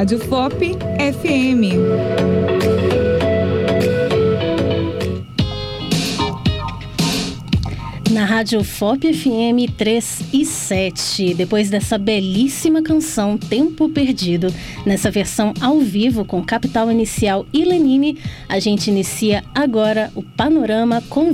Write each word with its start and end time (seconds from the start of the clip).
Rádio 0.00 0.18
FOP 0.18 0.78
FM. 1.12 1.76
Na 8.10 8.24
Rádio 8.24 8.64
FOP 8.64 9.12
FM 9.12 9.70
3 9.76 10.20
e 10.32 10.46
7, 10.46 11.34
depois 11.34 11.68
dessa 11.68 11.98
belíssima 11.98 12.82
canção 12.82 13.36
Tempo 13.36 13.90
Perdido, 13.90 14.46
nessa 14.86 15.10
versão 15.10 15.52
ao 15.60 15.80
vivo 15.80 16.24
com 16.24 16.42
Capital 16.42 16.90
Inicial 16.90 17.44
e 17.52 17.62
Lenine, 17.66 18.18
a 18.48 18.58
gente 18.58 18.88
inicia 18.88 19.44
agora 19.54 20.10
o 20.14 20.22
Panorama 20.22 21.02
com 21.10 21.30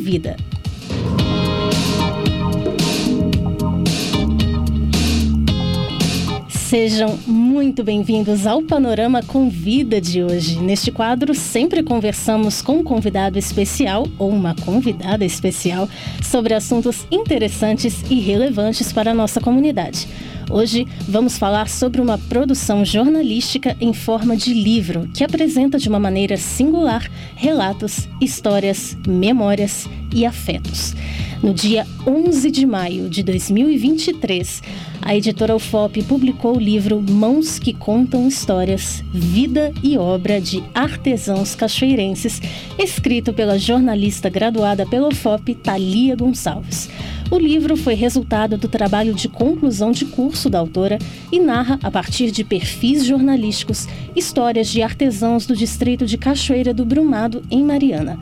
Sejam 6.69 7.17
muito 7.29 7.85
bem-vindos 7.85 8.45
ao 8.45 8.61
Panorama 8.61 9.23
com 9.23 9.49
Vida 9.49 10.01
de 10.01 10.25
hoje. 10.25 10.59
Neste 10.59 10.91
quadro, 10.91 11.33
sempre 11.33 11.81
conversamos 11.81 12.61
com 12.61 12.79
um 12.79 12.83
convidado 12.83 13.39
especial 13.39 14.05
ou 14.19 14.31
uma 14.31 14.53
convidada 14.53 15.25
especial 15.25 15.89
sobre 16.21 16.55
assuntos 16.55 17.07
interessantes 17.09 18.03
e 18.11 18.19
relevantes 18.19 18.93
para 18.93 19.13
a 19.13 19.15
nossa 19.15 19.41
comunidade. 19.41 20.09
Hoje 20.51 20.89
vamos 21.09 21.39
falar 21.39 21.69
sobre 21.69 22.01
uma 22.01 22.19
produção 22.19 22.85
jornalística 22.85 23.77
em 23.81 23.93
forma 23.93 24.37
de 24.37 24.53
livro 24.53 25.09
que 25.15 25.23
apresenta 25.23 25.79
de 25.79 25.89
uma 25.89 26.01
maneira 26.01 26.37
singular 26.37 27.09
relatos, 27.37 28.09
histórias, 28.21 28.99
memórias 29.07 29.89
e 30.13 30.27
afetos. 30.27 30.97
No 31.43 31.53
dia 31.53 31.87
11 32.07 32.51
de 32.51 32.67
maio 32.67 33.11
de 33.11 33.23
2023, 33.23 34.63
a 35.03 35.15
editora 35.15 35.55
UFOP 35.55 36.03
publicou 36.05 36.57
o 36.57 36.61
livro 36.61 37.01
Mãos 37.01 37.59
que 37.59 37.75
Contam 37.75 38.27
Histórias, 38.27 39.05
Vida 39.13 39.73
e 39.83 39.99
Obra 39.99 40.41
de 40.41 40.65
Artesãos 40.75 41.55
Cachoeirenses, 41.55 42.41
escrito 42.79 43.35
pela 43.35 43.59
jornalista 43.59 44.31
graduada 44.31 44.87
pela 44.87 45.09
UFOP, 45.09 45.55
Thalia 45.55 46.17
Gonçalves. 46.17 46.89
O 47.31 47.39
livro 47.39 47.77
foi 47.77 47.95
resultado 47.95 48.57
do 48.57 48.69
trabalho 48.69 49.13
de 49.13 49.29
conclusão 49.29 49.91
de 49.91 50.07
curso 50.07 50.49
da 50.49 50.59
autora 50.59 50.99
e 51.31 51.39
narra, 51.39 51.79
a 51.83 51.91
partir 51.91 52.31
de 52.31 52.45
perfis 52.45 53.05
jornalísticos, 53.05 53.87
histórias 54.15 54.69
de 54.69 54.81
artesãos 54.81 55.45
do 55.45 55.55
distrito 55.55 56.07
de 56.07 56.17
Cachoeira 56.17 56.73
do 56.73 56.85
Brumado, 56.85 57.43
em 57.51 57.63
Mariana. 57.63 58.19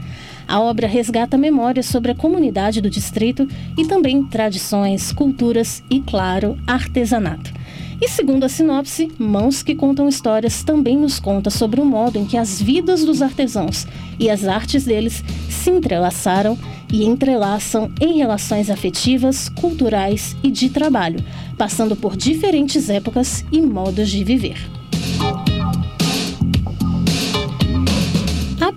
A 0.46 0.60
obra 0.60 0.86
resgata 0.86 1.36
memórias 1.36 1.86
sobre 1.86 2.12
a 2.12 2.14
comunidade 2.14 2.80
do 2.80 2.90
distrito 2.90 3.48
e 3.76 3.86
também 3.86 4.24
tradições, 4.24 5.12
culturas 5.12 5.82
e, 5.90 6.00
claro, 6.00 6.58
artesanato. 6.66 7.52
E 8.00 8.08
segundo 8.08 8.44
a 8.44 8.48
sinopse, 8.48 9.10
Mãos 9.18 9.62
que 9.62 9.74
Contam 9.74 10.08
Histórias 10.08 10.62
também 10.62 10.96
nos 10.96 11.18
conta 11.18 11.48
sobre 11.48 11.80
o 11.80 11.86
modo 11.86 12.18
em 12.18 12.26
que 12.26 12.36
as 12.36 12.60
vidas 12.60 13.04
dos 13.04 13.22
artesãos 13.22 13.86
e 14.18 14.28
as 14.28 14.44
artes 14.44 14.84
deles 14.84 15.24
se 15.48 15.70
entrelaçaram 15.70 16.58
e 16.92 17.04
entrelaçam 17.04 17.90
em 18.00 18.18
relações 18.18 18.68
afetivas, 18.68 19.48
culturais 19.48 20.36
e 20.42 20.50
de 20.50 20.68
trabalho, 20.68 21.24
passando 21.56 21.96
por 21.96 22.16
diferentes 22.16 22.90
épocas 22.90 23.44
e 23.50 23.60
modos 23.60 24.10
de 24.10 24.22
viver. 24.22 24.73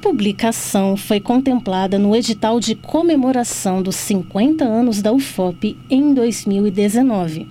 Publicação 0.07 0.95
foi 0.95 1.19
contemplada 1.19 1.99
no 1.99 2.15
edital 2.15 2.61
de 2.61 2.75
comemoração 2.75 3.81
dos 3.81 3.97
50 3.97 4.63
anos 4.63 5.01
da 5.01 5.11
UFOP 5.11 5.75
em 5.89 6.13
2019. 6.13 7.45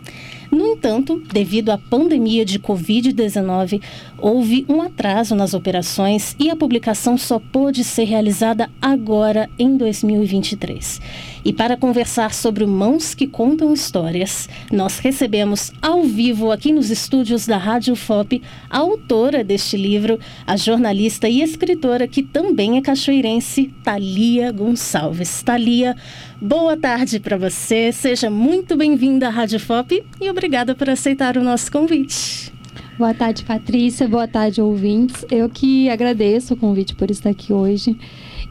No 0.51 0.67
entanto, 0.67 1.23
devido 1.31 1.69
à 1.69 1.77
pandemia 1.77 2.47
de 2.47 2.59
Covid-19, 2.59 3.83
houve 4.17 4.65
um 4.71 4.81
atraso 4.81 5.35
nas 5.35 5.53
operações 5.53 6.35
e 6.39 6.49
a 6.49 6.57
publicação 6.57 7.19
só 7.19 7.39
pôde 7.39 7.85
ser 7.85 8.05
realizada 8.05 8.71
agora 8.81 9.51
em 9.59 9.77
2023. 9.77 10.99
E 11.47 11.53
para 11.53 11.77
conversar 11.77 12.35
sobre 12.35 12.67
Mãos 12.67 13.15
que 13.15 13.25
Contam 13.25 13.73
Histórias, 13.73 14.49
nós 14.73 14.99
recebemos 14.99 15.73
ao 15.81 16.03
vivo 16.03 16.51
aqui 16.51 16.73
nos 16.73 16.91
estúdios 16.91 17.47
da 17.47 17.57
Rádio 17.57 17.95
FOP 17.95 18.43
a 18.69 18.79
autora 18.79 19.45
deste 19.45 19.77
livro, 19.77 20.19
a 20.45 20.57
jornalista 20.57 21.29
e 21.29 21.41
escritora 21.41 22.09
que 22.09 22.21
também 22.21 22.79
é 22.79 22.83
cachoeirense, 22.83 23.73
Thalia 23.85 24.51
Gonçalves. 24.51 25.41
Thalia, 25.45 25.95
boa 26.43 26.77
tarde 26.77 27.21
para 27.21 27.37
você, 27.37 27.93
seja 27.93 28.29
muito 28.29 28.77
bem-vinda 28.77 29.29
à 29.29 29.31
Rádio 29.31 29.61
FOP 29.61 30.05
e 30.21 30.29
obrigada 30.29 30.75
por 30.75 30.91
aceitar 30.91 31.37
o 31.37 31.45
nosso 31.45 31.71
convite. 31.71 32.53
Boa 32.99 33.15
tarde, 33.15 33.45
Patrícia. 33.45 34.09
Boa 34.09 34.27
tarde, 34.27 34.61
ouvintes. 34.61 35.25
Eu 35.31 35.49
que 35.51 35.89
agradeço 35.91 36.55
o 36.55 36.57
convite 36.57 36.95
por 36.95 37.11
estar 37.11 37.29
aqui 37.29 37.53
hoje. 37.53 37.95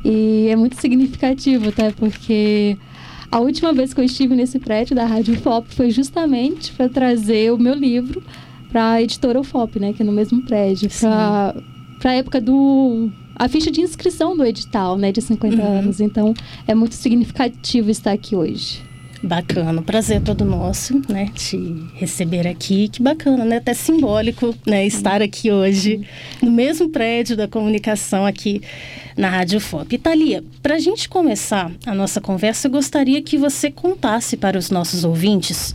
E 0.06 0.48
é 0.50 0.56
muito 0.56 0.80
significativo, 0.80 1.72
tá? 1.72 1.92
Porque 1.98 2.78
a 3.32 3.40
última 3.40 3.74
vez 3.74 3.92
que 3.92 4.00
eu 4.00 4.06
estive 4.06 4.36
nesse 4.36 4.60
prédio 4.60 4.96
da 4.96 5.04
Rádio 5.04 5.36
FOP 5.42 5.74
foi 5.74 5.90
justamente 5.90 6.72
para 6.74 6.88
trazer 6.88 7.52
o 7.52 7.58
meu 7.58 7.74
livro 7.74 8.22
para 8.72 8.92
a 8.92 9.02
editora 9.02 9.40
UFOP, 9.40 9.80
né? 9.80 9.94
Que 9.94 10.04
é 10.04 10.06
no 10.06 10.12
mesmo 10.12 10.44
prédio. 10.44 10.88
Para 12.00 12.12
a 12.12 12.14
época 12.14 12.40
do 12.40 13.10
a 13.36 13.50
ficha 13.50 13.72
de 13.72 13.82
inscrição 13.82 14.38
do 14.38 14.46
edital, 14.46 14.96
né, 14.96 15.12
de 15.12 15.22
50 15.22 15.56
uhum. 15.56 15.80
anos. 15.80 16.00
Então, 16.00 16.34
é 16.68 16.74
muito 16.74 16.96
significativo 16.96 17.90
estar 17.90 18.12
aqui 18.12 18.36
hoje. 18.36 18.85
Bacana, 19.26 19.82
prazer 19.82 20.22
todo 20.22 20.46
nosso, 20.46 21.02
né, 21.10 21.32
te 21.34 21.58
receber 21.96 22.48
aqui. 22.48 22.88
Que 22.88 23.02
bacana, 23.02 23.44
né, 23.44 23.58
até 23.58 23.74
simbólico, 23.74 24.54
né, 24.68 24.86
estar 24.86 25.20
aqui 25.20 25.52
hoje 25.52 26.08
no 26.44 26.52
mesmo 26.52 26.90
prédio 26.90 27.36
da 27.36 27.48
comunicação 27.48 28.24
aqui 28.24 28.62
na 29.18 29.28
Rádio 29.28 29.60
FOP. 29.60 29.98
Thalia, 29.98 30.44
para 30.62 30.76
a 30.76 30.80
gente 30.80 31.10
começar 31.10 31.72
a 31.88 31.96
nossa 31.96 32.22
conversa, 32.22 32.68
eu 32.68 32.72
gostaria 32.72 33.20
que 33.20 33.36
você 33.36 33.72
contasse 33.72 34.38
para 34.38 34.60
os 34.60 34.70
nossos 34.70 35.04
ouvintes 35.04 35.74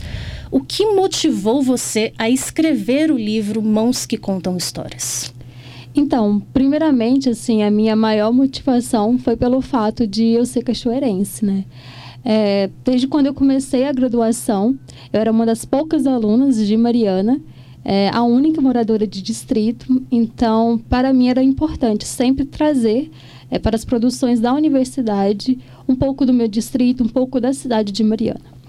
o 0.49 0.61
que 0.61 0.85
motivou 0.85 1.61
você 1.61 2.13
a 2.17 2.29
escrever 2.29 3.11
o 3.11 3.17
livro 3.17 3.61
Mãos 3.61 4.05
que 4.05 4.15
Contam 4.17 4.55
Histórias. 4.55 5.33
Então, 5.93 6.41
primeiramente, 6.53 7.27
assim, 7.27 7.63
a 7.63 7.69
minha 7.69 7.97
maior 7.97 8.31
motivação 8.31 9.17
foi 9.17 9.35
pelo 9.35 9.59
fato 9.59 10.07
de 10.07 10.23
eu 10.23 10.45
ser 10.45 10.63
cachoeirense, 10.63 11.43
né? 11.43 11.65
É, 12.23 12.69
desde 12.83 13.07
quando 13.07 13.25
eu 13.25 13.33
comecei 13.33 13.85
a 13.85 13.91
graduação, 13.91 14.77
eu 15.11 15.19
era 15.19 15.31
uma 15.31 15.45
das 15.45 15.65
poucas 15.65 16.05
alunas 16.05 16.65
de 16.65 16.77
Mariana, 16.77 17.41
é, 17.83 18.09
a 18.09 18.21
única 18.21 18.61
moradora 18.61 19.07
de 19.07 19.21
distrito, 19.21 20.03
então 20.11 20.79
para 20.87 21.11
mim 21.11 21.29
era 21.29 21.41
importante 21.41 22.05
sempre 22.05 22.45
trazer 22.45 23.09
é, 23.49 23.57
para 23.57 23.75
as 23.75 23.83
produções 23.83 24.39
da 24.39 24.53
universidade 24.53 25.57
um 25.87 25.95
pouco 25.95 26.25
do 26.25 26.31
meu 26.31 26.47
distrito, 26.47 27.03
um 27.03 27.07
pouco 27.07 27.39
da 27.39 27.53
cidade 27.53 27.91
de 27.91 28.03
Mariana. 28.03 28.61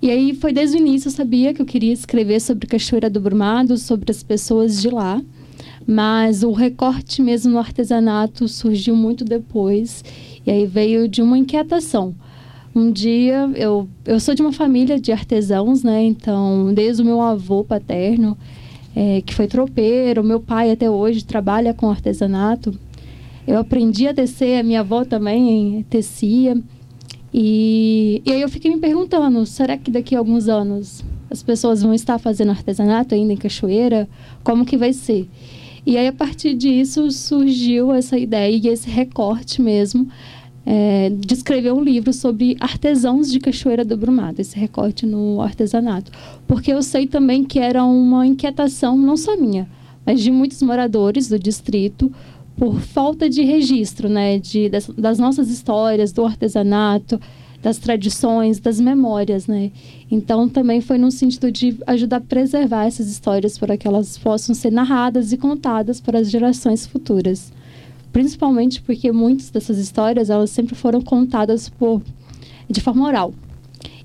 E 0.00 0.10
aí 0.10 0.34
foi 0.34 0.52
desde 0.52 0.76
o 0.76 0.80
início 0.80 1.08
eu 1.08 1.12
sabia 1.12 1.52
que 1.52 1.60
eu 1.60 1.66
queria 1.66 1.92
escrever 1.92 2.40
sobre 2.40 2.68
Cachoeira 2.68 3.10
do 3.10 3.18
Brumado, 3.18 3.76
sobre 3.76 4.12
as 4.12 4.22
pessoas 4.22 4.80
de 4.80 4.90
lá, 4.90 5.20
mas 5.84 6.44
o 6.44 6.52
recorte 6.52 7.20
mesmo 7.20 7.52
no 7.52 7.58
artesanato 7.58 8.46
surgiu 8.46 8.94
muito 8.94 9.24
depois, 9.24 10.04
e 10.46 10.50
aí 10.50 10.66
veio 10.66 11.08
de 11.08 11.20
uma 11.20 11.36
inquietação 11.36 12.14
um 12.78 12.92
dia, 12.92 13.50
eu, 13.54 13.88
eu 14.04 14.20
sou 14.20 14.34
de 14.34 14.42
uma 14.42 14.52
família 14.52 15.00
de 15.00 15.10
artesãos, 15.10 15.82
né? 15.82 16.04
Então, 16.04 16.72
desde 16.74 17.02
o 17.02 17.06
meu 17.06 17.22
avô 17.22 17.64
paterno, 17.64 18.36
é, 18.94 19.22
que 19.22 19.34
foi 19.34 19.46
tropeiro, 19.46 20.22
meu 20.22 20.40
pai 20.40 20.70
até 20.70 20.90
hoje 20.90 21.24
trabalha 21.24 21.72
com 21.72 21.88
artesanato. 21.88 22.78
Eu 23.46 23.58
aprendi 23.58 24.06
a 24.06 24.12
tecer, 24.12 24.60
a 24.60 24.62
minha 24.62 24.80
avó 24.80 25.04
também 25.04 25.86
tecia. 25.88 26.60
E, 27.32 28.20
e 28.26 28.32
aí 28.32 28.42
eu 28.42 28.48
fiquei 28.48 28.70
me 28.70 28.78
perguntando, 28.78 29.46
será 29.46 29.78
que 29.78 29.90
daqui 29.90 30.14
a 30.14 30.18
alguns 30.18 30.48
anos 30.48 31.02
as 31.30 31.42
pessoas 31.42 31.82
vão 31.82 31.94
estar 31.94 32.18
fazendo 32.18 32.50
artesanato 32.50 33.14
ainda 33.14 33.32
em 33.32 33.36
Cachoeira? 33.36 34.06
Como 34.44 34.66
que 34.66 34.76
vai 34.76 34.92
ser? 34.92 35.28
E 35.86 35.96
aí, 35.96 36.08
a 36.08 36.12
partir 36.12 36.54
disso, 36.54 37.10
surgiu 37.12 37.92
essa 37.92 38.18
ideia 38.18 38.54
e 38.54 38.68
esse 38.68 38.90
recorte 38.90 39.62
mesmo 39.62 40.08
é, 40.68 41.10
de 41.10 41.32
escrever 41.32 41.72
um 41.72 41.80
livro 41.80 42.12
sobre 42.12 42.56
artesãos 42.58 43.30
de 43.30 43.38
Cachoeira 43.38 43.84
do 43.84 43.96
Brumado, 43.96 44.40
esse 44.40 44.58
recorte 44.58 45.06
no 45.06 45.40
artesanato. 45.40 46.10
Porque 46.44 46.72
eu 46.72 46.82
sei 46.82 47.06
também 47.06 47.44
que 47.44 47.60
era 47.60 47.84
uma 47.84 48.26
inquietação, 48.26 48.98
não 48.98 49.16
só 49.16 49.36
minha, 49.36 49.68
mas 50.04 50.20
de 50.20 50.30
muitos 50.32 50.60
moradores 50.62 51.28
do 51.28 51.38
distrito, 51.38 52.12
por 52.56 52.80
falta 52.80 53.30
de 53.30 53.42
registro 53.42 54.08
né, 54.08 54.40
de, 54.40 54.68
das, 54.68 54.88
das 54.88 55.18
nossas 55.20 55.48
histórias, 55.50 56.10
do 56.10 56.24
artesanato, 56.24 57.20
das 57.62 57.78
tradições, 57.78 58.58
das 58.58 58.80
memórias, 58.80 59.46
né? 59.46 59.72
Então 60.10 60.48
também 60.48 60.80
foi 60.80 60.98
no 60.98 61.10
sentido 61.10 61.50
de 61.50 61.76
ajudar 61.86 62.18
a 62.18 62.20
preservar 62.20 62.86
essas 62.86 63.08
histórias 63.08 63.58
para 63.58 63.76
que 63.76 63.86
elas 63.86 64.16
possam 64.18 64.54
ser 64.54 64.70
narradas 64.70 65.32
e 65.32 65.36
contadas 65.36 66.00
para 66.00 66.18
as 66.18 66.30
gerações 66.30 66.86
futuras 66.86 67.52
principalmente 68.16 68.80
porque 68.80 69.12
muitas 69.12 69.50
dessas 69.50 69.76
histórias 69.76 70.30
elas 70.30 70.48
sempre 70.48 70.74
foram 70.74 71.02
contadas 71.02 71.68
por 71.68 72.00
de 72.66 72.80
forma 72.80 73.06
oral 73.06 73.34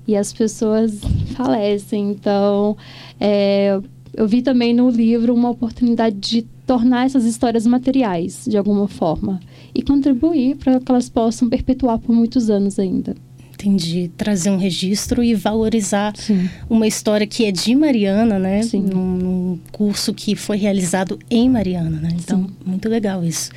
e 0.06 0.14
as 0.14 0.34
pessoas 0.34 1.00
falecem 1.34 2.10
então 2.10 2.76
é, 3.18 3.80
eu 4.12 4.28
vi 4.28 4.42
também 4.42 4.74
no 4.74 4.90
livro 4.90 5.34
uma 5.34 5.48
oportunidade 5.48 6.16
de 6.18 6.42
tornar 6.66 7.06
essas 7.06 7.24
histórias 7.24 7.66
materiais, 7.66 8.44
de 8.46 8.58
alguma 8.58 8.86
forma, 8.86 9.40
e 9.74 9.82
contribuir 9.82 10.56
para 10.56 10.78
que 10.78 10.92
elas 10.92 11.08
possam 11.08 11.48
perpetuar 11.48 11.98
por 11.98 12.14
muitos 12.14 12.50
anos 12.50 12.78
ainda. 12.78 13.16
Entendi. 13.62 14.10
Trazer 14.16 14.50
um 14.50 14.56
registro 14.56 15.22
e 15.22 15.34
valorizar 15.34 16.12
Sim. 16.16 16.48
uma 16.68 16.86
história 16.86 17.26
que 17.26 17.44
é 17.44 17.52
de 17.52 17.74
Mariana, 17.74 18.38
né? 18.38 18.62
Sim. 18.62 18.80
Num, 18.82 19.58
curso 19.70 20.12
que 20.12 20.34
foi 20.34 20.56
realizado 20.56 21.18
em 21.30 21.48
Mariana, 21.48 22.00
né? 22.00 22.08
Então, 22.12 22.44
Sim. 22.44 22.50
muito 22.66 22.88
legal 22.88 23.24
isso. 23.24 23.50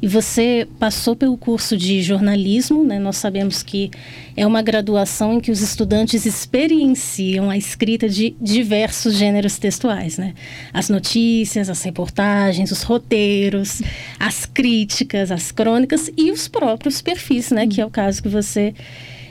E 0.00 0.06
você 0.06 0.66
passou 0.78 1.16
pelo 1.16 1.36
curso 1.36 1.76
de 1.76 2.00
jornalismo, 2.02 2.84
né? 2.84 2.98
Nós 2.98 3.16
sabemos 3.16 3.62
que 3.62 3.90
é 4.36 4.46
uma 4.46 4.62
graduação 4.62 5.34
em 5.34 5.40
que 5.40 5.50
os 5.50 5.60
estudantes 5.60 6.24
experienciam 6.24 7.50
a 7.50 7.56
escrita 7.56 8.08
de 8.08 8.36
diversos 8.40 9.14
gêneros 9.14 9.58
textuais, 9.58 10.16
né? 10.16 10.34
As 10.72 10.88
notícias, 10.88 11.68
as 11.68 11.82
reportagens, 11.82 12.70
os 12.70 12.84
roteiros, 12.84 13.82
as 14.20 14.46
críticas, 14.46 15.32
as 15.32 15.50
crônicas 15.50 16.10
e 16.16 16.30
os 16.30 16.46
próprios 16.46 17.02
perfis, 17.02 17.50
né? 17.50 17.66
Que 17.66 17.80
é 17.80 17.86
o 17.86 17.90
caso 17.90 18.22
que 18.22 18.28
você 18.28 18.74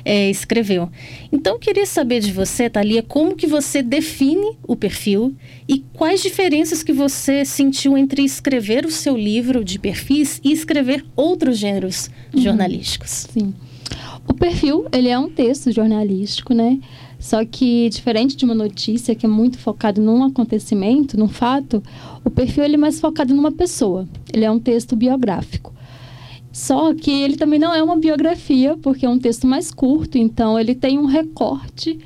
é, 0.08 0.30
escreveu. 0.30 0.90
Então, 1.34 1.56
eu 1.56 1.60
queria 1.60 1.86
saber 1.86 2.22
de 2.22 2.32
você, 2.32 2.70
Thalia, 2.70 3.04
como 3.04 3.36
que 3.36 3.46
você 3.46 3.84
define 3.84 4.58
o 4.66 4.74
perfil 4.74 5.36
e 5.68 5.80
quais 5.92 6.22
diferenças 6.22 6.82
que 6.82 6.94
você 6.94 7.44
sentiu 7.44 7.98
entre 7.98 8.24
escrever 8.24 8.86
o 8.86 8.92
seu 8.92 9.18
livro 9.18 9.66
de 9.66 9.78
perfis 9.78 10.40
e 10.42 10.54
escrever 10.54 11.06
outros 11.14 11.58
gêneros 11.58 12.10
jornalísticos. 12.34 13.28
Sim. 13.30 13.54
O 14.26 14.34
perfil, 14.34 14.86
ele 14.94 15.10
é 15.10 15.20
um 15.20 15.30
texto 15.30 15.74
jornalístico, 15.74 16.54
né? 16.54 16.80
Só 17.20 17.44
que, 17.44 17.90
diferente 17.90 18.38
de 18.38 18.46
uma 18.46 18.56
notícia 18.56 19.14
que 19.14 19.26
é 19.26 19.30
muito 19.30 19.58
focado 19.58 20.02
num 20.02 20.24
acontecimento, 20.24 21.18
num 21.18 21.28
fato, 21.28 21.84
o 22.24 22.30
perfil 22.30 22.64
ele 22.64 22.76
é 22.76 22.78
mais 22.78 23.00
focado 23.02 23.36
numa 23.36 23.52
pessoa. 23.52 24.08
Ele 24.32 24.46
é 24.46 24.52
um 24.52 24.60
texto 24.60 24.96
biográfico. 24.96 25.74
Só 26.58 26.92
que 26.92 27.12
ele 27.12 27.38
também 27.38 27.60
não 27.60 27.72
é 27.72 27.84
uma 27.84 27.96
biografia, 27.96 28.76
porque 28.82 29.06
é 29.06 29.10
um 29.10 29.20
texto 29.20 29.46
mais 29.46 29.72
curto, 29.72 30.18
então 30.18 30.60
ele 30.60 30.74
tem 30.74 30.98
um 30.98 31.06
recorte. 31.06 32.00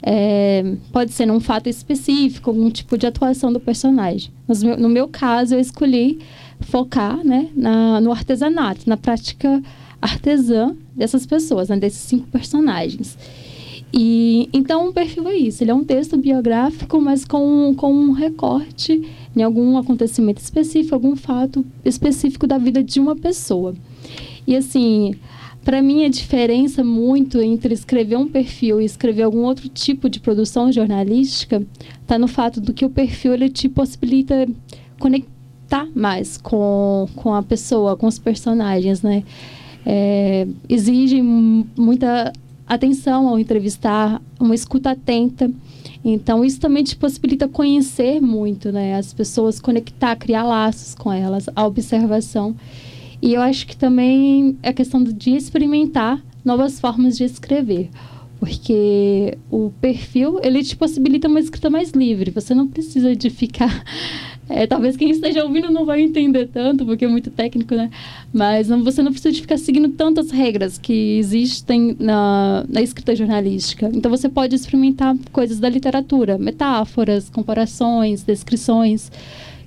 é, 0.00 0.76
pode 0.92 1.10
ser 1.10 1.26
num 1.26 1.40
fato 1.40 1.68
específico, 1.68 2.50
algum 2.50 2.70
tipo 2.70 2.96
de 2.96 3.04
atuação 3.04 3.52
do 3.52 3.58
personagem. 3.58 4.30
Mas 4.46 4.62
no 4.62 4.88
meu, 4.88 5.08
caso, 5.08 5.56
eu 5.56 5.58
escolhi 5.58 6.20
focar 6.60 7.24
né, 7.24 7.48
na, 7.56 8.00
no 8.00 8.12
artesanato, 8.12 8.88
na 8.88 8.96
prática 8.96 9.60
artesã 10.00 10.76
dessas 10.94 11.26
pessoas, 11.26 11.68
né, 11.68 11.76
desses 11.76 11.98
cinco 11.98 12.28
personagens. 12.28 13.18
E 13.92 14.48
então 14.52 14.88
o 14.88 14.92
perfil 14.92 15.26
é 15.26 15.34
isso, 15.34 15.64
ele 15.64 15.72
é 15.72 15.74
um 15.74 15.84
texto 15.84 16.16
biográfico, 16.16 17.00
mas 17.00 17.24
com, 17.24 17.74
com 17.76 17.92
um 17.92 18.12
recorte 18.12 19.02
em 19.36 19.42
algum 19.42 19.76
acontecimento 19.76 20.38
específico, 20.38 20.94
algum 20.94 21.14
fato 21.14 21.64
específico 21.84 22.46
da 22.46 22.56
vida 22.56 22.82
de 22.82 22.98
uma 22.98 23.14
pessoa. 23.14 23.74
E 24.46 24.56
assim, 24.56 25.14
para 25.62 25.82
mim 25.82 26.04
a 26.04 26.08
diferença 26.08 26.82
muito 26.82 27.40
entre 27.40 27.74
escrever 27.74 28.16
um 28.16 28.26
perfil 28.26 28.80
e 28.80 28.84
escrever 28.84 29.24
algum 29.24 29.42
outro 29.44 29.68
tipo 29.68 30.08
de 30.08 30.20
produção 30.20 30.72
jornalística 30.72 31.62
está 32.00 32.18
no 32.18 32.28
fato 32.28 32.60
do 32.60 32.72
que 32.72 32.84
o 32.84 32.90
perfil 32.90 33.34
ele 33.34 33.50
te 33.50 33.68
possibilita 33.68 34.48
conectar 34.98 35.86
mais 35.94 36.38
com, 36.38 37.06
com 37.16 37.34
a 37.34 37.42
pessoa, 37.42 37.96
com 37.96 38.06
os 38.06 38.18
personagens, 38.18 39.02
né? 39.02 39.22
É, 39.84 40.46
exige 40.68 41.20
mu- 41.20 41.66
muita 41.76 42.32
atenção 42.66 43.28
ao 43.28 43.38
entrevistar, 43.38 44.20
uma 44.40 44.54
escuta 44.54 44.90
atenta. 44.92 45.50
Então, 46.08 46.44
isso 46.44 46.60
também 46.60 46.84
te 46.84 46.94
possibilita 46.94 47.48
conhecer 47.48 48.20
muito, 48.20 48.70
né? 48.70 48.94
As 48.94 49.12
pessoas, 49.12 49.58
conectar, 49.58 50.14
criar 50.14 50.44
laços 50.44 50.94
com 50.94 51.12
elas, 51.12 51.48
a 51.56 51.66
observação. 51.66 52.54
E 53.20 53.34
eu 53.34 53.40
acho 53.40 53.66
que 53.66 53.76
também 53.76 54.56
é 54.62 54.72
questão 54.72 55.02
de 55.02 55.30
experimentar 55.30 56.22
novas 56.44 56.78
formas 56.78 57.16
de 57.16 57.24
escrever. 57.24 57.90
Porque 58.38 59.36
o 59.50 59.72
perfil, 59.80 60.38
ele 60.44 60.62
te 60.62 60.76
possibilita 60.76 61.26
uma 61.26 61.40
escrita 61.40 61.68
mais 61.68 61.90
livre. 61.90 62.30
Você 62.30 62.54
não 62.54 62.68
precisa 62.68 63.16
de 63.16 63.28
ficar... 63.28 63.82
É, 64.48 64.66
talvez 64.66 64.96
quem 64.96 65.10
esteja 65.10 65.44
ouvindo 65.44 65.70
não 65.72 65.84
vai 65.84 66.00
entender 66.00 66.46
tanto, 66.46 66.86
porque 66.86 67.04
é 67.04 67.08
muito 67.08 67.30
técnico, 67.30 67.74
né? 67.74 67.90
Mas 68.32 68.68
não, 68.68 68.84
você 68.84 69.02
não 69.02 69.10
precisa 69.10 69.32
de 69.32 69.40
ficar 69.40 69.58
seguindo 69.58 69.88
tantas 69.88 70.30
regras 70.30 70.78
que 70.78 71.18
existem 71.18 71.96
na, 71.98 72.64
na 72.68 72.80
escrita 72.80 73.16
jornalística. 73.16 73.90
Então, 73.92 74.08
você 74.10 74.28
pode 74.28 74.54
experimentar 74.54 75.16
coisas 75.32 75.58
da 75.58 75.68
literatura, 75.68 76.38
metáforas, 76.38 77.28
comparações, 77.28 78.22
descrições, 78.22 79.10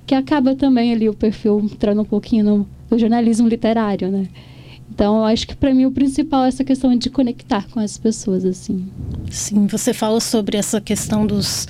que 0.06 0.14
acaba 0.14 0.54
também 0.54 0.92
ali 0.92 1.08
o 1.08 1.14
perfil 1.14 1.60
entrando 1.60 2.00
um 2.00 2.06
pouquinho 2.06 2.44
no, 2.44 2.68
no 2.90 2.98
jornalismo 2.98 3.46
literário, 3.48 4.10
né? 4.10 4.28
Então, 4.92 5.18
eu 5.18 5.24
acho 5.24 5.46
que 5.46 5.54
para 5.54 5.72
mim 5.74 5.84
o 5.84 5.92
principal 5.92 6.44
é 6.44 6.48
essa 6.48 6.64
questão 6.64 6.96
de 6.96 7.08
conectar 7.10 7.66
com 7.70 7.78
as 7.78 7.96
pessoas, 7.96 8.44
assim. 8.44 8.88
Sim, 9.30 9.66
você 9.66 9.92
fala 9.92 10.20
sobre 10.20 10.56
essa 10.56 10.80
questão 10.80 11.24
dos 11.26 11.68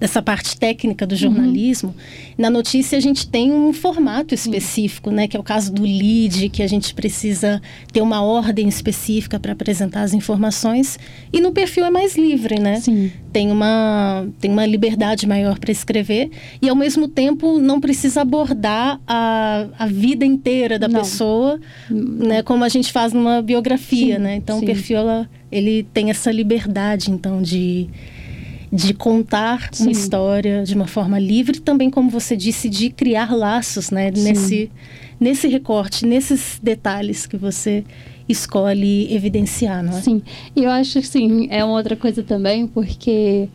dessa 0.00 0.22
parte 0.22 0.56
técnica 0.56 1.06
do 1.06 1.14
jornalismo. 1.14 1.94
Na 2.38 2.48
notícia 2.48 2.96
a 2.96 3.00
gente 3.00 3.28
tem 3.28 3.52
um 3.52 3.70
formato 3.70 4.34
específico, 4.34 5.10
né, 5.10 5.28
que 5.28 5.36
é 5.36 5.40
o 5.40 5.42
caso 5.42 5.70
do 5.70 5.82
lead, 5.82 6.48
que 6.48 6.62
a 6.62 6.66
gente 6.66 6.94
precisa 6.94 7.60
ter 7.92 8.00
uma 8.00 8.22
ordem 8.22 8.66
específica 8.66 9.38
para 9.38 9.52
apresentar 9.52 10.00
as 10.00 10.14
informações, 10.14 10.98
e 11.30 11.38
no 11.38 11.52
perfil 11.52 11.84
é 11.84 11.90
mais 11.90 12.16
livre, 12.16 12.58
né? 12.58 12.80
Sim. 12.80 13.12
Tem 13.30 13.52
uma 13.52 14.26
tem 14.40 14.50
uma 14.50 14.64
liberdade 14.64 15.26
maior 15.26 15.58
para 15.58 15.70
escrever 15.70 16.30
e 16.62 16.68
ao 16.68 16.74
mesmo 16.74 17.06
tempo 17.06 17.58
não 17.58 17.78
precisa 17.78 18.22
abordar 18.22 18.98
a, 19.06 19.66
a 19.78 19.86
vida 19.86 20.24
inteira 20.24 20.78
da 20.78 20.88
Não. 20.88 21.00
pessoa, 21.00 21.60
né, 21.90 22.42
como 22.42 22.64
a 22.64 22.68
gente 22.68 22.90
faz 22.90 23.12
numa 23.12 23.42
biografia, 23.42 24.16
Sim, 24.16 24.22
né? 24.22 24.36
Então 24.36 24.56
o 24.56 24.60
sim. 24.60 24.66
perfil 24.66 24.96
ela, 24.96 25.30
ele 25.52 25.86
tem 25.92 26.08
essa 26.08 26.32
liberdade 26.32 27.10
então 27.10 27.42
de 27.42 27.88
de 28.72 28.94
contar 28.94 29.68
Sim. 29.72 29.84
uma 29.84 29.92
história 29.92 30.62
de 30.62 30.74
uma 30.74 30.86
forma 30.86 31.18
livre, 31.18 31.60
também 31.60 31.90
como 31.90 32.08
você 32.08 32.36
disse, 32.36 32.68
de 32.68 32.90
criar 32.90 33.34
laços, 33.34 33.90
né? 33.90 34.12
Sim. 34.14 34.22
Nesse 34.22 34.70
nesse 35.20 35.46
recorte, 35.48 36.06
nesses 36.06 36.58
detalhes 36.62 37.26
que 37.26 37.36
você 37.36 37.84
escolhe 38.26 39.12
evidenciar, 39.14 39.82
não 39.82 39.98
é? 39.98 40.00
Sim, 40.00 40.22
e 40.56 40.64
eu 40.64 40.70
acho 40.70 41.00
que 41.00 41.06
sim, 41.06 41.46
é 41.50 41.62
uma 41.62 41.74
outra 41.74 41.94
coisa 41.94 42.22
também, 42.22 42.66
porque, 42.66 43.48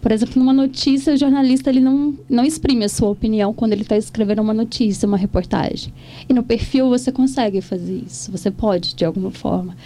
por 0.00 0.12
exemplo, 0.12 0.38
numa 0.38 0.52
notícia, 0.52 1.12
o 1.12 1.16
jornalista 1.16 1.70
ele 1.70 1.80
não, 1.80 2.16
não 2.28 2.44
exprime 2.44 2.84
a 2.84 2.88
sua 2.88 3.08
opinião 3.08 3.52
quando 3.52 3.72
ele 3.72 3.82
está 3.82 3.96
escrevendo 3.96 4.40
uma 4.40 4.54
notícia, 4.54 5.06
uma 5.06 5.16
reportagem. 5.16 5.92
E 6.28 6.32
no 6.32 6.42
perfil 6.42 6.88
você 6.88 7.10
consegue 7.10 7.60
fazer 7.60 8.02
isso, 8.06 8.30
você 8.30 8.50
pode, 8.50 8.94
de 8.94 9.04
alguma 9.04 9.30
forma. 9.30 9.76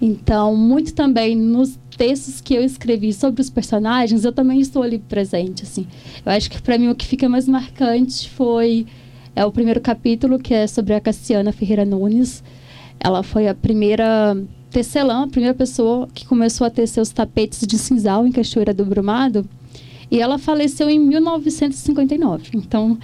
Então, 0.00 0.54
muito 0.54 0.92
também 0.92 1.34
nos 1.34 1.78
textos 1.96 2.40
que 2.40 2.54
eu 2.54 2.62
escrevi 2.62 3.12
sobre 3.12 3.40
os 3.40 3.48
personagens, 3.48 4.24
eu 4.24 4.32
também 4.32 4.60
estou 4.60 4.82
ali 4.82 4.98
presente, 4.98 5.62
assim. 5.62 5.86
Eu 6.24 6.32
acho 6.32 6.50
que 6.50 6.60
para 6.60 6.76
mim 6.76 6.88
o 6.88 6.94
que 6.94 7.06
fica 7.06 7.28
mais 7.28 7.48
marcante 7.48 8.28
foi 8.30 8.86
é 9.34 9.44
o 9.44 9.52
primeiro 9.52 9.80
capítulo 9.80 10.38
que 10.38 10.52
é 10.52 10.66
sobre 10.66 10.94
a 10.94 11.00
Cassiana 11.00 11.52
Ferreira 11.52 11.84
Nunes. 11.84 12.44
Ela 13.00 13.22
foi 13.22 13.48
a 13.48 13.54
primeira 13.54 14.36
tecelã, 14.70 15.24
a 15.24 15.28
primeira 15.28 15.54
pessoa 15.54 16.08
que 16.12 16.26
começou 16.26 16.66
a 16.66 16.70
tecer 16.70 17.00
os 17.00 17.10
tapetes 17.10 17.66
de 17.66 17.78
cinzal 17.78 18.26
em 18.26 18.32
Cachoeira 18.32 18.74
do 18.74 18.84
Brumado. 18.84 19.48
E 20.12 20.20
ela 20.20 20.36
faleceu 20.36 20.90
em 20.90 20.98
1959. 20.98 22.50
Então, 22.54 22.98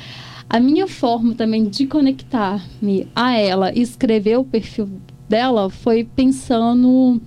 a 0.47 0.61
minha 0.61 0.87
forma 0.87 1.35
também 1.35 1.65
de 1.65 1.87
conectar-me 1.87 3.09
a 3.17 3.35
ela 3.35 3.73
e 3.75 3.81
escrever 3.81 4.39
o 4.39 4.45
perfil 4.45 4.87
dela 5.27 5.71
foi 5.71 6.05
pensando 6.05 7.19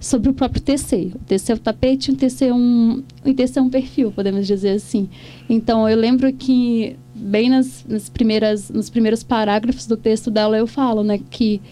sobre 0.00 0.30
o 0.30 0.34
próprio 0.34 0.60
TC. 0.60 1.12
O 1.14 1.18
TC 1.20 1.52
é 1.52 1.54
o 1.54 1.58
tapete 1.58 2.10
o 2.10 2.16
TC 2.16 2.46
é 2.46 2.52
um, 2.52 3.04
TC 3.22 3.60
é 3.60 3.62
um 3.62 3.70
perfil, 3.70 4.10
podemos 4.10 4.48
dizer 4.48 4.70
assim. 4.70 5.08
Então, 5.48 5.88
eu 5.88 5.96
lembro 5.96 6.32
que 6.32 6.96
bem 7.14 7.50
nas, 7.50 7.84
nas 7.88 8.08
primeiras, 8.08 8.68
nos 8.68 8.90
primeiros 8.90 9.22
parágrafos 9.22 9.86
do 9.86 9.96
texto 9.96 10.28
dela 10.28 10.58
eu 10.58 10.66
falo, 10.66 11.04
né, 11.04 11.20
que 11.30 11.62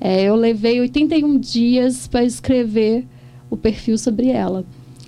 é, 0.00 0.22
eu 0.22 0.34
levei 0.34 0.80
81 0.80 1.38
dias 1.38 2.06
para 2.08 2.24
escrever 2.24 3.06
o 3.50 3.56
perfil 3.56 3.98
sobre 3.98 4.30
ela. 4.30 4.64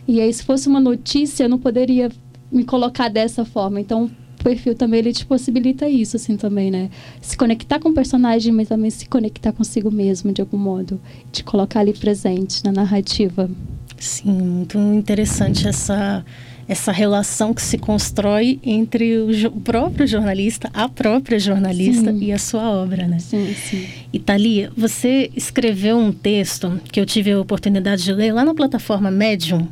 E 0.06 0.20
aí, 0.20 0.32
se 0.32 0.42
fosse 0.42 0.68
uma 0.68 0.80
notícia, 0.80 1.44
eu 1.44 1.48
não 1.48 1.58
poderia 1.58 2.10
me 2.52 2.64
colocar 2.64 3.08
dessa 3.08 3.44
forma. 3.44 3.80
Então, 3.80 4.04
o 4.40 4.44
perfil 4.44 4.74
também 4.74 4.98
ele 5.00 5.12
te 5.12 5.24
possibilita 5.24 5.88
isso, 5.88 6.16
assim, 6.16 6.36
também, 6.36 6.70
né? 6.70 6.90
Se 7.22 7.36
conectar 7.36 7.78
com 7.80 7.88
o 7.88 7.94
personagem, 7.94 8.52
mas 8.52 8.68
também 8.68 8.90
se 8.90 9.06
conectar 9.08 9.52
consigo 9.52 9.90
mesmo, 9.90 10.32
de 10.32 10.40
algum 10.42 10.58
modo. 10.58 11.00
Te 11.32 11.42
colocar 11.42 11.80
ali 11.80 11.92
presente 11.94 12.62
na 12.64 12.70
narrativa. 12.72 13.50
Sim, 13.98 14.32
muito 14.32 14.76
interessante 14.78 15.66
essa 15.66 16.24
essa 16.66 16.90
relação 16.90 17.52
que 17.52 17.60
se 17.60 17.76
constrói 17.76 18.58
entre 18.62 19.18
o, 19.18 19.30
jo- 19.34 19.50
próprio 19.50 20.06
jornalista, 20.06 20.70
a 20.72 20.88
própria 20.88 21.38
jornalista 21.38 22.10
Sim. 22.10 22.18
e 22.24 22.32
a 22.32 22.38
sua 22.38 22.70
obra, 22.70 23.06
né? 23.06 23.18
Sim, 23.18 23.54
sim. 23.54 23.86
E 24.10 24.18
Thalia, 24.18 24.72
você 24.74 25.30
escreveu 25.36 25.98
um 25.98 26.10
texto 26.10 26.80
que 26.90 26.98
eu 26.98 27.04
tive 27.04 27.32
a 27.32 27.38
oportunidade 27.38 28.04
de 28.04 28.14
ler 28.14 28.32
lá 28.32 28.46
na 28.46 28.54
plataforma 28.54 29.10
Medium. 29.10 29.68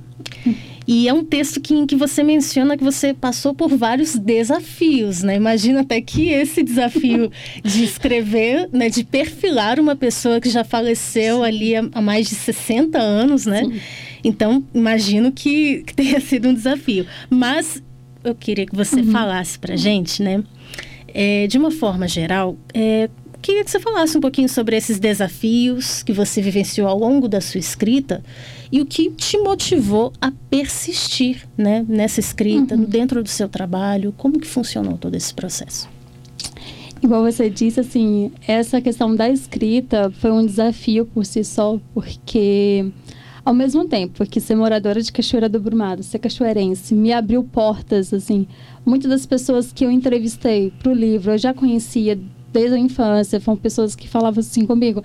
E 0.87 1.09
é 1.09 1.13
um 1.13 1.25
texto 1.25 1.61
que, 1.61 1.75
em 1.75 1.87
que 1.87 1.95
você 1.95 2.23
menciona 2.23 2.77
que 2.77 2.83
você 2.83 3.15
passou 3.15 3.55
por 3.55 3.69
vários 3.69 4.17
desafios, 4.17 5.23
né? 5.23 5.37
Imagina 5.37 5.81
até 5.81 6.01
que 6.01 6.31
esse 6.31 6.63
desafio 6.63 7.31
de 7.63 7.85
escrever, 7.85 8.69
né, 8.73 8.89
de 8.89 9.05
perfilar 9.05 9.79
uma 9.79 9.95
pessoa 9.95 10.41
que 10.41 10.51
já 10.51 10.65
faleceu 10.65 11.45
ali 11.45 11.77
há, 11.77 11.89
há 11.93 12.01
mais 12.01 12.29
de 12.29 12.35
60 12.35 12.99
anos, 12.99 13.47
né? 13.47 13.65
Sim. 13.65 13.81
Então, 14.25 14.65
imagino 14.75 15.33
que, 15.33 15.83
que, 15.83 15.95
tenha 15.95 16.21
sido 16.21 16.49
um 16.49 16.55
desafio. 16.55 17.07
Mas 17.31 17.83
eu 18.25 18.35
queria 18.35 18.67
que 18.67 18.75
você 18.75 18.97
uhum. 18.97 19.11
falasse 19.11 19.59
pra 19.59 19.77
gente, 19.77 20.23
né? 20.23 20.43
É, 21.09 21.47
de 21.47 21.59
uma 21.59 21.71
forma 21.71 22.09
geral, 22.09 22.57
é, 22.73 23.11
queria 23.41 23.63
que 23.65 23.71
você 23.71 23.79
falasse 23.79 24.17
um 24.17 24.21
pouquinho 24.21 24.49
sobre 24.49 24.77
esses 24.77 24.99
desafios 24.99 26.03
que 26.03 26.13
você 26.13 26.41
vivenciou 26.41 26.89
ao 26.89 26.99
longo 26.99 27.29
da 27.29 27.41
sua 27.41 27.59
escrita 27.59 28.23
e 28.73 28.81
o 28.81 28.87
que 28.87 29.11
te 29.11 29.37
motivou 29.37 30.15
a 30.19 30.33
persistir 30.49 31.47
né, 31.59 31.85
nessa 31.87 32.21
escrita, 32.21 32.75
uhum. 32.75 32.85
dentro 32.85 33.23
do 33.23 33.29
seu 33.29 33.47
trabalho. 33.47 34.15
Como 34.17 34.41
que 34.41 34.49
funcionou 34.49 34.97
todo 34.97 35.15
esse 35.15 35.35
processo? 35.35 35.87
Igual 37.03 37.23
você 37.23 37.51
disse, 37.51 37.81
assim, 37.81 38.33
essa 38.49 38.81
questão 38.81 39.15
da 39.15 39.29
escrita 39.29 40.11
foi 40.19 40.33
um 40.33 40.47
desafio 40.47 41.05
por 41.05 41.27
si 41.27 41.45
só, 41.45 41.79
porque 41.93 42.91
ao 43.45 43.53
mesmo 43.53 43.85
tempo 43.87 44.25
que 44.25 44.41
ser 44.41 44.55
moradora 44.55 45.03
de 45.03 45.13
Cachoeira 45.13 45.49
do 45.49 45.61
Brumado, 45.61 46.03
ser 46.03 46.21
cachoeirense, 46.21 46.95
me 46.95 47.13
abriu 47.13 47.43
portas, 47.43 48.15
assim, 48.15 48.47
muitas 48.87 49.11
das 49.11 49.27
pessoas 49.27 49.73
que 49.73 49.85
eu 49.85 49.91
entrevistei 49.91 50.73
para 50.81 50.93
o 50.93 50.95
livro 50.95 51.33
eu 51.33 51.39
já 51.39 51.53
conhecia 51.53 52.19
desde 52.53 52.77
a 52.77 52.79
infância. 52.79 53.41
Foram 53.41 53.59
pessoas 53.59 53.97
que 53.97 54.07
falavam 54.07 54.41
assim 54.41 54.65
comigo: 54.65 55.03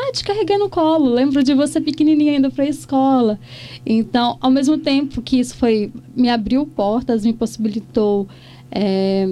Ah, 0.00 0.12
te 0.12 0.22
carreguei 0.22 0.56
no 0.58 0.70
colo, 0.70 1.12
lembro 1.12 1.42
de 1.42 1.52
você 1.54 1.80
pequenininha 1.80 2.36
indo 2.36 2.52
para 2.52 2.62
a 2.62 2.68
escola. 2.68 3.38
Então, 3.84 4.38
ao 4.40 4.48
mesmo 4.48 4.78
tempo 4.78 5.20
que 5.20 5.40
isso 5.40 5.56
foi 5.56 5.92
me 6.14 6.30
abriu 6.30 6.64
portas, 6.64 7.24
me 7.24 7.32
possibilitou 7.32 8.28
é, 8.70 9.28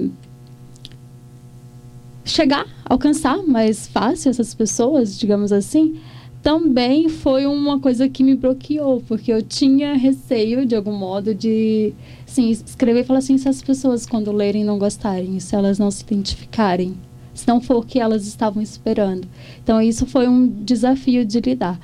chegar, 2.25 2.67
alcançar 2.83 3.37
mais 3.43 3.87
fácil 3.87 4.29
essas 4.29 4.53
pessoas, 4.53 5.17
digamos 5.17 5.53
assim, 5.53 6.01
também 6.43 7.07
foi 7.07 7.45
uma 7.45 7.79
coisa 7.79 8.09
que 8.09 8.21
me 8.21 8.35
bloqueou, 8.35 9.01
porque 9.07 9.31
eu 9.31 9.41
tinha 9.41 9.93
receio, 9.93 10.65
de 10.65 10.75
algum 10.75 10.93
modo, 10.93 11.33
de 11.33 11.93
assim, 12.27 12.49
escrever 12.49 13.01
e 13.01 13.03
falar 13.05 13.19
assim, 13.19 13.37
se 13.37 13.47
as 13.47 13.61
pessoas, 13.61 14.05
quando 14.05 14.33
lerem, 14.33 14.65
não 14.65 14.77
gostarem, 14.77 15.39
se 15.39 15.55
elas 15.55 15.79
não 15.79 15.89
se 15.89 16.03
identificarem 16.03 16.93
se 17.37 17.47
não 17.47 17.61
for 17.61 17.77
o 17.77 17.83
que 17.83 17.99
elas 17.99 18.25
estavam 18.25 18.63
esperando. 18.63 19.27
Então, 19.63 19.79
isso 19.79 20.07
foi 20.07 20.27
um 20.27 20.47
desafio 20.47 21.23
de 21.23 21.39
lidar. 21.39 21.79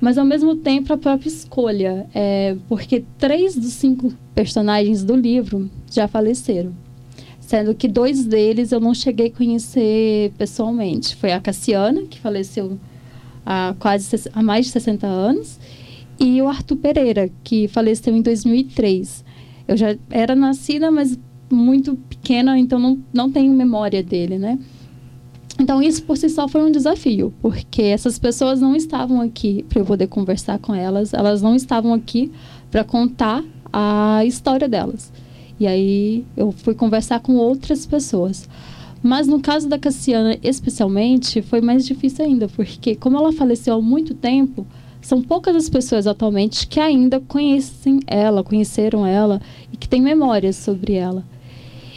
Mas, 0.00 0.16
ao 0.16 0.24
mesmo 0.24 0.56
tempo, 0.56 0.92
a 0.94 0.96
própria 0.96 1.28
escolha, 1.28 2.06
é, 2.14 2.56
porque 2.68 3.04
três 3.18 3.54
dos 3.54 3.74
cinco 3.74 4.14
personagens 4.34 5.04
do 5.04 5.14
livro 5.14 5.70
já 5.92 6.08
faleceram. 6.08 6.72
Sendo 7.38 7.74
que 7.74 7.86
dois 7.86 8.24
deles 8.24 8.72
eu 8.72 8.80
não 8.80 8.94
cheguei 8.94 9.26
a 9.26 9.30
conhecer 9.30 10.32
pessoalmente. 10.38 11.14
Foi 11.16 11.32
a 11.32 11.40
Cassiana, 11.40 12.02
que 12.04 12.18
faleceu 12.18 12.78
há 13.44 13.74
quase 13.78 14.30
há 14.32 14.42
mais 14.42 14.64
de 14.64 14.72
60 14.72 15.06
anos, 15.06 15.58
e 16.18 16.40
o 16.40 16.48
Arthur 16.48 16.76
Pereira, 16.76 17.30
que 17.42 17.68
faleceu 17.68 18.16
em 18.16 18.22
2003. 18.22 19.22
Eu 19.68 19.76
já 19.76 19.94
era 20.08 20.34
nascida, 20.34 20.90
mas 20.90 21.18
muito 21.50 21.94
pequena, 22.08 22.58
então 22.58 22.78
não, 22.78 22.98
não 23.12 23.30
tenho 23.30 23.52
memória 23.52 24.02
dele, 24.02 24.38
né? 24.38 24.58
Então, 25.58 25.80
isso 25.80 26.02
por 26.02 26.16
si 26.16 26.28
só 26.28 26.48
foi 26.48 26.62
um 26.62 26.72
desafio, 26.72 27.32
porque 27.40 27.82
essas 27.82 28.18
pessoas 28.18 28.60
não 28.60 28.74
estavam 28.74 29.20
aqui 29.20 29.64
para 29.68 29.80
eu 29.80 29.84
poder 29.84 30.08
conversar 30.08 30.58
com 30.58 30.74
elas, 30.74 31.14
elas 31.14 31.42
não 31.42 31.54
estavam 31.54 31.94
aqui 31.94 32.30
para 32.70 32.82
contar 32.82 33.44
a 33.72 34.24
história 34.24 34.68
delas. 34.68 35.12
E 35.58 35.66
aí 35.66 36.24
eu 36.36 36.50
fui 36.50 36.74
conversar 36.74 37.20
com 37.20 37.36
outras 37.36 37.86
pessoas. 37.86 38.48
Mas 39.02 39.26
no 39.28 39.40
caso 39.40 39.68
da 39.68 39.78
Cassiana, 39.78 40.36
especialmente, 40.42 41.42
foi 41.42 41.60
mais 41.60 41.86
difícil 41.86 42.24
ainda, 42.24 42.48
porque 42.48 42.96
como 42.96 43.16
ela 43.16 43.32
faleceu 43.32 43.74
há 43.74 43.80
muito 43.80 44.14
tempo, 44.14 44.66
são 45.00 45.20
poucas 45.20 45.54
as 45.54 45.68
pessoas 45.68 46.06
atualmente 46.06 46.66
que 46.66 46.80
ainda 46.80 47.20
conhecem 47.20 48.00
ela, 48.06 48.42
conheceram 48.42 49.06
ela 49.06 49.40
e 49.70 49.76
que 49.76 49.86
têm 49.86 50.00
memórias 50.00 50.56
sobre 50.56 50.94
ela. 50.94 51.22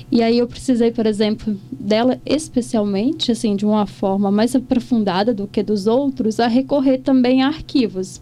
E 0.09 0.23
aí 0.23 0.37
eu 0.37 0.47
precisei, 0.47 0.91
por 0.91 1.05
exemplo, 1.05 1.57
dela 1.71 2.19
especialmente, 2.25 3.31
assim, 3.31 3.55
de 3.55 3.65
uma 3.65 3.85
forma 3.85 4.31
mais 4.31 4.55
aprofundada 4.55 5.33
do 5.33 5.47
que 5.47 5.61
dos 5.61 5.85
outros, 5.85 6.39
a 6.39 6.47
recorrer 6.47 6.99
também 6.99 7.43
a 7.43 7.47
arquivos. 7.47 8.21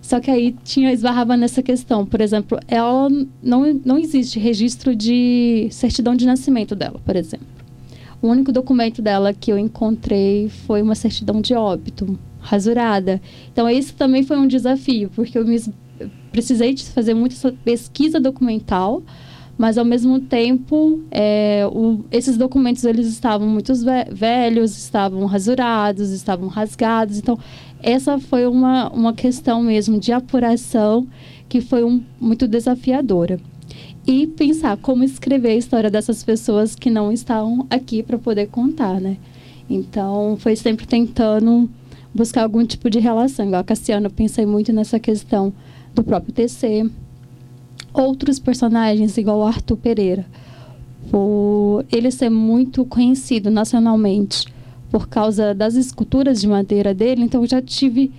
Só 0.00 0.20
que 0.20 0.30
aí 0.30 0.56
tinha 0.64 0.92
esbarrava 0.92 1.36
nessa 1.36 1.62
questão, 1.62 2.06
por 2.06 2.20
exemplo, 2.20 2.58
ela 2.66 3.08
não 3.42 3.80
não 3.84 3.98
existe 3.98 4.38
registro 4.38 4.94
de 4.94 5.68
certidão 5.70 6.14
de 6.16 6.26
nascimento 6.26 6.74
dela, 6.74 7.00
por 7.04 7.16
exemplo. 7.16 7.46
O 8.22 8.28
único 8.28 8.52
documento 8.52 9.00
dela 9.00 9.32
que 9.32 9.50
eu 9.50 9.58
encontrei 9.58 10.48
foi 10.66 10.82
uma 10.82 10.94
certidão 10.94 11.40
de 11.40 11.54
óbito, 11.54 12.18
rasurada. 12.40 13.20
Então, 13.52 13.68
esse 13.68 13.94
também 13.94 14.22
foi 14.22 14.36
um 14.36 14.46
desafio, 14.46 15.10
porque 15.14 15.38
eu 15.38 15.46
me, 15.46 15.58
precisei 16.30 16.74
de 16.74 16.84
fazer 16.84 17.14
muita 17.14 17.52
pesquisa 17.64 18.20
documental 18.20 19.02
mas 19.60 19.76
ao 19.76 19.84
mesmo 19.84 20.18
tempo 20.18 21.02
é, 21.10 21.68
o, 21.70 22.02
esses 22.10 22.38
documentos 22.38 22.82
eles 22.82 23.06
estavam 23.06 23.46
muito 23.46 23.74
velhos, 24.10 24.74
estavam 24.74 25.26
rasurados, 25.26 26.12
estavam 26.12 26.48
rasgados, 26.48 27.18
então 27.18 27.38
essa 27.82 28.18
foi 28.18 28.46
uma, 28.46 28.88
uma 28.88 29.12
questão 29.12 29.62
mesmo 29.62 30.00
de 30.00 30.12
apuração 30.12 31.06
que 31.46 31.60
foi 31.60 31.84
um, 31.84 32.02
muito 32.18 32.48
desafiadora. 32.48 33.38
E 34.06 34.26
pensar 34.28 34.78
como 34.78 35.04
escrever 35.04 35.50
a 35.50 35.56
história 35.56 35.90
dessas 35.90 36.24
pessoas 36.24 36.74
que 36.74 36.88
não 36.88 37.12
estavam 37.12 37.66
aqui 37.68 38.02
para 38.02 38.16
poder 38.16 38.46
contar, 38.46 38.98
né? 38.98 39.18
Então, 39.68 40.38
foi 40.40 40.56
sempre 40.56 40.86
tentando 40.86 41.68
buscar 42.14 42.44
algum 42.44 42.64
tipo 42.64 42.88
de 42.88 42.98
relação. 42.98 43.44
Igual 43.44 43.60
a 43.60 43.64
Cassiana, 43.64 44.06
eu 44.06 44.10
pensei 44.10 44.46
muito 44.46 44.72
nessa 44.72 44.98
questão 44.98 45.52
do 45.94 46.02
próprio 46.02 46.32
TC, 46.32 46.90
outros 47.92 48.38
personagens, 48.38 49.16
igual 49.16 49.46
Arthur 49.46 49.76
Pereira, 49.76 50.26
por 51.10 51.84
ele 51.90 52.10
ser 52.10 52.30
muito 52.30 52.84
conhecido 52.84 53.50
nacionalmente 53.50 54.46
por 54.90 55.08
causa 55.08 55.54
das 55.54 55.74
esculturas 55.74 56.40
de 56.40 56.48
madeira 56.48 56.92
dele, 56.92 57.22
então 57.22 57.42
eu 57.42 57.48
já 57.48 57.62
tive 57.62 58.12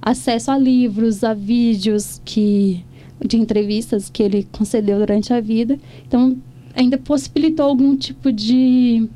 acesso 0.00 0.50
a 0.50 0.58
livros, 0.58 1.22
a 1.22 1.34
vídeos 1.34 2.20
que 2.24 2.84
de 3.24 3.36
entrevistas 3.36 4.10
que 4.10 4.22
ele 4.22 4.46
concedeu 4.52 4.98
durante 4.98 5.32
a 5.32 5.40
vida. 5.40 5.78
Então, 6.06 6.36
ainda 6.74 6.98
possibilitou 6.98 7.66
algum 7.66 7.96
tipo 7.96 8.32
de 8.32 9.08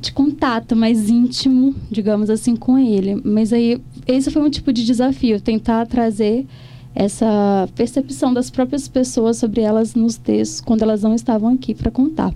de 0.00 0.12
contato 0.12 0.76
mais 0.76 1.10
íntimo, 1.10 1.74
digamos 1.90 2.30
assim, 2.30 2.54
com 2.54 2.78
ele. 2.78 3.20
Mas 3.24 3.52
aí 3.52 3.80
esse 4.06 4.30
foi 4.30 4.42
um 4.42 4.50
tipo 4.50 4.72
de 4.72 4.84
desafio, 4.84 5.40
tentar 5.40 5.86
trazer 5.86 6.46
essa 6.94 7.68
percepção 7.74 8.32
das 8.32 8.50
próprias 8.50 8.88
pessoas 8.88 9.36
sobre 9.36 9.60
elas 9.60 9.94
nos 9.94 10.16
textos 10.16 10.60
quando 10.60 10.82
elas 10.82 11.02
não 11.02 11.14
estavam 11.14 11.54
aqui 11.54 11.74
para 11.74 11.90
contar. 11.90 12.34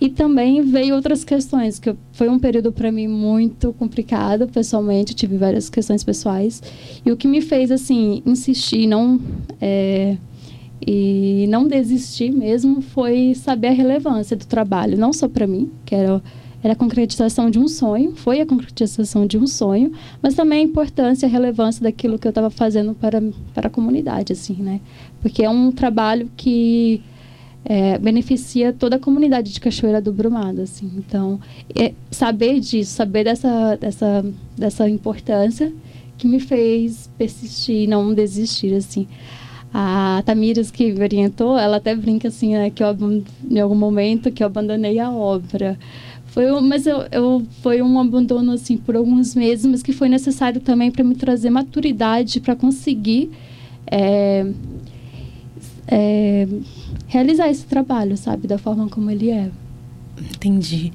E 0.00 0.08
também 0.08 0.62
veio 0.62 0.94
outras 0.94 1.24
questões, 1.24 1.78
que 1.78 1.94
foi 2.12 2.28
um 2.28 2.38
período 2.38 2.70
para 2.72 2.92
mim 2.92 3.08
muito 3.08 3.72
complicado, 3.72 4.46
pessoalmente, 4.46 5.14
tive 5.14 5.36
várias 5.36 5.68
questões 5.68 6.04
pessoais. 6.04 6.62
E 7.04 7.10
o 7.10 7.16
que 7.16 7.26
me 7.26 7.40
fez, 7.40 7.72
assim, 7.72 8.22
insistir 8.24 8.86
não, 8.86 9.20
é, 9.60 10.16
e 10.86 11.46
não 11.48 11.66
desistir 11.66 12.30
mesmo 12.30 12.80
foi 12.80 13.34
saber 13.34 13.68
a 13.68 13.72
relevância 13.72 14.36
do 14.36 14.46
trabalho, 14.46 14.96
não 14.96 15.12
só 15.12 15.28
para 15.28 15.48
mim, 15.48 15.68
que 15.84 15.96
era 15.96 16.22
era 16.62 16.72
a 16.72 16.76
concretização 16.76 17.50
de 17.50 17.58
um 17.58 17.68
sonho, 17.68 18.16
foi 18.16 18.40
a 18.40 18.46
concretização 18.46 19.26
de 19.26 19.38
um 19.38 19.46
sonho, 19.46 19.92
mas 20.20 20.34
também 20.34 20.60
a 20.60 20.62
importância 20.62 21.26
e 21.26 21.28
a 21.28 21.32
relevância 21.32 21.82
daquilo 21.82 22.18
que 22.18 22.26
eu 22.26 22.30
estava 22.30 22.50
fazendo 22.50 22.94
para, 22.94 23.22
para 23.54 23.68
a 23.68 23.70
comunidade, 23.70 24.32
assim, 24.32 24.54
né? 24.54 24.80
Porque 25.22 25.44
é 25.44 25.50
um 25.50 25.70
trabalho 25.70 26.30
que 26.36 27.00
é, 27.64 27.98
beneficia 27.98 28.72
toda 28.72 28.96
a 28.96 28.98
comunidade 28.98 29.52
de 29.52 29.60
Cachoeira 29.60 30.00
do 30.00 30.12
Brumado, 30.12 30.62
assim. 30.62 30.90
Então, 30.96 31.38
é, 31.78 31.92
saber 32.10 32.58
disso, 32.60 32.92
saber 32.92 33.24
dessa, 33.24 33.76
dessa, 33.76 34.24
dessa 34.56 34.88
importância 34.88 35.72
que 36.16 36.26
me 36.26 36.40
fez 36.40 37.08
persistir, 37.16 37.88
não 37.88 38.12
desistir, 38.12 38.74
assim. 38.74 39.06
A 39.72 40.22
Tamires, 40.24 40.70
que 40.70 40.92
me 40.92 41.02
orientou, 41.02 41.58
ela 41.58 41.76
até 41.76 41.94
brinca, 41.94 42.28
assim, 42.28 42.54
né, 42.54 42.70
que 42.70 42.82
eu, 42.82 42.88
em 43.50 43.60
algum 43.60 43.74
momento 43.74 44.32
que 44.32 44.42
eu 44.42 44.46
abandonei 44.46 44.98
a 44.98 45.10
obra, 45.10 45.78
foi, 46.28 46.60
mas 46.60 46.86
eu, 46.86 47.04
eu, 47.10 47.46
foi 47.62 47.82
um 47.82 47.98
abandono 47.98 48.52
assim 48.52 48.76
por 48.76 48.94
alguns 48.96 49.34
meses, 49.34 49.66
mas 49.66 49.82
que 49.82 49.92
foi 49.92 50.08
necessário 50.08 50.60
também 50.60 50.90
para 50.90 51.02
me 51.02 51.14
trazer 51.14 51.50
maturidade 51.50 52.40
para 52.40 52.54
conseguir 52.54 53.30
é, 53.86 54.46
é, 55.86 56.46
realizar 57.06 57.48
esse 57.48 57.64
trabalho, 57.64 58.16
sabe, 58.16 58.46
da 58.46 58.58
forma 58.58 58.88
como 58.88 59.10
ele 59.10 59.30
é. 59.30 59.50
Entendi. 60.34 60.92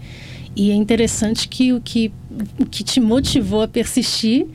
E 0.55 0.69
é 0.69 0.75
interessante 0.75 1.47
que 1.47 1.73
o 1.73 1.81
que, 1.81 2.11
o 2.59 2.65
que 2.65 2.83
te 2.83 2.99
motivou 2.99 3.63
a 3.63 3.67
persistir 3.67 4.45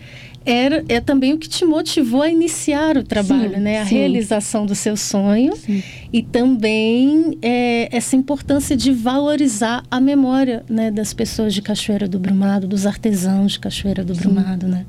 era, 0.51 0.83
é 0.89 0.99
também 0.99 1.35
o 1.35 1.39
que 1.39 1.47
te 1.47 1.63
motivou 1.67 2.23
a 2.23 2.31
iniciar 2.31 2.97
o 2.97 3.03
trabalho, 3.03 3.57
sim, 3.57 3.61
né? 3.61 3.83
A 3.83 3.87
sim. 3.87 3.97
realização 3.97 4.65
do 4.65 4.75
seu 4.75 4.97
sonho 4.97 5.55
sim. 5.55 5.83
e 6.11 6.23
também 6.23 7.37
é, 7.43 7.95
essa 7.95 8.17
importância 8.17 8.75
de 8.75 8.91
valorizar 8.91 9.83
a 9.91 10.01
memória 10.01 10.65
né, 10.67 10.91
das 10.91 11.13
pessoas 11.13 11.53
de 11.53 11.61
Cachoeira 11.61 12.09
do 12.09 12.19
Brumado, 12.19 12.67
dos 12.67 12.87
artesãos 12.87 13.53
de 13.53 13.61
Cachoeira 13.61 14.03
do 14.03 14.15
Brumado, 14.15 14.67
né? 14.67 14.87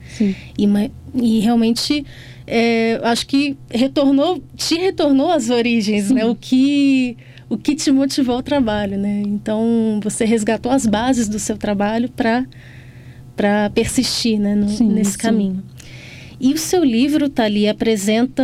E, 0.58 0.66
e 1.13 1.39
realmente 1.42 2.06
é, 2.48 2.98
acho 3.04 3.28
que 3.28 3.58
retornou, 3.70 4.42
te 4.56 4.75
retornou 4.75 5.30
às 5.30 5.50
origens, 5.50 6.10
né? 6.10 6.24
O 6.24 6.36
que 6.36 7.18
o 7.50 7.58
que 7.58 7.75
te 7.75 7.92
motivou 7.92 8.36
ao 8.36 8.44
trabalho, 8.44 8.98
né? 8.98 9.24
Então 9.25 10.00
você 10.01 10.24
resgatou 10.24 10.72
as 10.72 10.86
bases 10.86 11.28
do 11.28 11.39
seu 11.39 11.58
trabalho 11.58 12.08
para 12.08 12.46
para 13.39 13.69
persistir 13.69 14.38
né, 14.38 14.53
no, 14.53 14.67
sim, 14.67 14.89
nesse 14.89 15.13
sim. 15.13 15.17
caminho. 15.17 15.63
E 16.41 16.53
o 16.53 16.58
seu 16.58 16.84
livro, 16.84 17.29
Thalia, 17.29 17.72
apresenta 17.72 18.43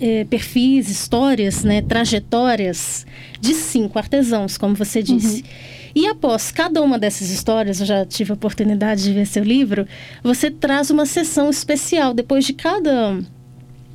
é, 0.00 0.24
perfis, 0.24 0.88
histórias, 0.88 1.62
né, 1.62 1.82
trajetórias 1.82 3.04
de 3.38 3.52
cinco 3.52 3.98
artesãos, 3.98 4.56
como 4.56 4.74
você 4.74 5.02
disse. 5.02 5.42
Uhum. 5.42 5.48
E 5.94 6.06
após 6.06 6.50
cada 6.50 6.80
uma 6.80 6.98
dessas 6.98 7.28
histórias, 7.28 7.80
eu 7.80 7.86
já 7.86 8.06
tive 8.06 8.30
a 8.30 8.34
oportunidade 8.34 9.02
de 9.02 9.12
ver 9.12 9.26
seu 9.26 9.44
livro, 9.44 9.86
você 10.22 10.50
traz 10.50 10.88
uma 10.88 11.04
sessão 11.04 11.50
especial. 11.50 12.14
Depois 12.14 12.46
de 12.46 12.54
cada, 12.54 13.18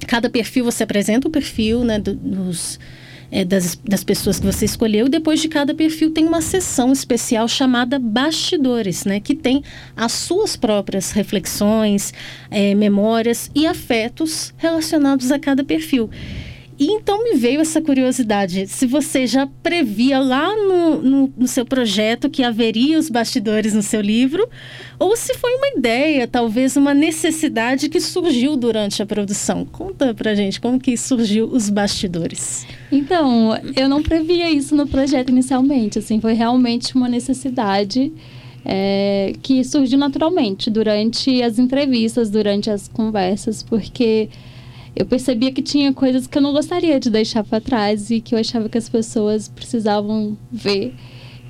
cada 0.06 0.30
perfil, 0.30 0.66
você 0.66 0.84
apresenta 0.84 1.28
o 1.28 1.32
perfil 1.32 1.84
né, 1.84 1.98
do, 1.98 2.14
dos 2.14 2.80
é, 3.32 3.44
das, 3.44 3.76
das 3.84 4.04
pessoas 4.04 4.40
que 4.40 4.46
você 4.46 4.66
escolheu. 4.66 5.08
E 5.08 5.10
depois 5.10 5.42
de 5.42 5.48
cada 5.48 5.74
perfil 5.74 6.12
tem 6.12 6.26
uma 6.26 6.42
sessão 6.42 6.92
especial 6.92 7.48
chamada 7.48 8.00
Bastidores, 8.00 9.06
né? 9.06 9.20
Que 9.20 9.36
tem 9.36 9.64
as 9.96 10.12
suas 10.12 10.56
próprias 10.56 11.12
reflexões, 11.12 12.14
é, 12.50 12.74
memórias 12.76 13.52
e 13.54 13.66
afetos 13.66 14.54
relacionados 14.58 15.32
a 15.32 15.40
cada 15.40 15.64
perfil. 15.64 16.10
E 16.80 16.92
então 16.92 17.24
me 17.24 17.36
veio 17.36 17.60
essa 17.60 17.82
curiosidade, 17.82 18.68
se 18.68 18.86
você 18.86 19.26
já 19.26 19.48
previa 19.64 20.20
lá 20.20 20.56
no, 20.56 21.02
no, 21.02 21.34
no, 21.36 21.48
seu 21.48 21.66
projeto 21.66 22.30
que 22.30 22.44
haveria 22.44 23.00
os 23.00 23.10
bastidores 23.10 23.74
no 23.74 23.82
seu 23.82 24.00
livro, 24.00 24.48
ou 25.00 25.16
se 25.16 25.34
foi 25.34 25.56
uma 25.56 25.70
ideia, 25.70 26.28
talvez 26.28 26.78
uma 26.78 26.94
necessidade 26.94 27.90
que 27.90 28.00
surgiu 28.00 28.56
durante 28.56 29.02
a 29.02 29.08
produção. 29.08 29.66
Conta 29.66 30.14
pra 30.14 30.36
gente 30.36 30.62
como 30.62 30.80
que 30.80 30.96
surgiu 30.96 31.46
os 31.46 31.68
bastidores. 31.68 32.68
Então, 32.92 33.60
eu 33.76 33.90
não 33.90 34.04
previa 34.04 34.50
isso 34.52 34.76
no 34.76 34.88
projeto 34.88 35.30
inicialmente, 35.30 35.98
assim, 35.98 36.22
foi 36.22 36.34
realmente 36.34 36.96
uma 36.96 37.10
necessidade 37.10 38.14
é, 38.64 39.34
que 39.42 39.64
surgiu 39.64 39.98
naturalmente 39.98 40.70
durante 40.70 41.42
as 41.42 41.58
entrevistas, 41.58 42.30
durante 42.30 42.70
as 42.70 42.88
conversas, 42.88 43.64
porque 43.64 44.30
eu 44.98 45.06
percebia 45.06 45.52
que 45.52 45.62
tinha 45.62 45.94
coisas 45.94 46.26
que 46.26 46.36
eu 46.36 46.42
não 46.42 46.52
gostaria 46.52 47.00
de 47.00 47.12
deixar 47.12 47.44
para 47.44 47.62
trás 47.62 48.10
e 48.10 48.20
que 48.20 48.34
eu 48.34 48.40
achava 48.40 48.68
que 48.68 48.80
as 48.80 48.90
pessoas 48.90 49.48
precisavam 49.48 50.36
ver. 50.52 50.96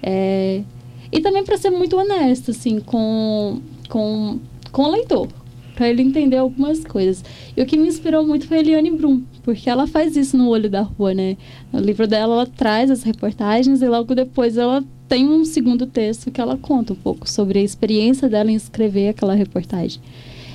É... 0.04 0.63
E 1.10 1.22
também 1.22 1.46
para 1.46 1.58
ser 1.58 1.70
muito 1.70 1.96
honesta, 1.96 2.51
assim, 2.51 2.82
com, 2.82 3.62
com, 3.88 4.42
com 4.70 4.82
o 4.82 4.92
leitor, 4.92 5.30
para 5.75 5.88
ele 5.88 6.01
entender 6.01 6.36
algumas 6.36 6.84
coisas. 6.84 7.24
E 7.56 7.62
o 7.62 7.66
que 7.66 7.77
me 7.77 7.88
inspirou 7.88 8.27
muito 8.27 8.46
foi 8.46 8.58
a 8.58 8.60
Eliane 8.60 8.92
Brum, 8.92 9.24
porque 9.44 9.70
ela 9.70 9.88
faz 9.88 10.18
isso 10.18 10.36
no 10.36 10.50
Olho 10.50 10.70
da 10.70 10.82
Rua, 10.82 11.13
né? 11.13 11.38
No 11.72 11.80
livro 11.80 12.06
dela, 12.06 12.34
ela 12.34 12.46
traz 12.46 12.92
as 12.92 13.04
reportagens 13.04 13.82
e 13.82 13.88
logo 13.88 14.13
depois 14.13 14.58
ela 14.58 14.84
tem 15.08 15.25
um 15.25 15.46
segundo 15.46 15.88
texto 15.88 16.30
que 16.30 16.42
ela 16.42 16.58
conta 16.58 16.92
um 16.92 16.98
pouco 16.98 17.30
sobre 17.30 17.60
a 17.60 17.63
experiência 17.63 18.27
dela 18.27 18.51
em 18.51 18.56
escrever 18.56 19.08
aquela 19.08 19.36
reportagem. 19.36 20.01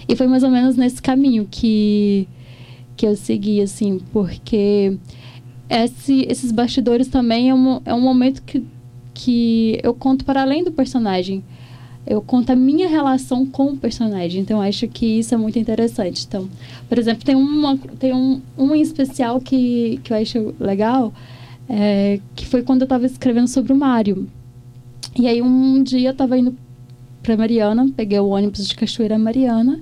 E 0.06 0.14
foi 0.14 0.26
mais 0.26 0.42
ou 0.42 0.50
menos 0.50 0.76
nesse 0.76 1.00
caminho 1.00 1.48
que 1.50 2.28
que 2.96 3.06
eu 3.06 3.16
segui, 3.16 3.60
assim, 3.60 4.00
porque 4.12 4.96
esse, 5.68 6.26
esses 6.28 6.52
bastidores 6.52 7.08
também 7.08 7.50
é 7.50 7.54
um, 7.54 7.80
é 7.84 7.94
um 7.94 8.00
momento 8.00 8.42
que, 8.42 8.64
que 9.14 9.80
eu 9.82 9.94
conto 9.94 10.24
para 10.24 10.42
além 10.42 10.62
do 10.62 10.72
personagem. 10.72 11.42
Eu 12.06 12.20
conto 12.20 12.50
a 12.50 12.56
minha 12.56 12.88
relação 12.88 13.46
com 13.46 13.68
o 13.68 13.76
personagem. 13.76 14.42
Então, 14.42 14.60
acho 14.60 14.88
que 14.88 15.06
isso 15.06 15.34
é 15.34 15.36
muito 15.36 15.58
interessante. 15.58 16.26
Então, 16.26 16.48
por 16.88 16.98
exemplo, 16.98 17.24
tem, 17.24 17.34
uma, 17.34 17.78
tem 17.98 18.12
um, 18.12 18.42
um 18.58 18.74
em 18.74 18.82
especial 18.82 19.40
que, 19.40 20.00
que 20.02 20.12
eu 20.12 20.16
acho 20.16 20.54
legal, 20.58 21.12
é, 21.68 22.20
que 22.34 22.44
foi 22.44 22.62
quando 22.62 22.82
eu 22.82 22.86
estava 22.86 23.06
escrevendo 23.06 23.48
sobre 23.48 23.72
o 23.72 23.76
Mário. 23.76 24.28
E 25.16 25.26
aí, 25.26 25.40
um 25.40 25.82
dia, 25.82 26.08
eu 26.08 26.12
estava 26.12 26.36
indo 26.36 26.56
para 27.22 27.36
Mariana, 27.36 27.88
peguei 27.96 28.18
o 28.18 28.28
ônibus 28.28 28.66
de 28.66 28.74
Cachoeira 28.74 29.16
Mariana, 29.16 29.80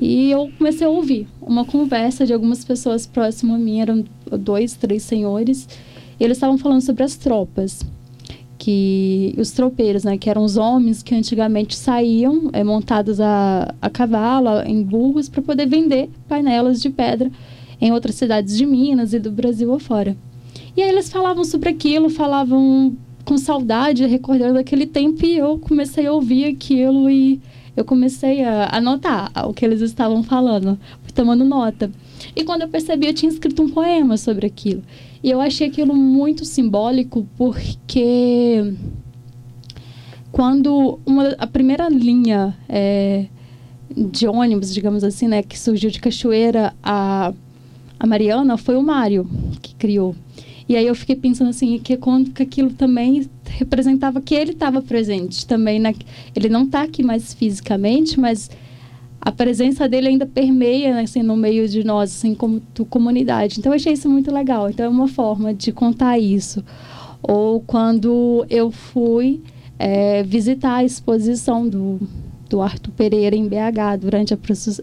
e 0.00 0.30
eu 0.30 0.50
comecei 0.58 0.86
a 0.86 0.90
ouvir 0.90 1.26
uma 1.40 1.64
conversa 1.64 2.26
de 2.26 2.32
algumas 2.32 2.64
pessoas 2.64 3.06
próximas 3.06 3.56
a 3.56 3.58
mim, 3.58 3.80
eram 3.80 4.04
dois, 4.38 4.74
três 4.74 5.02
senhores, 5.02 5.68
e 6.18 6.24
eles 6.24 6.36
estavam 6.36 6.58
falando 6.58 6.82
sobre 6.82 7.02
as 7.02 7.16
tropas. 7.16 7.80
Que 8.58 9.34
os 9.38 9.52
tropeiros, 9.52 10.04
né, 10.04 10.18
que 10.18 10.28
eram 10.28 10.42
os 10.42 10.56
homens 10.56 11.02
que 11.02 11.14
antigamente 11.14 11.76
saíam 11.76 12.50
é, 12.52 12.64
montados 12.64 13.20
a, 13.20 13.74
a 13.80 13.88
cavalo, 13.88 14.60
em 14.66 14.82
burros, 14.82 15.28
para 15.28 15.42
poder 15.42 15.66
vender 15.66 16.10
painelas 16.26 16.80
de 16.80 16.90
pedra 16.90 17.30
em 17.80 17.92
outras 17.92 18.14
cidades 18.14 18.56
de 18.56 18.66
Minas 18.66 19.12
e 19.12 19.18
do 19.18 19.30
Brasil 19.30 19.72
afora. 19.72 20.16
E 20.76 20.82
aí 20.82 20.88
eles 20.88 21.10
falavam 21.10 21.44
sobre 21.44 21.68
aquilo, 21.68 22.08
falavam 22.10 22.96
com 23.24 23.36
saudade, 23.36 24.06
recordando 24.06 24.58
aquele 24.58 24.86
tempo, 24.86 25.24
e 25.24 25.36
eu 25.36 25.58
comecei 25.58 26.06
a 26.06 26.12
ouvir 26.12 26.46
aquilo 26.46 27.10
e 27.10 27.40
eu 27.76 27.84
comecei 27.84 28.42
a 28.42 28.74
anotar 28.76 29.30
o 29.46 29.52
que 29.52 29.64
eles 29.64 29.80
estavam 29.80 30.22
falando, 30.22 30.78
tomando 31.14 31.44
nota. 31.44 31.90
E 32.34 32.42
quando 32.42 32.62
eu 32.62 32.68
percebi, 32.68 33.06
eu 33.06 33.14
tinha 33.14 33.30
escrito 33.30 33.62
um 33.62 33.68
poema 33.68 34.16
sobre 34.16 34.46
aquilo. 34.46 34.82
E 35.22 35.30
eu 35.30 35.40
achei 35.40 35.68
aquilo 35.68 35.94
muito 35.94 36.44
simbólico 36.44 37.26
porque 37.36 38.74
quando 40.32 40.98
uma, 41.04 41.34
a 41.38 41.46
primeira 41.46 41.88
linha 41.88 42.56
é, 42.68 43.26
de 43.90 44.26
ônibus, 44.26 44.72
digamos 44.72 45.04
assim, 45.04 45.28
né, 45.28 45.42
que 45.42 45.58
surgiu 45.58 45.90
de 45.90 46.00
Cachoeira 46.00 46.74
a, 46.82 47.32
a 47.98 48.06
Mariana, 48.06 48.56
foi 48.56 48.76
o 48.76 48.82
Mário 48.82 49.28
que 49.62 49.74
criou. 49.74 50.14
E 50.68 50.76
aí 50.76 50.86
eu 50.86 50.94
fiquei 50.94 51.14
pensando 51.14 51.50
assim, 51.50 51.78
que 51.78 51.96
quando 51.96 52.30
que 52.30 52.42
aquilo 52.42 52.70
também 52.70 53.28
representava 53.44 54.20
que 54.20 54.34
ele 54.34 54.52
estava 54.52 54.82
presente 54.82 55.46
também. 55.46 55.78
Na, 55.78 55.92
ele 56.34 56.48
não 56.48 56.64
está 56.64 56.82
aqui 56.82 57.02
mais 57.02 57.32
fisicamente, 57.32 58.18
mas 58.18 58.50
a 59.20 59.30
presença 59.32 59.88
dele 59.88 60.08
ainda 60.08 60.26
permeia 60.26 60.94
né, 60.94 61.02
assim, 61.02 61.22
no 61.22 61.36
meio 61.36 61.68
de 61.68 61.84
nós, 61.84 62.10
assim, 62.10 62.34
como 62.34 62.60
tu, 62.74 62.84
comunidade. 62.84 63.58
Então 63.58 63.72
eu 63.72 63.76
achei 63.76 63.92
isso 63.92 64.08
muito 64.08 64.32
legal. 64.32 64.68
Então 64.68 64.86
é 64.86 64.88
uma 64.88 65.08
forma 65.08 65.54
de 65.54 65.72
contar 65.72 66.18
isso. 66.18 66.64
Ou 67.22 67.60
quando 67.60 68.44
eu 68.50 68.70
fui 68.70 69.40
é, 69.78 70.22
visitar 70.22 70.76
a 70.76 70.84
exposição 70.84 71.68
do, 71.68 72.00
do 72.48 72.60
Arthur 72.60 72.92
Pereira 72.92 73.36
em 73.36 73.48
BH 73.48 74.00
durante 74.00 74.34
a, 74.34 74.38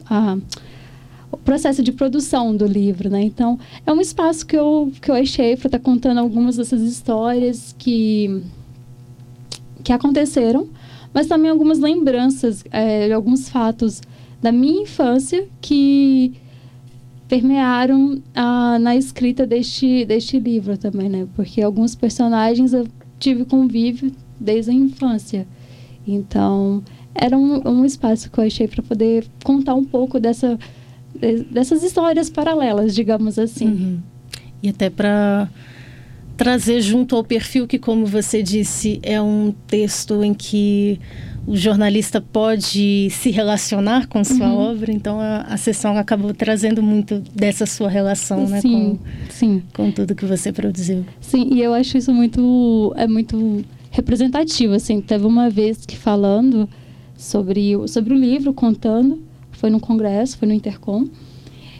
a 0.10 0.38
o 1.34 1.38
processo 1.38 1.82
de 1.82 1.92
produção 1.92 2.56
do 2.56 2.66
livro, 2.66 3.10
né? 3.10 3.24
Então, 3.24 3.60
é 3.86 3.92
um 3.92 4.00
espaço 4.00 4.46
que 4.46 4.56
eu, 4.56 4.92
que 5.02 5.10
eu 5.10 5.16
achei 5.16 5.58
para 5.58 5.68
estar 5.68 5.80
tá 5.80 5.84
contando 5.84 6.20
algumas 6.20 6.58
dessas 6.58 6.82
histórias 6.82 7.76
que, 7.78 8.44
que 9.84 9.92
aconteceram, 9.92 10.70
mas 11.12 11.26
também 11.26 11.50
algumas 11.50 11.80
lembranças 11.80 12.64
é, 12.72 13.12
alguns 13.12 13.50
fatos 13.50 14.00
da 14.42 14.52
minha 14.52 14.84
infância 14.84 15.48
que 15.60 16.34
permearam 17.28 18.22
na 18.80 18.96
escrita 18.96 19.48
deste, 19.48 20.06
deste 20.06 20.38
livro 20.38 20.78
também, 20.78 21.10
né? 21.10 21.28
Porque 21.36 21.64
alguns 21.64 21.96
personagens 21.96 22.74
eu 22.74 22.88
tive 23.20 23.44
convívio 23.44 24.12
desde 24.40 24.70
a 24.70 24.74
infância. 24.74 25.48
Então, 26.06 26.84
era 27.16 27.36
um, 27.36 27.68
um 27.68 27.86
espaço 27.86 28.30
que 28.30 28.38
eu 28.38 28.44
achei 28.44 28.68
para 28.68 28.84
poder 28.84 29.26
contar 29.44 29.74
um 29.74 29.84
pouco 29.84 30.20
dessa 30.20 30.60
dessas 31.50 31.84
histórias 31.84 32.30
paralelas, 32.30 32.94
digamos 32.94 33.40
assim. 33.40 33.68
Uhum. 33.68 34.00
E 34.62 34.70
até 34.70 34.90
para 34.90 35.50
trazer 36.38 36.82
junto 36.82 37.16
ao 37.16 37.24
perfil 37.24 37.68
que, 37.68 37.78
como 37.78 38.06
você 38.06 38.42
disse, 38.42 39.00
é 39.04 39.22
um 39.22 39.54
texto 39.68 40.24
em 40.24 40.34
que 40.34 41.00
o 41.46 41.56
jornalista 41.56 42.22
pode 42.22 43.10
se 43.10 43.30
relacionar 43.30 44.08
com 44.08 44.24
sua 44.24 44.48
uhum. 44.48 44.58
obra, 44.58 44.92
então 44.92 45.20
a, 45.20 45.42
a 45.42 45.58
sessão 45.58 45.98
acabou 45.98 46.34
trazendo 46.34 46.82
muito 46.82 47.20
dessa 47.36 47.66
sua 47.66 47.90
relação, 47.90 48.48
né, 48.48 48.62
com, 48.62 48.98
sim. 49.30 49.62
com 49.74 49.92
tudo 49.92 50.16
que 50.16 50.26
você 50.26 50.54
produziu. 50.54 51.06
Sim, 51.20 51.50
e 51.52 51.62
eu 51.62 51.74
acho 51.74 51.98
isso 51.98 52.14
muito 52.14 52.94
é 52.96 53.06
muito 53.08 53.64
representativo, 53.92 54.74
assim, 54.74 55.02
teve 55.02 55.26
uma 55.26 55.50
vez 55.50 55.86
que 55.86 55.98
falando 55.98 56.68
sobre 57.18 57.74
sobre 57.88 58.14
o 58.14 58.18
livro, 58.18 58.54
contando, 58.54 59.22
foi 59.64 59.70
no 59.70 59.80
congresso, 59.80 60.38
foi 60.38 60.46
no 60.46 60.54
Intercom. 60.54 61.08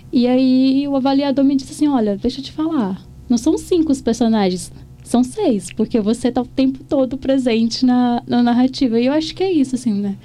E 0.10 0.26
aí 0.26 0.88
o 0.88 0.96
avaliador 0.96 1.44
me 1.44 1.54
disse 1.54 1.74
assim: 1.74 1.90
olha, 1.90 2.16
deixa 2.16 2.40
eu 2.40 2.44
te 2.46 2.52
falar, 2.54 3.06
não 3.28 3.38
são 3.38 3.58
cinco 3.58 3.92
os 3.92 4.02
personagens, 4.02 4.72
são 5.04 5.22
seis, 5.22 5.68
porque 5.76 6.00
você 6.00 6.30
está 6.30 6.42
o 6.42 6.46
tempo 6.46 6.82
todo 6.86 7.18
presente 7.18 7.86
na, 7.86 8.24
na 8.26 8.42
narrativa. 8.42 8.98
E 8.98 9.08
eu 9.08 9.12
acho 9.12 9.36
que 9.36 9.44
é 9.44 9.52
isso, 9.52 9.76
assim, 9.76 9.92
né? 9.92 10.16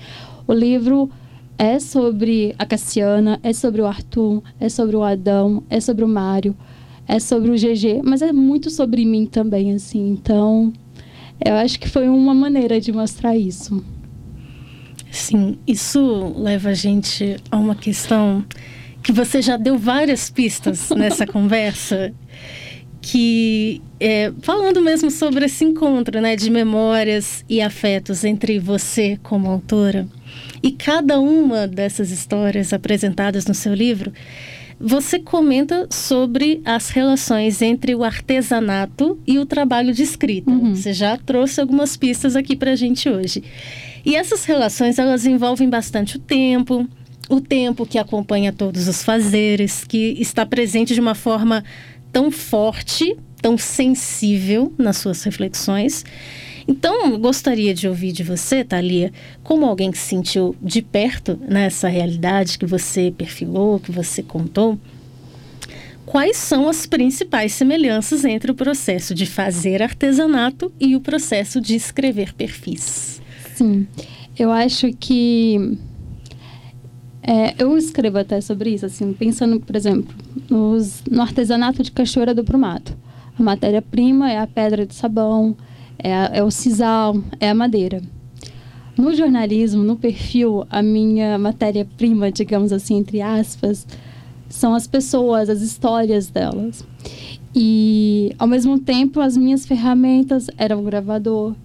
O 0.46 0.52
livro 0.52 1.10
é 1.58 1.80
sobre 1.80 2.54
a 2.56 2.64
Cassiana, 2.64 3.40
é 3.42 3.52
sobre 3.52 3.82
o 3.82 3.86
Arthur, 3.86 4.40
é 4.60 4.68
sobre 4.68 4.94
o 4.94 5.02
Adão, 5.02 5.64
é 5.68 5.80
sobre 5.80 6.04
o 6.04 6.08
Mário, 6.08 6.56
é 7.08 7.18
sobre 7.18 7.50
o 7.50 7.54
GG, 7.54 8.02
mas 8.04 8.22
é 8.22 8.32
muito 8.32 8.70
sobre 8.70 9.04
mim 9.04 9.26
também, 9.26 9.72
assim. 9.74 10.10
Então, 10.10 10.72
eu 11.44 11.54
acho 11.54 11.80
que 11.80 11.88
foi 11.88 12.08
uma 12.08 12.34
maneira 12.34 12.80
de 12.80 12.92
mostrar 12.92 13.36
isso. 13.36 13.82
Sim, 15.10 15.58
isso 15.66 16.34
leva 16.36 16.70
a 16.70 16.74
gente 16.74 17.36
a 17.50 17.56
uma 17.56 17.74
questão 17.74 18.44
que 19.02 19.12
você 19.12 19.40
já 19.40 19.56
deu 19.56 19.78
várias 19.78 20.28
pistas 20.28 20.90
nessa 20.96 21.26
conversa, 21.26 22.12
que 23.00 23.80
é, 23.98 24.32
falando 24.42 24.82
mesmo 24.82 25.10
sobre 25.10 25.46
esse 25.46 25.64
encontro, 25.64 26.20
né, 26.20 26.36
de 26.36 26.50
memórias 26.50 27.44
e 27.48 27.60
afetos 27.60 28.24
entre 28.24 28.58
você 28.58 29.18
como 29.22 29.48
autora 29.48 30.06
e 30.62 30.72
cada 30.72 31.20
uma 31.20 31.66
dessas 31.66 32.10
histórias 32.10 32.72
apresentadas 32.72 33.46
no 33.46 33.54
seu 33.54 33.74
livro, 33.74 34.12
você 34.80 35.18
comenta 35.18 35.88
sobre 35.90 36.60
as 36.64 36.90
relações 36.90 37.60
entre 37.62 37.94
o 37.94 38.04
artesanato 38.04 39.18
e 39.26 39.38
o 39.38 39.46
trabalho 39.46 39.92
de 39.92 40.02
escrita. 40.02 40.50
Uhum. 40.50 40.74
Você 40.74 40.92
já 40.92 41.16
trouxe 41.16 41.60
algumas 41.60 41.96
pistas 41.96 42.36
aqui 42.36 42.54
para 42.54 42.72
a 42.72 42.76
gente 42.76 43.08
hoje. 43.08 43.42
E 44.04 44.16
essas 44.16 44.44
relações 44.44 44.98
elas 44.98 45.26
envolvem 45.26 45.68
bastante 45.68 46.16
o 46.16 46.20
tempo, 46.20 46.88
o 47.28 47.40
tempo 47.40 47.86
que 47.86 47.98
acompanha 47.98 48.52
todos 48.52 48.88
os 48.88 49.02
fazeres, 49.02 49.84
que 49.84 50.16
está 50.18 50.46
presente 50.46 50.94
de 50.94 51.00
uma 51.00 51.14
forma 51.14 51.64
tão 52.12 52.30
forte, 52.30 53.16
tão 53.40 53.58
sensível 53.58 54.72
nas 54.78 54.96
suas 54.96 55.22
reflexões 55.22 56.04
então, 56.68 57.18
gostaria 57.18 57.72
de 57.72 57.88
ouvir 57.88 58.12
de 58.12 58.22
você, 58.22 58.62
Thalia, 58.62 59.10
como 59.42 59.64
alguém 59.64 59.90
que 59.90 59.96
se 59.96 60.08
sentiu 60.08 60.54
de 60.60 60.82
perto 60.82 61.40
nessa 61.48 61.88
realidade 61.88 62.58
que 62.58 62.66
você 62.66 63.10
perfilou, 63.10 63.80
que 63.80 63.90
você 63.90 64.22
contou, 64.22 64.78
quais 66.04 66.36
são 66.36 66.68
as 66.68 66.84
principais 66.84 67.54
semelhanças 67.54 68.22
entre 68.26 68.50
o 68.50 68.54
processo 68.54 69.14
de 69.14 69.24
fazer 69.24 69.82
artesanato 69.82 70.70
e 70.78 70.94
o 70.94 71.00
processo 71.00 71.58
de 71.58 71.74
escrever 71.74 72.34
perfis? 72.34 73.22
Sim, 73.58 73.88
eu 74.38 74.52
acho 74.52 74.92
que 74.92 75.76
é, 77.20 77.56
eu 77.58 77.76
escrevo 77.76 78.16
até 78.16 78.40
sobre 78.40 78.70
isso, 78.70 78.86
assim, 78.86 79.12
pensando, 79.12 79.58
por 79.58 79.74
exemplo, 79.74 80.14
nos, 80.48 81.02
no 81.10 81.20
artesanato 81.20 81.82
de 81.82 81.90
Cachoeira 81.90 82.32
do 82.32 82.44
Prumato. 82.44 82.96
A 83.36 83.42
matéria-prima 83.42 84.30
é 84.30 84.38
a 84.38 84.46
pedra 84.46 84.86
de 84.86 84.94
sabão, 84.94 85.56
é, 85.98 86.38
é 86.38 86.44
o 86.44 86.52
sisal, 86.52 87.20
é 87.40 87.50
a 87.50 87.54
madeira. 87.54 88.00
No 88.96 89.12
jornalismo, 89.12 89.82
no 89.82 89.96
perfil, 89.96 90.64
a 90.70 90.80
minha 90.80 91.36
matéria-prima, 91.36 92.30
digamos 92.30 92.72
assim, 92.72 92.98
entre 92.98 93.20
aspas, 93.20 93.84
são 94.48 94.72
as 94.72 94.86
pessoas, 94.86 95.50
as 95.50 95.62
histórias 95.62 96.28
delas. 96.28 96.86
E, 97.52 98.32
ao 98.38 98.46
mesmo 98.46 98.78
tempo, 98.78 99.18
as 99.18 99.36
minhas 99.36 99.66
ferramentas 99.66 100.46
eram 100.56 100.78
o 100.78 100.84
gravador, 100.84 101.56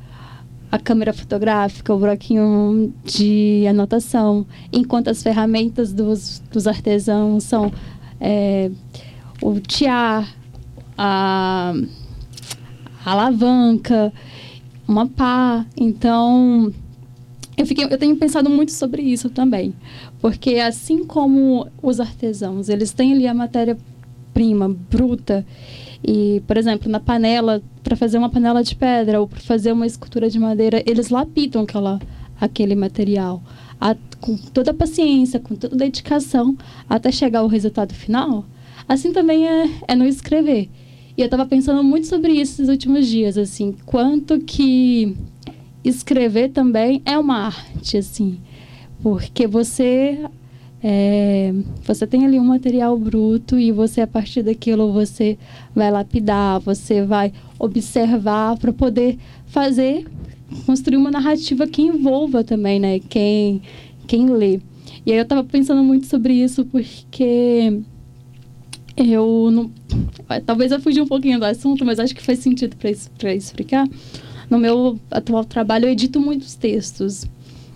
a 0.74 0.80
câmera 0.80 1.14
fotográfica, 1.14 1.94
o 1.94 2.00
bloquinho 2.00 2.92
de 3.06 3.64
anotação, 3.70 4.44
enquanto 4.72 5.08
as 5.08 5.22
ferramentas 5.22 5.94
dos, 5.94 6.42
dos 6.52 6.66
artesãos 6.66 7.44
são 7.44 7.72
é, 8.20 8.72
o 9.40 9.60
tiar, 9.60 10.28
a 10.98 11.76
alavanca, 13.06 14.12
uma 14.88 15.06
pá. 15.08 15.64
Então, 15.78 16.74
eu, 17.56 17.68
fiquei, 17.68 17.86
eu 17.86 17.98
tenho 18.00 18.16
pensado 18.16 18.50
muito 18.50 18.72
sobre 18.72 19.04
isso 19.04 19.30
também. 19.30 19.76
Porque 20.20 20.56
assim 20.56 21.06
como 21.06 21.68
os 21.84 22.00
artesãos, 22.00 22.68
eles 22.68 22.92
têm 22.92 23.14
ali 23.14 23.28
a 23.28 23.34
matéria-prima 23.36 24.76
bruta. 24.90 25.46
E, 26.04 26.42
por 26.46 26.58
exemplo, 26.58 26.92
na 26.92 27.00
panela, 27.00 27.64
para 27.82 27.96
fazer 27.96 28.18
uma 28.18 28.30
panela 28.30 28.64
de 28.64 28.76
pedra 28.76 29.22
ou 29.22 29.28
para 29.28 29.40
fazer 29.40 29.72
uma 29.72 29.88
escultura 29.88 30.30
de 30.30 30.38
madeira, 30.38 30.84
eles 30.86 31.10
lapidam 31.10 31.64
aquela, 31.64 32.00
aquele 32.40 32.76
material. 32.76 33.42
A, 33.80 33.96
com 34.20 34.36
toda 34.36 34.72
a 34.72 34.74
paciência, 34.74 35.40
com 35.40 35.56
toda 35.56 35.76
a 35.76 35.78
dedicação, 35.78 36.58
até 36.90 37.12
chegar 37.12 37.40
ao 37.40 37.48
resultado 37.48 37.94
final. 37.94 38.46
Assim 38.88 39.14
também 39.14 39.48
é, 39.48 39.70
é 39.88 39.96
no 39.96 40.06
escrever. 40.06 40.70
E 41.18 41.22
eu 41.22 41.26
estava 41.26 41.46
pensando 41.46 41.84
muito 41.84 42.08
sobre 42.08 42.34
isso 42.34 42.54
esses 42.54 42.70
últimos 42.70 43.08
dias, 43.08 43.38
assim, 43.38 43.76
quanto 43.86 44.40
que 44.40 45.16
escrever 45.84 46.50
também 46.50 47.02
é 47.06 47.18
uma 47.18 47.46
arte, 47.46 47.98
assim, 47.98 48.40
porque 49.02 49.46
você 49.46 50.26
é, 50.84 51.54
você 51.84 52.06
tem 52.06 52.26
ali 52.26 52.38
um 52.38 52.44
material 52.44 52.98
bruto 52.98 53.58
e 53.58 53.72
você 53.72 54.02
a 54.02 54.08
partir 54.08 54.44
daquilo 54.44 54.92
você 54.92 55.38
vai 55.74 55.90
lapidar, 55.90 56.60
você 56.60 57.06
vai 57.06 57.32
observar 57.58 58.58
para 58.58 58.74
poder 58.74 59.18
fazer 59.46 60.06
construir 60.66 60.98
uma 60.98 61.10
narrativa 61.10 61.66
que 61.66 61.82
envolva 61.82 62.44
também, 62.44 62.80
né, 62.80 63.00
quem 63.00 63.62
quem 64.06 64.28
lê. 64.30 64.60
E 65.06 65.12
aí 65.12 65.18
eu 65.18 65.24
estava 65.24 65.44
pensando 65.44 65.82
muito 65.84 66.06
sobre 66.06 66.34
isso 66.34 66.66
porque 66.66 67.82
eu 68.96 69.50
não. 69.52 69.72
Talvez 70.46 70.72
eu 70.72 70.82
fugi 70.82 71.02
um 71.02 71.08
pouquinho 71.08 71.40
do 71.40 71.46
assunto, 71.46 71.86
mas 71.86 72.00
acho 72.00 72.14
que 72.14 72.22
faz 72.22 72.40
sentido 72.40 72.76
para 73.18 73.34
explicar. 73.34 73.88
No 74.50 74.60
meu 74.60 75.00
atual 75.10 75.44
trabalho, 75.46 75.86
eu 75.86 75.92
edito 75.92 76.20
muitos 76.20 76.56
textos. 76.56 77.26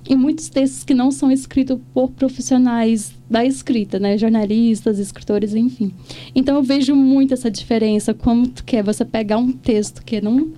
E 0.10 0.16
muitos 0.16 0.48
textos 0.48 0.84
que 0.84 0.94
não 0.94 1.12
são 1.12 1.30
escritos 1.30 1.78
por 1.94 2.10
profissionais 2.12 3.14
da 3.30 3.44
escrita, 3.44 4.00
né? 4.00 4.18
Jornalistas, 4.18 5.00
escritores, 5.00 5.54
enfim. 5.54 5.92
Então 6.34 6.56
eu 6.56 6.64
vejo 6.64 6.96
muito 6.96 7.34
essa 7.34 7.52
diferença. 7.52 8.14
Como 8.14 8.50
que 8.50 8.78
é 8.78 8.84
você 8.84 9.04
pegar 9.04 9.38
um 9.38 9.52
texto 9.52 10.04
que 10.04 10.22
não. 10.22 10.52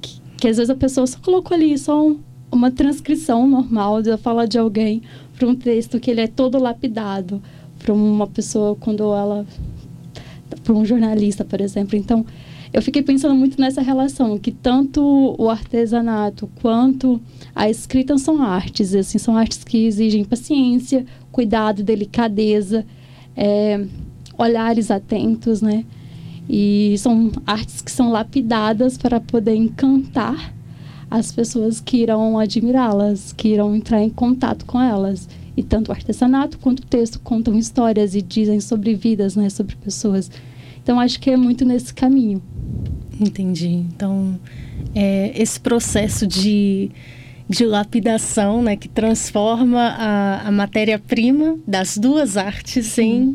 Que, 0.00 0.20
que 0.38 0.48
às 0.48 0.56
vezes 0.56 0.70
a 0.70 0.74
pessoa 0.74 1.06
só 1.06 1.18
colocou 1.18 1.54
ali 1.54 1.76
só 1.76 2.06
um, 2.06 2.18
uma 2.50 2.70
transcrição 2.70 3.46
normal 3.48 4.02
da 4.02 4.16
fala 4.16 4.48
de 4.48 4.58
alguém 4.58 5.02
para 5.36 5.46
um 5.46 5.54
texto 5.54 6.00
que 6.00 6.10
ele 6.10 6.22
é 6.22 6.26
todo 6.26 6.58
lapidado 6.58 7.42
para 7.78 7.92
uma 7.92 8.26
pessoa 8.26 8.74
quando 8.74 9.02
ela 9.02 9.46
para 10.62 10.72
um 10.72 10.84
jornalista, 10.84 11.44
por 11.44 11.60
exemplo. 11.60 11.96
Então, 11.96 12.24
eu 12.74 12.82
fiquei 12.82 13.02
pensando 13.02 13.36
muito 13.36 13.60
nessa 13.60 13.80
relação, 13.80 14.36
que 14.36 14.50
tanto 14.50 15.36
o 15.38 15.48
artesanato 15.48 16.50
quanto 16.60 17.20
a 17.54 17.70
escrita 17.70 18.18
são 18.18 18.42
artes, 18.42 18.96
assim, 18.96 19.16
são 19.16 19.36
artes 19.36 19.62
que 19.62 19.86
exigem 19.86 20.24
paciência, 20.24 21.06
cuidado, 21.30 21.84
delicadeza, 21.84 22.84
é, 23.36 23.80
olhares 24.36 24.90
atentos, 24.90 25.62
né? 25.62 25.84
E 26.50 26.96
são 26.98 27.30
artes 27.46 27.80
que 27.80 27.92
são 27.92 28.10
lapidadas 28.10 28.98
para 28.98 29.20
poder 29.20 29.54
encantar 29.54 30.52
as 31.08 31.30
pessoas 31.30 31.80
que 31.80 31.98
irão 31.98 32.40
admirá-las, 32.40 33.32
que 33.32 33.50
irão 33.50 33.76
entrar 33.76 34.02
em 34.02 34.10
contato 34.10 34.66
com 34.66 34.80
elas. 34.82 35.28
E 35.56 35.62
tanto 35.62 35.90
o 35.90 35.92
artesanato 35.92 36.58
quanto 36.58 36.80
o 36.80 36.86
texto 36.86 37.20
contam 37.20 37.56
histórias 37.56 38.16
e 38.16 38.20
dizem 38.20 38.58
sobre 38.58 38.96
vidas, 38.96 39.36
né, 39.36 39.48
sobre 39.48 39.76
pessoas. 39.76 40.28
Então 40.84 41.00
acho 41.00 41.18
que 41.18 41.30
é 41.30 41.36
muito 41.36 41.64
nesse 41.64 41.92
caminho. 41.92 42.42
Entendi. 43.18 43.68
Então 43.68 44.38
é, 44.94 45.32
esse 45.34 45.58
processo 45.58 46.26
de, 46.26 46.90
de 47.48 47.64
lapidação, 47.64 48.62
né, 48.62 48.76
que 48.76 48.88
transforma 48.88 49.80
a, 49.80 50.48
a 50.48 50.52
matéria-prima 50.52 51.58
das 51.66 51.96
duas 51.96 52.36
artes 52.36 52.86
Sim. 52.86 53.34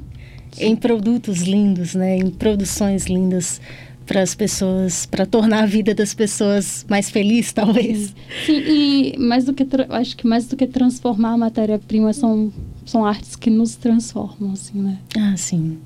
em, 0.60 0.72
em 0.72 0.76
produtos 0.76 1.42
lindos, 1.42 1.96
né, 1.96 2.18
em 2.18 2.30
produções 2.30 3.08
lindas 3.08 3.60
para 4.06 4.22
as 4.22 4.34
pessoas, 4.36 5.06
para 5.08 5.26
tornar 5.26 5.64
a 5.64 5.66
vida 5.66 5.94
das 5.94 6.14
pessoas 6.14 6.86
mais 6.88 7.10
feliz, 7.10 7.52
talvez. 7.54 8.14
Sim, 8.46 8.64
e 8.68 9.16
mais 9.18 9.46
do 9.46 9.54
que 9.54 9.66
acho 9.90 10.16
que 10.16 10.28
mais 10.28 10.48
do 10.48 10.56
que 10.56 10.68
transformar 10.68 11.34
a 11.34 11.38
matéria-prima 11.38 12.14
são 12.14 12.52
são 12.86 13.06
artes 13.06 13.36
que 13.36 13.52
nos 13.52 13.76
transformam, 13.76 14.54
assim, 14.54 14.82
né? 14.82 14.98
Ah, 15.16 15.38
sim, 15.38 15.78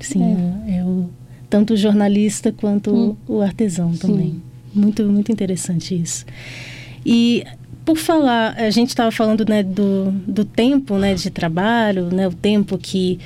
sim, 0.00 0.22
é, 0.66 0.78
é 0.78 0.84
o, 0.84 1.08
tanto 1.48 1.74
o 1.74 1.76
jornalista 1.76 2.52
quanto 2.52 2.94
hum. 2.94 3.16
o 3.28 3.40
artesão 3.40 3.92
também. 3.96 4.30
Sim. 4.30 4.42
Muito 4.74 5.04
muito 5.04 5.30
interessante 5.30 5.94
isso. 5.94 6.24
E 7.06 7.44
por 7.84 7.96
falar, 7.96 8.54
a 8.56 8.70
gente 8.70 8.88
estava 8.88 9.10
falando 9.12 9.44
né, 9.46 9.62
do, 9.62 10.10
do 10.26 10.44
tempo 10.44 10.96
né, 10.96 11.14
de 11.14 11.28
trabalho, 11.30 12.06
né, 12.06 12.26
o 12.26 12.32
tempo 12.32 12.78
que 12.78 13.18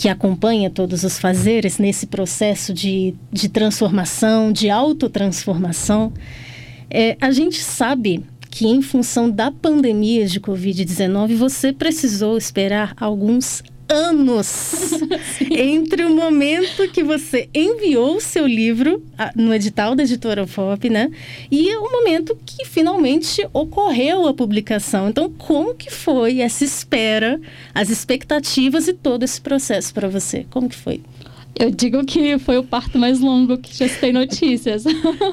que 0.00 0.08
acompanha 0.08 0.70
todos 0.70 1.04
os 1.04 1.18
fazeres 1.18 1.76
nesse 1.76 2.06
processo 2.06 2.72
de, 2.72 3.14
de 3.30 3.50
transformação, 3.50 4.50
de 4.50 4.70
autotransformação, 4.70 6.10
é, 6.88 7.18
a 7.20 7.30
gente 7.30 7.58
sabe 7.58 8.24
que 8.50 8.66
em 8.66 8.80
função 8.80 9.30
da 9.30 9.50
pandemia 9.50 10.26
de 10.26 10.40
Covid-19 10.40 11.36
você 11.36 11.70
precisou 11.70 12.38
esperar 12.38 12.94
alguns 12.96 13.62
anos 13.90 14.72
entre 15.50 16.04
o 16.04 16.14
momento 16.14 16.88
que 16.88 17.02
você 17.02 17.48
enviou 17.52 18.16
o 18.16 18.20
seu 18.20 18.46
livro 18.46 19.02
no 19.34 19.52
edital 19.52 19.94
da 19.94 20.02
editora 20.02 20.46
FOP, 20.46 20.88
né? 20.88 21.10
E 21.50 21.74
o 21.76 21.90
momento 21.90 22.38
que 22.46 22.64
finalmente 22.64 23.46
ocorreu 23.52 24.26
a 24.26 24.34
publicação. 24.34 25.08
Então, 25.08 25.28
como 25.30 25.74
que 25.74 25.90
foi 25.90 26.40
essa 26.40 26.64
espera, 26.64 27.40
as 27.74 27.90
expectativas 27.90 28.88
e 28.88 28.92
todo 28.92 29.24
esse 29.24 29.40
processo 29.40 29.92
para 29.92 30.08
você? 30.08 30.46
Como 30.50 30.68
que 30.68 30.76
foi? 30.76 31.02
Eu 31.58 31.70
digo 31.70 32.04
que 32.06 32.38
foi 32.38 32.56
o 32.58 32.64
parto 32.64 32.98
mais 32.98 33.20
longo 33.20 33.58
que 33.58 33.76
já 33.76 33.88
se 33.88 33.98
tem 33.98 34.12
notícias. 34.12 34.84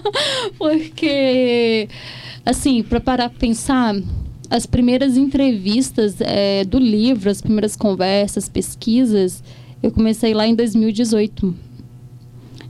Porque, 0.58 1.88
assim, 2.46 2.84
para 2.84 3.00
parar 3.00 3.30
para 3.30 3.39
pensar, 3.39 3.96
as 4.49 4.65
primeiras 4.65 5.17
entrevistas 5.17 6.15
é, 6.21 6.63
do 6.63 6.79
livro, 6.79 7.29
as 7.29 7.41
primeiras 7.41 7.75
conversas, 7.75 8.47
pesquisas, 8.47 9.43
eu 9.81 9.91
comecei 9.91 10.33
lá 10.33 10.47
em 10.47 10.55
2018. 10.55 11.53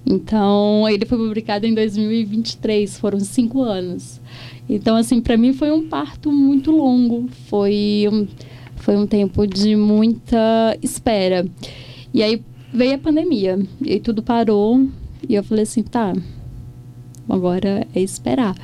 Então, 0.06 0.88
ele 0.90 1.06
foi 1.06 1.18
publicado 1.18 1.66
em 1.66 1.74
2023, 1.74 2.98
foram 2.98 3.20
cinco 3.20 3.62
anos. 3.62 4.22
Então, 4.70 4.96
assim, 4.96 5.22
para 5.22 5.38
mim 5.38 5.54
foi 5.54 5.72
um 5.72 5.88
parto 5.88 6.32
muito 6.32 6.72
longo, 6.72 7.28
foi 7.50 8.08
um, 8.12 8.28
foi 8.78 8.96
um 8.96 9.06
tempo 9.06 9.46
de 9.46 9.76
muita 9.76 10.78
espera. 10.82 11.46
E 12.14 12.24
aí, 12.24 12.42
veio 12.74 12.96
a 12.96 13.00
pandemia 13.00 13.60
e 13.82 13.94
aí 13.94 14.00
tudo 14.00 14.22
parou 14.22 14.88
e 15.28 15.36
eu 15.36 15.44
falei 15.44 15.64
assim, 15.64 15.84
tá, 15.84 16.14
agora 17.28 17.88
é 17.94 18.00
esperar. 18.00 18.56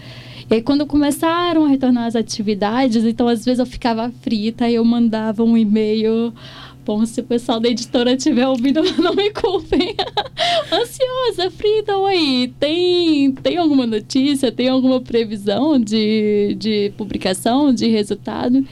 E 0.50 0.56
aí 0.56 0.62
quando 0.62 0.86
começaram 0.86 1.66
a 1.66 1.68
retornar 1.68 2.06
as 2.06 2.16
atividades, 2.16 3.04
então 3.04 3.28
às 3.28 3.46
vezes 3.46 3.60
eu 3.60 3.66
ficava 3.66 4.12
frita 4.22 4.70
e 4.70 4.76
eu 4.76 4.86
mandava 4.86 5.44
um 5.44 5.58
e-mail 5.58 6.34
Bom, 6.86 7.06
se 7.06 7.22
o 7.22 7.24
pessoal 7.24 7.62
da 7.62 7.70
editora 7.70 8.12
estiver 8.12 8.46
ouvindo, 8.46 8.82
não 9.02 9.16
me 9.16 9.32
culpem. 9.32 9.96
Ansiosa, 10.70 11.50
Frida, 11.50 11.98
oi. 11.98 12.54
Tem, 12.60 13.32
tem 13.32 13.56
alguma 13.56 13.88
notícia? 13.88 14.52
Tem 14.52 14.68
alguma 14.68 15.00
previsão 15.00 15.80
de, 15.80 16.56
de 16.60 16.92
publicação, 16.98 17.74
de 17.74 17.88
resultado? 17.88 18.66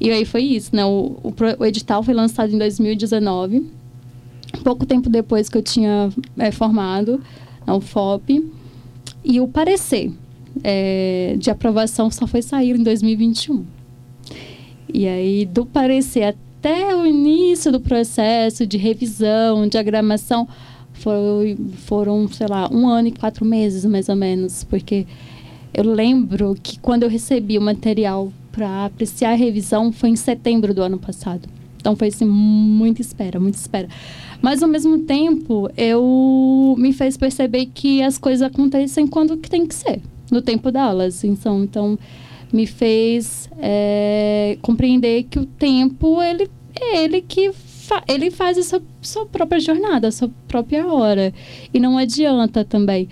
E 0.00 0.08
aí 0.08 0.24
foi 0.24 0.44
isso, 0.44 0.74
né? 0.76 0.84
O, 0.84 1.18
o, 1.20 1.34
o 1.58 1.66
edital 1.66 2.00
foi 2.00 2.14
lançado 2.14 2.54
em 2.54 2.58
2019 2.58 3.66
pouco 4.62 4.86
tempo 4.86 5.08
depois 5.08 5.48
que 5.48 5.56
eu 5.56 5.62
tinha 5.62 6.10
é, 6.36 6.50
formado 6.50 7.20
na 7.66 7.74
UFOP. 7.74 8.52
E 9.24 9.40
o 9.40 9.48
parecer 9.48 10.12
é, 10.62 11.36
de 11.38 11.50
aprovação 11.50 12.10
só 12.10 12.26
foi 12.26 12.42
sair 12.42 12.76
em 12.76 12.82
2021. 12.82 13.64
E 14.92 15.06
aí, 15.06 15.44
do 15.44 15.66
parecer 15.66 16.22
até 16.22 16.94
o 16.96 17.06
início 17.06 17.70
do 17.70 17.80
processo 17.80 18.66
de 18.66 18.76
revisão, 18.76 19.68
diagramação, 19.68 20.48
foi, 20.92 21.56
foram, 21.86 22.28
sei 22.28 22.46
lá, 22.46 22.68
um 22.72 22.88
ano 22.88 23.08
e 23.08 23.12
quatro 23.12 23.44
meses, 23.44 23.84
mais 23.84 24.08
ou 24.08 24.16
menos. 24.16 24.64
Porque 24.64 25.06
eu 25.72 25.84
lembro 25.84 26.56
que 26.60 26.78
quando 26.78 27.04
eu 27.04 27.08
recebi 27.08 27.56
o 27.58 27.60
material 27.60 28.32
para 28.50 28.86
apreciar 28.86 29.32
a 29.32 29.36
revisão 29.36 29.92
foi 29.92 30.08
em 30.10 30.16
setembro 30.16 30.74
do 30.74 30.82
ano 30.82 30.98
passado. 30.98 31.48
Então 31.76 31.94
foi 31.94 32.08
assim, 32.08 32.24
muita 32.24 33.00
espera, 33.00 33.38
muita 33.38 33.56
espera. 33.56 33.88
Mas 34.42 34.62
ao 34.62 34.68
mesmo 34.68 34.98
tempo, 34.98 35.70
eu 35.76 36.74
me 36.78 36.92
fez 36.92 37.16
perceber 37.16 37.66
que 37.66 38.02
as 38.02 38.18
coisas 38.18 38.42
acontecem 38.42 39.06
quando 39.06 39.36
que 39.36 39.48
tem 39.48 39.66
que 39.66 39.74
ser, 39.74 40.00
no 40.30 40.42
tempo 40.42 40.70
delas. 40.70 41.24
Então, 41.24 41.62
então 41.64 41.98
me 42.52 42.66
fez 42.66 43.48
é, 43.58 44.58
compreender 44.62 45.24
que 45.24 45.38
o 45.38 45.46
tempo 45.46 46.22
ele 46.22 46.48
é 46.80 47.04
ele 47.04 47.20
que 47.20 47.52
fa 47.52 48.02
ele 48.06 48.30
faz 48.30 48.58
a 48.58 48.62
sua, 48.62 48.82
sua 49.00 49.26
própria 49.26 49.60
jornada, 49.60 50.08
a 50.08 50.12
sua 50.12 50.30
própria 50.46 50.86
hora. 50.86 51.32
E 51.72 51.80
não 51.80 51.98
adianta 51.98 52.64
também. 52.64 53.08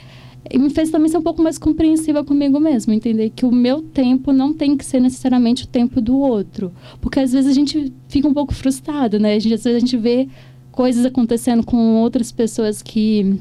E 0.50 0.58
me 0.58 0.70
fez 0.70 0.90
também 0.90 1.08
ser 1.08 1.18
um 1.18 1.22
pouco 1.22 1.42
mais 1.42 1.58
compreensiva 1.58 2.22
comigo 2.22 2.60
mesmo, 2.60 2.92
entender 2.92 3.30
que 3.30 3.44
o 3.44 3.50
meu 3.50 3.82
tempo 3.82 4.32
não 4.32 4.52
tem 4.52 4.76
que 4.76 4.84
ser 4.84 5.00
necessariamente 5.00 5.64
o 5.64 5.68
tempo 5.68 6.00
do 6.00 6.18
outro. 6.18 6.72
Porque 7.00 7.18
às 7.18 7.32
vezes 7.32 7.50
a 7.50 7.54
gente 7.54 7.92
fica 8.08 8.28
um 8.28 8.34
pouco 8.34 8.54
frustrado, 8.54 9.18
né? 9.18 9.34
A 9.34 9.38
gente, 9.38 9.54
às 9.54 9.64
vezes 9.64 9.76
a 9.76 9.80
gente 9.80 9.96
vê 9.96 10.28
coisas 10.70 11.04
acontecendo 11.04 11.64
com 11.64 11.96
outras 11.96 12.30
pessoas 12.30 12.80
que 12.82 13.36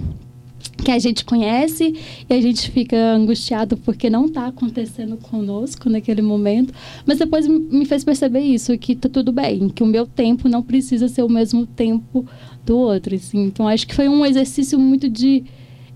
que 0.72 0.92
a 0.92 1.00
gente 1.00 1.26
conhece 1.26 1.96
e 2.30 2.34
a 2.34 2.42
gente 2.42 2.70
fica 2.72 2.98
angustiado 3.14 3.78
porque 3.78 4.10
não 4.10 4.26
está 4.26 4.48
acontecendo 4.48 5.18
conosco 5.18 5.90
naquele 5.90 6.22
momento. 6.22 6.74
Mas 7.06 7.20
depois 7.20 7.48
me 7.48 7.86
fez 7.86 8.04
perceber 8.04 8.42
isso, 8.42 8.78
que 8.78 8.96
tá 8.96 9.10
tudo 9.10 9.32
bem, 9.32 9.70
que 9.70 9.84
o 9.84 9.86
meu 9.86 10.06
tempo 10.06 10.48
não 10.48 10.62
precisa 10.62 11.08
ser 11.08 11.24
o 11.24 11.30
mesmo 11.30 11.66
tempo 11.66 12.26
do 12.66 12.78
outro, 12.78 13.16
assim. 13.16 13.44
Então 13.46 13.68
acho 13.68 13.88
que 13.88 13.96
foi 13.96 14.08
um 14.08 14.26
exercício 14.26 14.80
muito 14.80 15.10
de, 15.10 15.44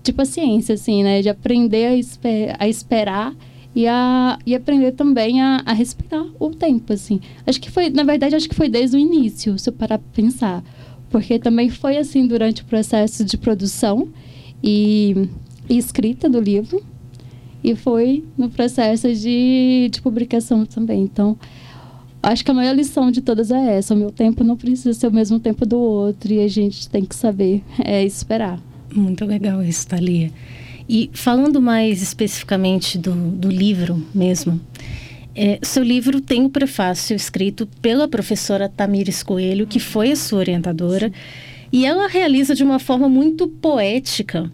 de 0.02 0.12
paciência, 0.12 0.74
assim, 0.74 1.02
né? 1.02 1.22
De 1.22 1.28
aprender 1.28 1.86
a, 1.86 1.96
esper 1.96 2.56
a 2.58 2.68
esperar 2.68 3.34
e, 3.74 3.86
a, 3.86 4.38
e 4.44 4.54
aprender 4.54 4.92
também 4.92 5.40
a, 5.40 5.62
a 5.64 5.72
respeitar 5.72 6.24
o 6.38 6.50
tempo, 6.50 6.92
assim. 6.92 7.20
Acho 7.46 7.60
que 7.60 7.70
foi, 7.70 7.90
na 7.90 8.02
verdade, 8.02 8.34
acho 8.34 8.48
que 8.48 8.54
foi 8.54 8.68
desde 8.68 8.96
o 8.96 9.00
início, 9.00 9.58
se 9.58 9.68
eu 9.68 9.72
parar 9.72 9.98
para 9.98 10.12
pensar 10.12 10.64
porque 11.10 11.38
também 11.38 11.68
foi 11.68 11.98
assim 11.98 12.26
durante 12.26 12.62
o 12.62 12.64
processo 12.64 13.24
de 13.24 13.36
produção 13.36 14.08
e, 14.62 15.28
e 15.68 15.78
escrita 15.78 16.28
do 16.28 16.40
livro 16.40 16.82
e 17.62 17.74
foi 17.74 18.24
no 18.36 18.48
processo 18.48 19.12
de, 19.14 19.88
de 19.90 20.00
publicação 20.00 20.64
também. 20.64 21.02
Então, 21.02 21.38
acho 22.22 22.44
que 22.44 22.50
a 22.50 22.54
maior 22.54 22.74
lição 22.74 23.10
de 23.10 23.20
todas 23.20 23.50
é 23.50 23.76
essa: 23.76 23.94
o 23.94 23.96
meu 23.96 24.10
tempo 24.10 24.42
não 24.42 24.56
precisa 24.56 24.92
ser 24.92 25.08
o 25.08 25.12
mesmo 25.12 25.38
tempo 25.38 25.66
do 25.66 25.78
outro 25.78 26.32
e 26.32 26.40
a 26.40 26.48
gente 26.48 26.88
tem 26.88 27.04
que 27.04 27.14
saber 27.14 27.62
é, 27.84 28.04
esperar. 28.04 28.60
Muito 28.94 29.24
legal 29.24 29.62
isso, 29.62 29.86
Thalia. 29.86 30.32
E 30.88 31.08
falando 31.12 31.60
mais 31.60 32.02
especificamente 32.02 32.98
do, 32.98 33.12
do 33.12 33.48
livro 33.48 34.04
mesmo, 34.12 34.60
é, 35.34 35.60
seu 35.62 35.84
livro 35.84 36.20
tem 36.20 36.44
o 36.44 36.50
prefácio 36.50 37.14
escrito 37.14 37.68
pela 37.80 38.08
professora 38.08 38.68
Tamires 38.68 39.22
Coelho, 39.22 39.66
que 39.66 39.78
foi 39.78 40.10
a 40.10 40.16
sua 40.16 40.40
orientadora, 40.40 41.12
e 41.72 41.86
ela 41.86 42.08
realiza 42.08 42.54
de 42.54 42.64
uma 42.64 42.78
forma 42.78 43.08
muito 43.08 43.48
poética 43.48 44.50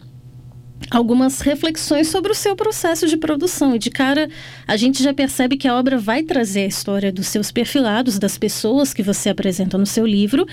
algumas 0.90 1.40
reflexões 1.40 2.08
sobre 2.08 2.30
o 2.30 2.34
seu 2.34 2.54
processo 2.54 3.06
de 3.06 3.16
produção. 3.16 3.74
E 3.74 3.78
de 3.78 3.90
cara, 3.90 4.28
a 4.66 4.76
gente 4.76 5.02
já 5.02 5.12
percebe 5.12 5.56
que 5.56 5.66
a 5.66 5.76
obra 5.76 5.98
vai 5.98 6.22
trazer 6.22 6.60
a 6.60 6.66
história 6.66 7.12
dos 7.12 7.26
seus 7.26 7.50
perfilados, 7.50 8.18
das 8.18 8.38
pessoas 8.38 8.92
que 8.92 9.02
você 9.02 9.28
apresenta 9.28 9.76
no 9.76 9.86
seu 9.86 10.06
livro, 10.06 10.46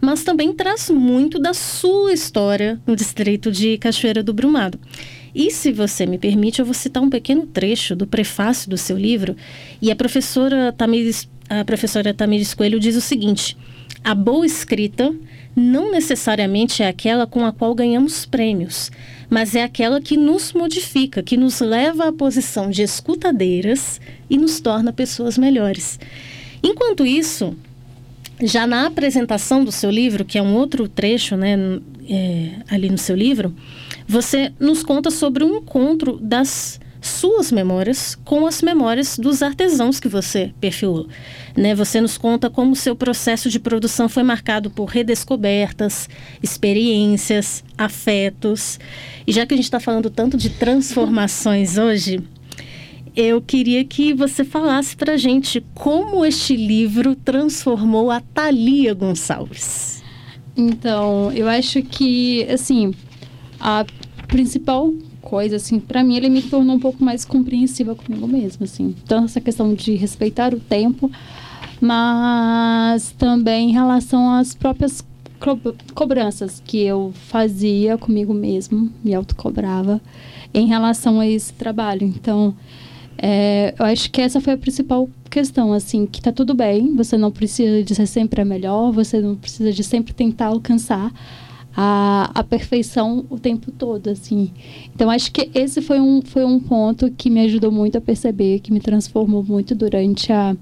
mas 0.00 0.22
também 0.22 0.52
traz 0.52 0.90
muito 0.90 1.38
da 1.38 1.54
sua 1.54 2.12
história 2.12 2.80
no 2.86 2.94
distrito 2.94 3.50
de 3.50 3.78
Cachoeira 3.78 4.22
do 4.22 4.32
Brumado. 4.32 4.78
E 5.34 5.50
se 5.50 5.72
você 5.72 6.06
me 6.06 6.18
permite, 6.18 6.58
eu 6.58 6.64
vou 6.64 6.74
citar 6.74 7.02
um 7.02 7.10
pequeno 7.10 7.46
trecho 7.46 7.94
do 7.94 8.06
prefácio 8.06 8.68
do 8.68 8.76
seu 8.76 8.96
livro. 8.96 9.36
E 9.80 9.90
a 9.90 9.96
professora 9.96 10.72
Tamires, 10.72 11.28
a 11.48 11.64
professora 11.64 12.12
Tamires 12.12 12.52
Coelho 12.52 12.80
diz 12.80 12.96
o 12.96 13.00
seguinte: 13.00 13.56
a 14.02 14.14
boa 14.14 14.44
escrita 14.44 15.14
não 15.54 15.90
necessariamente 15.90 16.82
é 16.82 16.88
aquela 16.88 17.26
com 17.26 17.44
a 17.44 17.52
qual 17.52 17.74
ganhamos 17.74 18.24
prêmios, 18.24 18.90
mas 19.28 19.54
é 19.54 19.62
aquela 19.62 20.00
que 20.00 20.16
nos 20.16 20.52
modifica, 20.52 21.22
que 21.22 21.36
nos 21.36 21.60
leva 21.60 22.08
à 22.08 22.12
posição 22.12 22.70
de 22.70 22.82
escutadeiras 22.82 24.00
e 24.28 24.36
nos 24.36 24.60
torna 24.60 24.92
pessoas 24.92 25.36
melhores. 25.36 25.98
Enquanto 26.62 27.06
isso, 27.06 27.56
já 28.42 28.66
na 28.66 28.86
apresentação 28.86 29.64
do 29.64 29.72
seu 29.72 29.90
livro, 29.90 30.24
que 30.24 30.38
é 30.38 30.42
um 30.42 30.54
outro 30.54 30.88
trecho 30.88 31.36
né, 31.36 31.56
é, 32.08 32.50
ali 32.68 32.88
no 32.88 32.98
seu 32.98 33.16
livro, 33.16 33.54
você 34.06 34.52
nos 34.58 34.82
conta 34.82 35.10
sobre 35.10 35.44
um 35.44 35.58
encontro 35.58 36.18
das 36.20 36.80
suas 37.00 37.50
memórias 37.50 38.14
com 38.24 38.46
as 38.46 38.60
memórias 38.60 39.18
dos 39.18 39.42
artesãos 39.42 39.98
que 39.98 40.08
você 40.08 40.52
perfilou. 40.60 41.06
Né? 41.56 41.74
Você 41.74 42.00
nos 42.00 42.16
conta 42.16 42.48
como 42.48 42.72
o 42.72 42.76
seu 42.76 42.94
processo 42.94 43.48
de 43.48 43.58
produção 43.58 44.08
foi 44.08 44.22
marcado 44.22 44.70
por 44.70 44.86
redescobertas, 44.86 46.08
experiências, 46.42 47.64
afetos. 47.76 48.78
E 49.26 49.32
já 49.32 49.44
que 49.46 49.54
a 49.54 49.56
gente 49.56 49.64
está 49.64 49.80
falando 49.80 50.10
tanto 50.10 50.36
de 50.36 50.50
transformações 50.50 51.76
hoje, 51.76 52.22
eu 53.16 53.40
queria 53.40 53.84
que 53.84 54.14
você 54.14 54.44
falasse 54.44 54.96
para 54.96 55.16
gente 55.16 55.64
como 55.74 56.24
este 56.24 56.56
livro 56.56 57.16
transformou 57.16 58.10
a 58.10 58.20
Thalia 58.20 58.94
Gonçalves. 58.94 60.02
Então, 60.56 61.32
eu 61.32 61.48
acho 61.48 61.82
que, 61.82 62.44
assim, 62.44 62.94
a 63.58 63.84
principal 64.28 64.92
coisa, 65.20 65.56
assim, 65.56 65.78
para 65.80 66.02
mim 66.02 66.16
ele 66.16 66.28
me 66.28 66.42
tornou 66.42 66.76
um 66.76 66.80
pouco 66.80 67.04
mais 67.04 67.24
compreensiva 67.24 67.94
comigo 67.94 68.26
mesma, 68.26 68.64
assim. 68.64 68.94
Então, 69.04 69.24
essa 69.24 69.40
questão 69.40 69.74
de 69.74 69.94
respeitar 69.94 70.54
o 70.54 70.60
tempo, 70.60 71.10
mas 71.80 73.12
também 73.12 73.70
em 73.70 73.72
relação 73.72 74.30
às 74.30 74.54
próprias 74.54 75.04
co 75.38 75.58
cobranças 75.94 76.62
que 76.66 76.82
eu 76.82 77.12
fazia 77.14 77.96
comigo 77.96 78.34
mesmo, 78.34 78.90
me 79.02 79.14
autocobrava 79.14 80.00
em 80.52 80.66
relação 80.66 81.20
a 81.20 81.26
esse 81.26 81.52
trabalho. 81.52 82.04
Então, 82.06 82.54
É, 83.22 83.74
eu 83.78 83.84
acho 83.84 84.10
que 84.10 84.22
essa 84.22 84.40
foi 84.40 84.54
a 84.54 84.56
principal 84.56 85.06
questão, 85.28 85.74
assim, 85.74 86.06
que 86.06 86.22
tá 86.22 86.32
tudo 86.32 86.54
bem, 86.54 86.96
você 86.96 87.18
não 87.18 87.30
precisa 87.30 87.84
de 87.84 87.94
ser 87.94 88.06
sempre 88.06 88.40
a 88.40 88.46
melhor, 88.46 88.90
você 88.92 89.20
não 89.20 89.36
precisa 89.36 89.70
de 89.70 89.84
sempre 89.84 90.14
tentar 90.14 90.46
alcançar 90.46 91.12
a, 91.82 92.30
a 92.34 92.44
perfeição 92.44 93.24
o 93.30 93.38
tempo 93.38 93.70
todo, 93.70 94.10
assim. 94.10 94.50
Então, 94.94 95.08
acho 95.08 95.32
que 95.32 95.50
esse 95.54 95.80
foi 95.80 95.98
um, 95.98 96.20
foi 96.20 96.44
um 96.44 96.60
ponto 96.60 97.10
que 97.10 97.30
me 97.30 97.40
ajudou 97.40 97.72
muito 97.72 97.96
a 97.96 98.00
perceber, 98.02 98.60
que 98.60 98.70
me 98.70 98.80
transformou 98.80 99.42
muito 99.42 99.74
durante 99.74 100.30
a, 100.30 100.54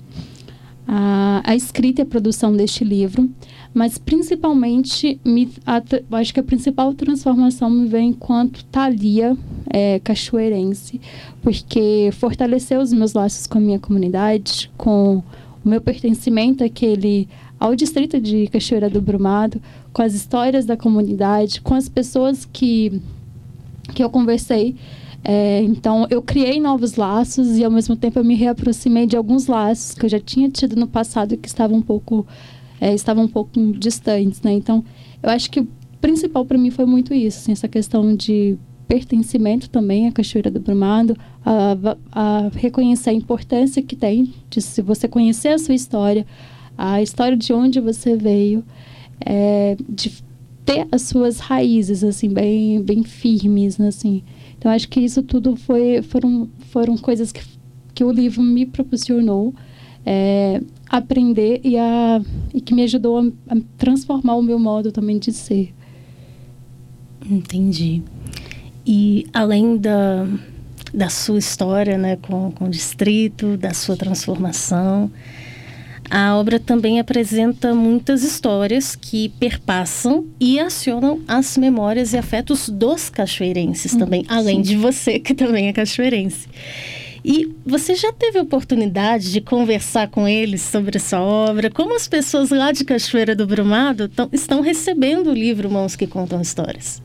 a, 0.87 1.42
a 1.44 1.57
escrita 1.57 2.02
e 2.02 2.04
a 2.04 2.07
produção 2.07 2.54
deste 2.54 2.85
livro 2.85 3.28
mas 3.74 3.98
principalmente 3.98 5.20
me, 5.24 5.48
a, 5.66 5.83
acho 6.18 6.33
que 6.33 6.40
a 6.40 6.42
principal 6.42 6.94
transformação 6.94 7.68
me 7.68 7.87
vem 7.87 8.11
enquanto 8.11 8.64
Thalia 8.64 9.37
é, 9.68 10.00
cachoeirense, 10.00 11.00
porque 11.42 12.11
fortaleceu 12.12 12.81
os 12.81 12.92
meus 12.92 13.12
laços 13.12 13.46
com 13.46 13.59
a 13.59 13.61
minha 13.61 13.78
comunidade, 13.78 14.70
com 14.76 15.22
o 15.64 15.68
meu 15.68 15.81
pertencimento 15.81 16.64
àquele, 16.64 17.28
ao 17.61 17.74
distrito 17.76 18.20
de 18.20 18.46
Cachoeira 18.48 18.88
do 18.88 19.00
Brumado, 19.02 19.61
com 19.92 20.03
as 20.03 20.14
histórias 20.14 20.64
da 20.66 20.77
comunidade, 20.77 21.61
com 21.61 21.74
as 21.74 21.88
pessoas 21.88 22.44
que, 22.44 23.01
que 23.94 24.03
eu 24.03 24.11
conversei. 24.11 24.77
É, 25.24 25.62
então, 25.62 26.07
eu 26.11 26.22
criei 26.22 26.61
novos 26.61 26.94
laços 26.94 27.59
e, 27.59 27.64
ao 27.64 27.70
mesmo 27.70 27.96
tempo, 27.96 28.18
eu 28.18 28.24
me 28.24 28.35
reaproximei 28.35 29.07
de 29.07 29.16
alguns 29.16 29.46
laços 29.46 29.94
que 29.94 30.05
eu 30.07 30.09
já 30.09 30.20
tinha 30.20 30.48
tido 30.48 30.77
no 30.77 30.87
passado 30.87 31.35
e 31.35 31.37
que 31.37 31.48
estavam 31.48 31.79
um 31.79 31.83
pouco 31.83 32.27
é, 32.81 32.94
estavam 32.94 33.24
um 33.24 33.29
pouco 33.29 33.61
distantes, 33.72 34.40
né? 34.42 34.53
Então, 34.53 34.85
eu 35.22 35.31
acho 35.31 35.51
que 35.51 35.61
o 35.61 35.68
principal 36.01 36.44
para 36.44 36.57
mim 36.57 36.70
foi 36.70 36.87
muito 36.87 37.12
isso, 37.12 37.38
assim, 37.38 37.53
essa 37.53 37.68
questão 37.68 38.14
de 38.14 38.57
pertencimento 38.87 39.68
também 39.68 40.09
à 40.09 40.12
Cachoeira 40.12 40.51
do 40.51 40.61
Brumado, 40.61 41.16
a, 41.44 41.77
a, 42.12 42.51
reconhecer 42.55 43.11
a 43.11 43.12
importância 43.12 43.83
que 43.83 43.94
tem 43.94 44.33
de 44.48 44.62
se 44.62 44.81
você 44.81 45.07
conhecer 45.07 45.48
a 45.48 45.59
sua 45.59 45.74
história, 45.74 46.27
a 46.77 47.03
história 47.03 47.37
de 47.37 47.53
onde 47.53 47.81
você 47.81 48.16
veio, 48.16 48.64
é, 49.20 49.76
de 49.88 50.22
ter 50.64 50.87
as 50.92 51.02
suas 51.02 51.38
raízes 51.38 52.04
assim 52.04 52.28
bem 52.28 52.83
bem 52.83 53.02
firmes, 53.02 53.78
né, 53.78 53.88
assim. 53.88 54.22
Então 54.59 54.70
acho 54.70 54.88
que 54.88 55.00
isso 55.00 55.22
tudo 55.22 55.57
foi 55.57 56.02
foram 56.02 56.48
foram 56.70 56.96
coisas 56.96 57.33
que 57.33 57.40
que 57.98 58.04
o 58.04 58.12
livro 58.12 58.40
me 58.40 58.64
proporcionou 58.64 59.52
é, 60.07 60.61
aprender 60.88 61.61
e, 61.64 61.76
a, 61.76 62.22
e 62.54 62.61
que 62.61 62.72
me 62.72 62.85
ajudou 62.85 63.18
a, 63.18 63.54
a 63.54 63.57
transformar 63.76 64.37
o 64.37 64.42
meu 64.42 64.57
modo 64.57 64.92
também 64.92 65.18
de 65.18 65.33
ser. 65.33 65.74
Entendi. 67.28 68.04
E 68.87 69.26
além 69.35 69.76
da, 69.76 70.28
da 70.94 71.09
sua 71.09 71.40
história 71.40 71.98
né, 71.98 72.14
com, 72.22 72.52
com 72.52 72.66
o 72.66 72.70
distrito, 72.70 73.57
da 73.57 73.74
sua 73.74 73.96
transformação, 73.96 75.11
a 76.11 76.37
obra 76.37 76.59
também 76.59 76.99
apresenta 76.99 77.75
muitas 77.75 78.23
histórias 78.23 78.97
que 78.97 79.29
perpassam 79.40 80.27
e 80.40 80.59
acionam 80.59 81.21
as 81.29 81.57
memórias 81.57 82.12
e 82.12 82.18
afetos 82.18 82.68
dos 82.68 83.11
cachoeirenses 83.11 83.94
hum, 83.94 83.99
também, 83.99 84.25
além 84.29 84.57
sim. 84.57 84.62
de 84.62 84.77
você, 84.77 85.18
que 85.18 85.35
também 85.35 85.68
é 85.68 85.73
cachoeirense. 85.73 86.49
E 87.25 87.53
você 87.66 87.94
já 87.94 88.12
teve 88.12 88.38
a 88.38 88.42
oportunidade 88.42 89.33
de 89.33 89.40
conversar 89.40 90.09
com 90.09 90.27
eles 90.27 90.62
sobre 90.62 90.97
essa 90.97 91.21
obra? 91.21 91.71
Como 91.71 91.94
as 91.94 92.09
pessoas 92.09 92.51
lá 92.51 92.73
de 92.73 92.85
Cachoeira 92.85 93.35
do 93.35 93.47
Brumado 93.47 94.09
tão, 94.09 94.29
estão 94.33 94.61
recebendo 94.61 95.31
o 95.31 95.35
livro 95.35 95.71
Mãos 95.71 95.97
que 95.97 96.07
Contam 96.07 96.40
Histórias? 96.40 97.03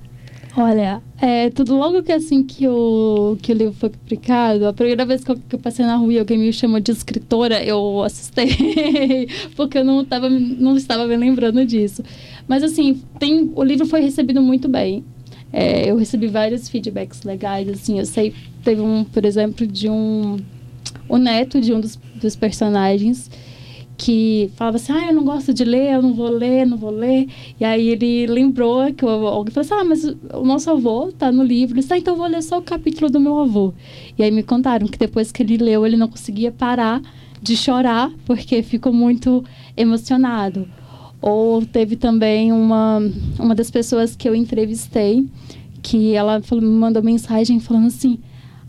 Olha, 0.56 1.02
é, 1.20 1.50
tudo 1.50 1.76
logo 1.76 2.04
que 2.04 2.12
assim 2.12 2.44
que 2.44 2.68
o, 2.68 3.36
que 3.42 3.52
o 3.52 3.56
livro 3.56 3.74
foi 3.74 3.90
publicado, 3.90 4.68
a 4.68 4.74
primeira 4.74 5.04
vez 5.04 5.24
que 5.24 5.32
eu, 5.32 5.36
que 5.36 5.56
eu 5.56 5.60
passei 5.60 5.84
na 5.84 5.96
rua 5.96 6.14
e 6.14 6.20
alguém 6.20 6.38
me 6.38 6.54
chamou 6.54 6.80
de 6.80 6.92
escritora, 6.92 7.64
eu 7.64 8.04
assustei, 8.04 8.48
porque 9.56 9.80
eu 9.80 9.84
não, 9.84 10.06
tava, 10.06 10.30
não 10.30 10.78
estava 10.78 11.08
me 11.08 11.18
lembrando 11.18 11.66
disso. 11.66 12.04
Mas 12.48 12.62
assim, 12.62 13.02
tem, 13.18 13.52
o 13.56 13.64
livro 13.64 13.88
foi 13.88 14.02
recebido 14.02 14.44
muito 14.44 14.70
bem. 14.70 15.04
É, 15.52 15.90
eu 15.90 15.98
recebi 15.98 16.28
vários 16.28 16.70
feedbacks 16.70 17.24
legais, 17.24 17.68
assim, 17.68 17.98
eu 17.98 18.06
sei, 18.06 18.32
teve 18.64 18.82
um, 18.82 19.04
por 19.04 19.26
exemplo, 19.26 19.66
de 19.66 19.90
um, 19.90 20.38
o 21.10 21.18
neto 21.18 21.60
de 21.60 21.74
um 21.74 21.80
dos, 21.80 22.00
dos 22.16 22.36
personagens, 22.36 23.30
que 23.98 24.52
falava 24.56 24.78
assim, 24.78 24.92
ah, 24.92 25.08
eu 25.08 25.14
não 25.14 25.24
gosto 25.24 25.54
de 25.54 25.64
ler, 25.64 25.94
eu 25.94 26.02
não 26.02 26.14
vou 26.14 26.30
ler, 26.30 26.66
não 26.66 26.78
vou 26.78 26.90
ler. 26.90 27.28
E 27.60 27.64
aí 27.64 27.90
ele 27.90 28.28
lembrou 28.28 28.92
que 28.94 29.06
alguém 29.06 29.54
falou 29.54 29.66
assim, 29.66 29.74
ah, 29.74 29.84
mas 29.84 30.04
o 30.04 30.44
nosso 30.46 30.70
avô 30.70 31.12
tá 31.12 31.32
no 31.32 31.44
livro. 31.44 31.76
Ele 31.76 31.82
disse, 31.82 31.94
ah, 31.94 31.98
então 31.98 32.14
eu 32.14 32.18
vou 32.18 32.28
ler 32.28 32.42
só 32.42 32.58
o 32.58 32.62
capítulo 32.62 33.10
do 33.10 33.20
meu 33.20 33.40
avô. 33.40 33.74
E 34.18 34.24
aí 34.24 34.32
me 34.32 34.44
contaram 34.44 34.88
que 34.88 34.98
depois 34.98 35.32
que 35.32 35.44
ele 35.44 35.58
leu, 35.58 35.86
ele 35.86 35.98
não 35.98 36.08
conseguia 36.08 36.52
parar 36.52 37.02
de 37.42 37.56
chorar, 37.58 38.10
porque 38.26 38.64
ficou 38.64 38.94
muito 38.94 39.44
emocionado. 39.76 40.68
Ou 41.22 41.66
teve 41.66 41.96
também 41.96 42.52
uma, 42.52 43.00
uma 43.40 43.56
das 43.56 43.72
pessoas 43.72 44.16
que 44.16 44.28
eu 44.28 44.36
entrevistei, 44.36 45.26
que 45.82 46.14
ela 46.14 46.42
falou, 46.42 46.64
me 46.64 46.70
mandou 46.70 47.04
mensagem 47.04 47.60
falando 47.60 47.88
assim: 47.88 48.20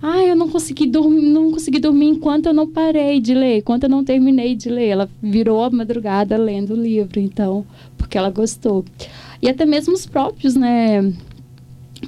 ah, 0.06 0.22
eu 0.22 0.36
não 0.36 0.50
consegui 0.50 0.86
dormir, 0.86 1.22
não 1.22 1.50
consegui 1.50 1.78
dormir 1.78 2.08
enquanto 2.08 2.44
eu 2.44 2.52
não 2.52 2.70
parei 2.70 3.18
de 3.18 3.32
ler, 3.32 3.60
enquanto 3.60 3.84
eu 3.84 3.88
não 3.88 4.04
terminei 4.04 4.54
de 4.54 4.68
ler. 4.68 4.88
Ela 4.88 5.10
virou 5.22 5.64
a 5.64 5.70
madrugada 5.70 6.36
lendo 6.36 6.74
o 6.74 6.76
livro, 6.76 7.18
então, 7.18 7.64
porque 7.96 8.18
ela 8.18 8.28
gostou. 8.28 8.84
E 9.40 9.48
até 9.48 9.64
mesmo 9.64 9.94
os 9.94 10.04
próprios, 10.04 10.54
né, 10.54 11.10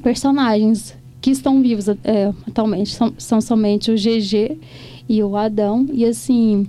personagens 0.02 0.94
que 1.22 1.30
estão 1.30 1.62
vivos 1.62 1.88
é, 1.88 2.34
atualmente 2.46 2.90
são, 2.90 3.14
são 3.16 3.40
somente 3.40 3.90
o 3.90 3.94
GG 3.94 4.58
e 5.08 5.22
o 5.22 5.34
Adão. 5.34 5.86
E 5.90 6.04
assim, 6.04 6.66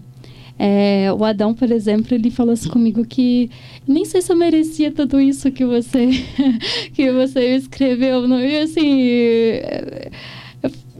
é, 0.57 1.11
o 1.11 1.25
Adão, 1.25 1.53
por 1.53 1.69
exemplo, 1.69 2.15
ele 2.15 2.31
falou 2.31 2.53
assim 2.53 2.69
comigo 2.69 3.05
que 3.05 3.51
nem 3.85 4.05
sei 4.05 4.21
se 4.21 4.31
eu 4.31 4.37
merecia 4.37 4.93
tudo 4.93 5.19
isso 5.19 5.51
que 5.51 5.65
você 5.65 6.07
que 6.95 7.11
você 7.11 7.53
escreveu. 7.57 8.25
Não? 8.29 8.39
E 8.39 8.59
assim, 8.59 9.01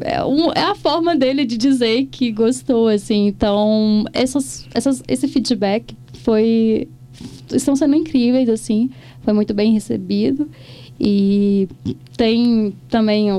é, 0.01 0.23
um, 0.23 0.51
é, 0.51 0.61
a 0.61 0.75
forma 0.75 1.15
dele 1.15 1.45
de 1.45 1.57
dizer 1.57 2.05
que 2.05 2.31
gostou, 2.31 2.87
assim. 2.87 3.27
Então, 3.27 4.05
essas, 4.13 4.67
essas, 4.73 5.03
esse 5.07 5.27
feedback 5.27 5.95
foi 6.23 6.87
estão 7.51 7.75
sendo 7.75 7.95
incríveis, 7.95 8.49
assim. 8.49 8.89
Foi 9.21 9.33
muito 9.33 9.53
bem 9.53 9.71
recebido. 9.73 10.49
E 10.99 11.67
tem 12.15 12.73
também 12.89 13.29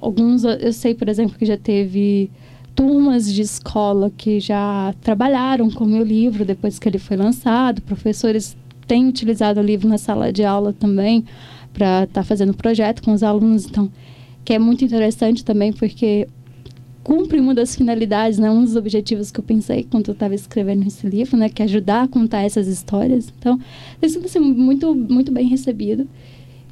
alguns, 0.00 0.44
eu 0.44 0.72
sei, 0.72 0.94
por 0.94 1.08
exemplo, 1.08 1.36
que 1.38 1.46
já 1.46 1.56
teve 1.56 2.30
turmas 2.74 3.32
de 3.32 3.40
escola 3.40 4.12
que 4.14 4.38
já 4.38 4.94
trabalharam 5.00 5.70
com 5.70 5.84
o 5.84 5.86
meu 5.86 6.04
livro 6.04 6.44
depois 6.44 6.78
que 6.78 6.88
ele 6.88 6.98
foi 6.98 7.16
lançado. 7.16 7.80
Professores 7.82 8.56
têm 8.86 9.08
utilizado 9.08 9.60
o 9.60 9.62
livro 9.62 9.88
na 9.88 9.98
sala 9.98 10.32
de 10.32 10.44
aula 10.44 10.72
também 10.72 11.24
para 11.72 12.04
estar 12.04 12.20
tá 12.20 12.24
fazendo 12.24 12.52
projeto 12.52 13.02
com 13.02 13.12
os 13.12 13.22
alunos. 13.22 13.66
Então, 13.66 13.90
que 14.46 14.54
é 14.54 14.58
muito 14.60 14.84
interessante 14.84 15.44
também 15.44 15.72
porque 15.72 16.28
cumpre 17.02 17.40
uma 17.40 17.52
das 17.52 17.74
finalidades, 17.74 18.38
né, 18.38 18.48
um 18.48 18.64
dos 18.64 18.76
objetivos 18.76 19.30
que 19.30 19.40
eu 19.40 19.44
pensei 19.44 19.86
quando 19.90 20.08
eu 20.08 20.12
estava 20.12 20.34
escrevendo 20.34 20.86
esse 20.86 21.06
livro, 21.06 21.36
né, 21.36 21.48
que 21.48 21.62
é 21.62 21.64
ajudar 21.64 22.04
a 22.04 22.08
contar 22.08 22.42
essas 22.42 22.68
histórias. 22.68 23.32
Então, 23.38 23.60
tem 24.00 24.08
sido 24.08 24.24
assim, 24.24 24.38
muito, 24.38 24.94
muito 24.94 25.32
bem 25.32 25.48
recebido. 25.48 26.08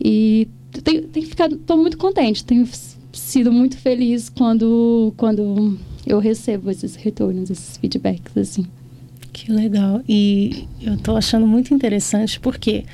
E 0.00 0.48
tenho, 0.84 1.02
tenho 1.08 1.26
ficado, 1.26 1.56
estou 1.56 1.76
muito 1.76 1.98
contente, 1.98 2.44
tenho 2.44 2.66
sido 3.12 3.52
muito 3.52 3.76
feliz 3.76 4.28
quando, 4.28 5.12
quando 5.16 5.76
eu 6.06 6.20
recebo 6.20 6.70
esses 6.70 6.94
retornos, 6.94 7.50
esses 7.50 7.76
feedbacks, 7.76 8.36
assim. 8.36 8.66
Que 9.32 9.50
legal. 9.50 10.00
E 10.08 10.68
eu 10.80 10.94
estou 10.94 11.16
achando 11.16 11.46
muito 11.46 11.74
interessante 11.74 12.38
porque 12.38 12.84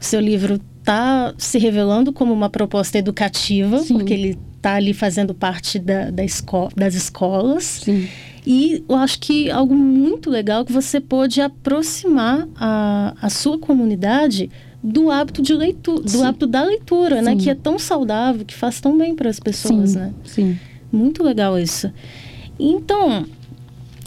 o 0.00 0.04
seu 0.04 0.20
livro 0.20 0.58
está 0.90 1.34
se 1.38 1.58
revelando 1.58 2.12
como 2.12 2.32
uma 2.32 2.50
proposta 2.50 2.98
educativa, 2.98 3.78
Sim. 3.78 3.94
porque 3.94 4.12
ele 4.12 4.38
está 4.56 4.74
ali 4.74 4.92
fazendo 4.92 5.32
parte 5.32 5.78
da, 5.78 6.10
da 6.10 6.24
esco 6.24 6.68
das 6.74 6.94
escolas. 6.94 7.64
Sim. 7.84 8.08
E 8.44 8.82
eu 8.88 8.96
acho 8.96 9.20
que 9.20 9.50
algo 9.50 9.74
muito 9.74 10.30
legal 10.30 10.64
que 10.64 10.72
você 10.72 11.00
pode 11.00 11.40
aproximar 11.40 12.48
a, 12.56 13.14
a 13.20 13.30
sua 13.30 13.58
comunidade 13.58 14.50
do 14.82 15.10
hábito 15.10 15.42
de 15.42 15.54
leitura, 15.54 16.02
do 16.02 16.24
hábito 16.24 16.46
da 16.46 16.64
leitura, 16.64 17.16
né? 17.22 17.32
Sim. 17.32 17.36
né? 17.36 17.42
Que 17.44 17.50
é 17.50 17.54
tão 17.54 17.78
saudável, 17.78 18.44
que 18.44 18.54
faz 18.54 18.80
tão 18.80 18.96
bem 18.96 19.14
para 19.14 19.28
as 19.28 19.38
pessoas, 19.38 19.90
Sim. 19.90 19.98
né? 19.98 20.14
Sim. 20.24 20.58
Muito 20.90 21.22
legal 21.22 21.58
isso. 21.58 21.92
Então, 22.58 23.26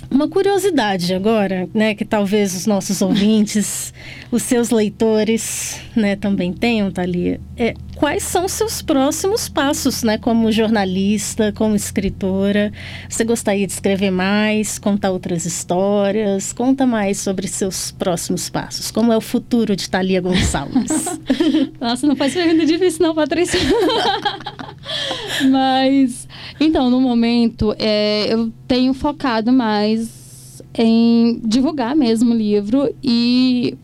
uma 0.10 0.28
curiosidade 0.28 1.14
agora, 1.14 1.68
né, 1.74 1.96
que 1.96 2.06
talvez 2.06 2.56
os 2.56 2.66
nossos 2.66 3.02
ouvintes, 3.02 3.94
os 4.32 4.44
seus 4.44 4.70
leitores, 4.70 5.80
né, 5.96 6.16
também 6.16 6.54
tenham, 6.54 6.92
Thalia, 6.92 7.40
é 7.58 7.74
quais 7.96 8.24
são 8.24 8.48
seus 8.48 8.82
próximos 8.82 9.48
passos, 9.48 10.04
né, 10.04 10.18
como 10.18 10.52
jornalista, 10.52 11.52
como 11.54 11.76
escritora? 11.76 12.72
Você 13.08 13.24
gostaria 13.24 13.66
de 13.66 13.74
escrever 13.74 14.12
mais, 14.12 14.78
contar 14.78 15.12
outras 15.12 15.46
histórias? 15.46 16.52
Conta 16.54 16.86
mais 16.86 17.20
sobre 17.20 17.48
seus 17.48 17.92
próximos 17.92 18.50
passos. 18.50 18.92
Como 18.92 19.12
é 19.12 19.18
o 19.18 19.22
futuro 19.22 19.76
de 19.76 19.90
Thalia 19.90 20.22
Gonçalves? 20.22 21.20
Nossa, 21.80 22.06
não 22.08 22.16
faz 22.16 22.34
pergunta 22.34 22.66
difícil 22.66 23.06
não, 23.06 23.16
Patrícia. 23.16 23.60
Mas 25.50 26.28
Então, 26.60 26.90
no 26.90 27.02
momento, 27.02 27.76
é, 27.78 28.34
eu 28.34 28.52
tenho 28.68 28.94
focado 28.94 29.52
mais 29.52 30.62
em 30.76 31.40
divulgar 31.44 31.96
mesmo 31.96 32.34
o 32.34 32.38
livro 32.38 32.94
e 33.04 33.78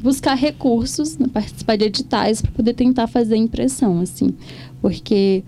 buscar 0.00 0.34
recursos, 0.34 1.16
né, 1.16 1.28
participar 1.32 1.76
de 1.76 1.84
editais 1.84 2.42
para 2.42 2.50
poder 2.50 2.74
tentar 2.74 3.06
fazer 3.06 3.36
impressão, 3.36 4.00
assim, 4.00 4.34
porque 4.80 5.44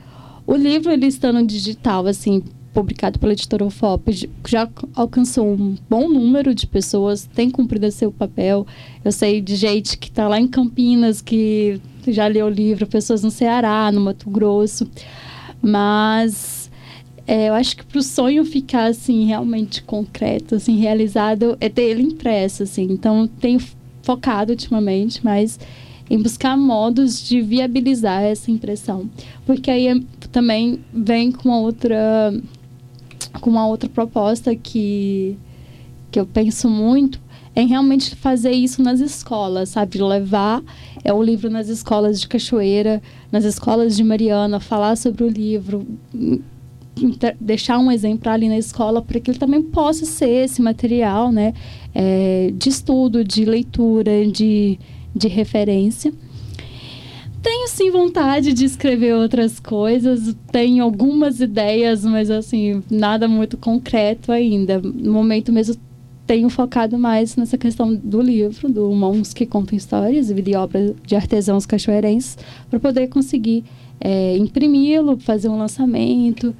o 0.46 0.54
livro 0.54 0.92
ele 0.92 1.06
estando 1.06 1.44
digital, 1.44 2.06
assim, 2.06 2.42
publicado 2.72 3.18
pela 3.18 3.32
editora 3.32 3.64
UFOP, 3.64 4.28
já 4.46 4.68
alcançou 4.94 5.46
um 5.54 5.76
bom 5.88 6.08
número 6.08 6.54
de 6.54 6.66
pessoas, 6.66 7.24
tem 7.32 7.48
cumprido 7.48 7.88
seu 7.92 8.10
papel. 8.10 8.66
Eu 9.04 9.12
sei 9.12 9.40
de 9.40 9.54
gente 9.54 9.96
que 9.96 10.08
está 10.08 10.26
lá 10.26 10.40
em 10.40 10.48
Campinas, 10.48 11.22
que 11.22 11.80
já 12.08 12.26
leu 12.26 12.46
o 12.46 12.50
livro, 12.50 12.86
pessoas 12.86 13.22
no 13.22 13.30
Ceará, 13.30 13.90
no 13.92 14.00
Mato 14.00 14.28
Grosso. 14.28 14.90
Mas 15.62 16.63
é, 17.26 17.48
eu 17.48 17.54
acho 17.54 17.76
que 17.76 17.84
para 17.84 17.98
o 17.98 18.02
sonho 18.02 18.44
ficar 18.44 18.84
assim 18.84 19.24
realmente 19.24 19.82
concreto, 19.82 20.56
assim 20.56 20.76
realizado, 20.76 21.56
é 21.60 21.68
ter 21.68 21.82
ele 21.82 22.02
impresso, 22.02 22.62
assim. 22.64 22.84
Então 22.90 23.26
tenho 23.26 23.60
focado 24.02 24.52
ultimamente, 24.52 25.24
mas 25.24 25.58
em 26.10 26.20
buscar 26.20 26.56
modos 26.56 27.26
de 27.26 27.40
viabilizar 27.40 28.22
essa 28.22 28.50
impressão, 28.50 29.08
porque 29.46 29.70
aí 29.70 29.88
é, 29.88 30.00
também 30.30 30.80
vem 30.92 31.32
com 31.32 31.48
uma 31.48 31.58
outra 31.58 32.32
com 33.40 33.50
uma 33.50 33.66
outra 33.66 33.88
proposta 33.88 34.54
que 34.54 35.36
que 36.10 36.20
eu 36.20 36.26
penso 36.26 36.68
muito 36.68 37.20
é 37.56 37.62
realmente 37.62 38.14
fazer 38.16 38.50
isso 38.50 38.82
nas 38.82 39.00
escolas, 39.00 39.70
sabe? 39.70 40.02
Levar 40.02 40.62
é 41.04 41.12
o 41.12 41.22
livro 41.22 41.48
nas 41.48 41.68
escolas 41.68 42.20
de 42.20 42.26
Cachoeira, 42.26 43.00
nas 43.30 43.44
escolas 43.44 43.96
de 43.96 44.02
Mariana, 44.02 44.58
falar 44.58 44.96
sobre 44.96 45.22
o 45.22 45.28
livro, 45.28 45.86
deixar 47.40 47.78
um 47.78 47.90
exemplar 47.90 48.34
ali 48.34 48.48
na 48.48 48.58
escola 48.58 49.02
para 49.02 49.18
que 49.18 49.30
ele 49.30 49.38
também 49.38 49.62
possa 49.62 50.04
ser 50.04 50.44
esse 50.44 50.62
material, 50.62 51.32
né? 51.32 51.52
É, 51.94 52.52
de 52.56 52.68
estudo, 52.68 53.24
de 53.24 53.44
leitura, 53.44 54.26
de, 54.26 54.78
de 55.14 55.28
referência. 55.28 56.12
Tenho 57.42 57.68
sim 57.68 57.90
vontade 57.90 58.54
de 58.54 58.64
escrever 58.64 59.14
outras 59.14 59.60
coisas, 59.60 60.34
tenho 60.50 60.82
algumas 60.82 61.40
ideias, 61.40 62.02
mas 62.02 62.30
assim, 62.30 62.82
nada 62.90 63.28
muito 63.28 63.58
concreto 63.58 64.32
ainda. 64.32 64.80
No 64.80 65.12
momento 65.12 65.52
mesmo 65.52 65.76
tenho 66.26 66.48
focado 66.48 66.98
mais 66.98 67.36
nessa 67.36 67.58
questão 67.58 67.94
do 67.94 68.22
livro, 68.22 68.68
do 68.70 68.90
Mãos 68.92 69.34
que 69.34 69.44
Contam 69.44 69.76
Histórias, 69.76 70.30
vida 70.30 70.50
e 70.50 70.54
obra 70.54 70.94
de 71.04 71.14
artesãos 71.14 71.66
cachoeirenses, 71.66 72.38
para 72.70 72.80
poder 72.80 73.08
conseguir 73.08 73.62
é, 74.00 74.36
imprimi-lo, 74.38 75.18
fazer 75.18 75.48
um 75.48 75.58
lançamento 75.58 76.54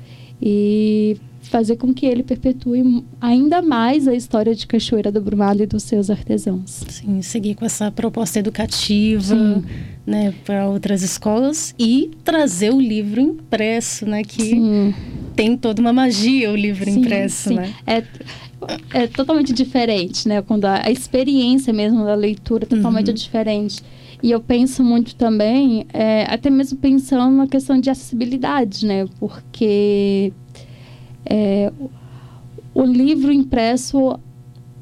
e 0.47 1.16
fazer 1.40 1.76
com 1.76 1.95
que 1.95 2.05
ele 2.05 2.22
perpetue 2.22 3.03
ainda 3.18 3.62
mais 3.62 4.07
a 4.07 4.14
história 4.14 4.55
de 4.55 4.66
Cachoeira 4.66 5.11
do 5.11 5.20
Brumado 5.20 5.62
e 5.62 5.66
dos 5.66 5.82
seus 5.84 6.11
artesãos. 6.11 6.84
Sim, 6.88 7.22
seguir 7.22 7.55
com 7.55 7.64
essa 7.64 7.90
proposta 7.90 8.38
educativa, 8.38 9.62
né, 10.07 10.34
para 10.45 10.68
outras 10.68 11.03
escolas 11.03 11.74
e 11.78 12.11
trazer 12.22 12.74
o 12.74 12.80
livro 12.80 13.20
impresso, 13.20 14.05
né, 14.05 14.22
que 14.22 14.42
sim. 14.42 14.95
tem 15.34 15.57
toda 15.57 15.80
uma 15.80 15.92
magia 15.92 16.51
o 16.51 16.57
livro 16.57 16.84
sim, 16.84 17.01
impresso, 17.01 17.49
sim. 17.49 17.55
né? 17.55 17.74
É, 17.86 18.03
é 18.92 19.07
totalmente 19.07 19.53
diferente, 19.53 20.28
né? 20.28 20.42
Quando 20.42 20.66
a, 20.66 20.86
a 20.86 20.90
experiência 20.90 21.72
mesmo 21.72 22.05
da 22.05 22.14
leitura 22.14 22.64
é 22.64 22.66
totalmente 22.66 23.09
uhum. 23.09 23.14
diferente. 23.14 23.82
E 24.25 24.31
eu 24.31 24.41
penso 24.41 24.83
muito 24.83 25.14
também, 25.16 25.87
é, 25.93 26.25
até 26.33 26.49
mesmo 26.49 26.79
pensando 26.79 27.37
na 27.37 27.47
questão 27.47 27.79
de 27.79 27.91
acessibilidade, 27.91 28.87
né? 28.87 29.05
Porque 29.20 30.33
é, 31.27 31.70
o 32.75 32.85
livro 32.85 33.31
impresso 33.31 34.18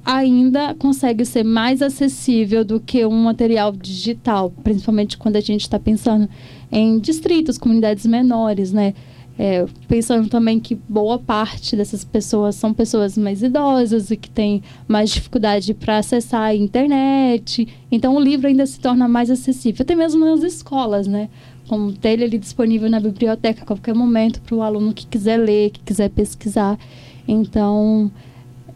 ainda 0.04 0.76
consegue 0.76 1.24
ser 1.24 1.42
mais 1.42 1.82
acessível 1.82 2.64
do 2.64 2.78
que 2.78 3.04
um 3.04 3.24
material 3.24 3.72
digital, 3.72 4.48
principalmente 4.62 5.18
quando 5.18 5.34
a 5.34 5.40
gente 5.40 5.62
está 5.62 5.76
pensando 5.76 6.28
em 6.70 7.00
distritos, 7.00 7.58
comunidades 7.58 8.06
menores, 8.06 8.72
né? 8.72 8.94
É, 9.38 9.64
pensando 9.88 10.28
também 10.28 10.60
que 10.60 10.74
boa 10.74 11.18
parte 11.18 11.74
dessas 11.74 12.04
pessoas 12.04 12.54
são 12.54 12.74
pessoas 12.74 13.16
mais 13.16 13.42
idosas 13.42 14.10
e 14.10 14.16
que 14.16 14.28
têm 14.28 14.62
mais 14.86 15.10
dificuldade 15.10 15.72
para 15.72 15.98
acessar 15.98 16.42
a 16.42 16.54
internet. 16.54 17.66
Então, 17.90 18.14
o 18.14 18.20
livro 18.20 18.46
ainda 18.46 18.66
se 18.66 18.78
torna 18.78 19.08
mais 19.08 19.30
acessível, 19.30 19.82
até 19.82 19.94
mesmo 19.94 20.24
nas 20.24 20.42
escolas, 20.42 21.06
né? 21.06 21.30
Como 21.66 21.92
ter 21.92 22.22
ali 22.22 22.38
disponível 22.38 22.90
na 22.90 23.00
biblioteca 23.00 23.62
a 23.62 23.66
qualquer 23.66 23.94
momento 23.94 24.40
para 24.42 24.54
o 24.54 24.62
aluno 24.62 24.92
que 24.92 25.06
quiser 25.06 25.38
ler, 25.38 25.70
que 25.70 25.80
quiser 25.80 26.10
pesquisar. 26.10 26.78
Então, 27.26 28.10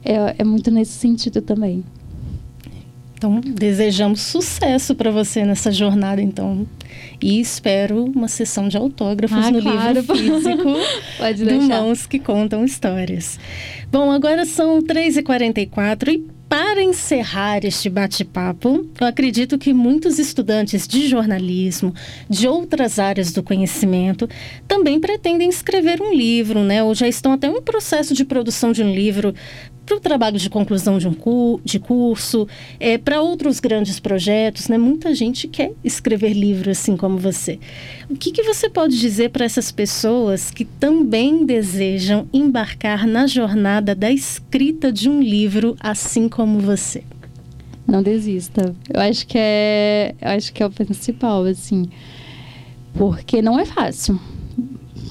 é, 0.02 0.36
é 0.38 0.44
muito 0.44 0.70
nesse 0.70 0.92
sentido 0.92 1.42
também. 1.42 1.84
Então, 3.26 3.40
desejamos 3.40 4.20
sucesso 4.20 4.94
para 4.94 5.10
você 5.10 5.44
nessa 5.44 5.72
jornada, 5.72 6.22
então. 6.22 6.64
E 7.20 7.40
espero 7.40 8.04
uma 8.04 8.28
sessão 8.28 8.68
de 8.68 8.76
autógrafos 8.76 9.46
ah, 9.46 9.50
no 9.50 9.60
claro. 9.60 9.98
livro 9.98 10.16
físico 10.16 10.74
Pode 11.18 11.44
do 11.44 11.60
Mãos 11.62 12.06
que 12.06 12.20
Contam 12.20 12.64
Histórias. 12.64 13.38
Bom, 13.90 14.12
agora 14.12 14.46
são 14.46 14.80
3h44 14.80 16.08
e 16.08 16.36
para 16.48 16.80
encerrar 16.80 17.64
este 17.64 17.90
bate-papo, 17.90 18.86
eu 19.00 19.06
acredito 19.08 19.58
que 19.58 19.74
muitos 19.74 20.20
estudantes 20.20 20.86
de 20.86 21.08
jornalismo, 21.08 21.92
de 22.30 22.46
outras 22.46 23.00
áreas 23.00 23.32
do 23.32 23.42
conhecimento, 23.42 24.28
também 24.68 25.00
pretendem 25.00 25.48
escrever 25.48 26.00
um 26.00 26.14
livro, 26.14 26.62
né? 26.62 26.84
Ou 26.84 26.94
já 26.94 27.08
estão 27.08 27.32
até 27.32 27.48
em 27.48 27.60
processo 27.60 28.14
de 28.14 28.24
produção 28.24 28.70
de 28.70 28.84
um 28.84 28.94
livro 28.94 29.34
para 29.86 29.96
o 29.96 30.00
trabalho 30.00 30.36
de 30.36 30.50
conclusão 30.50 30.98
de 30.98 31.06
um 31.06 31.14
cu 31.14 31.60
de 31.64 31.78
curso, 31.78 32.48
é, 32.80 32.98
para 32.98 33.22
outros 33.22 33.60
grandes 33.60 34.00
projetos, 34.00 34.66
né? 34.66 34.76
Muita 34.76 35.14
gente 35.14 35.46
quer 35.46 35.72
escrever 35.84 36.32
livro 36.32 36.70
assim 36.72 36.96
como 36.96 37.16
você. 37.16 37.60
O 38.10 38.16
que, 38.16 38.32
que 38.32 38.42
você 38.42 38.68
pode 38.68 38.98
dizer 38.98 39.30
para 39.30 39.44
essas 39.44 39.70
pessoas 39.70 40.50
que 40.50 40.64
também 40.64 41.46
desejam 41.46 42.28
embarcar 42.32 43.06
na 43.06 43.28
jornada 43.28 43.94
da 43.94 44.10
escrita 44.10 44.92
de 44.92 45.08
um 45.08 45.22
livro 45.22 45.76
assim 45.78 46.28
como 46.28 46.58
você? 46.58 47.04
Não 47.86 48.02
desista. 48.02 48.74
Eu 48.92 49.00
acho 49.00 49.24
que 49.28 49.38
é, 49.38 50.16
eu 50.20 50.30
acho 50.30 50.52
que 50.52 50.60
é 50.60 50.66
o 50.66 50.70
principal, 50.70 51.44
assim, 51.44 51.88
porque 52.94 53.40
não 53.40 53.58
é 53.60 53.64
fácil. 53.64 54.18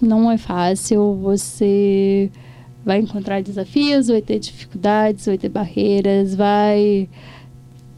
Não 0.01 0.29
é 0.29 0.37
fácil 0.37 1.15
você 1.15 2.29
vai 2.85 2.99
encontrar 2.99 3.41
desafios, 3.41 4.07
vai 4.07 4.21
ter 4.21 4.39
dificuldades, 4.39 5.25
vai 5.25 5.37
ter 5.37 5.49
barreiras, 5.49 6.35
vai 6.35 7.09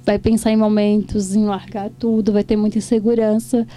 vai 0.06 0.18
pensar 0.18 0.52
em 0.52 0.56
momentos 0.56 1.36
em 1.36 1.44
largar 1.44 1.90
tudo, 2.00 2.32
vai 2.32 2.44
ter 2.44 2.56
muita 2.56 2.78
insegurança, 2.78 3.68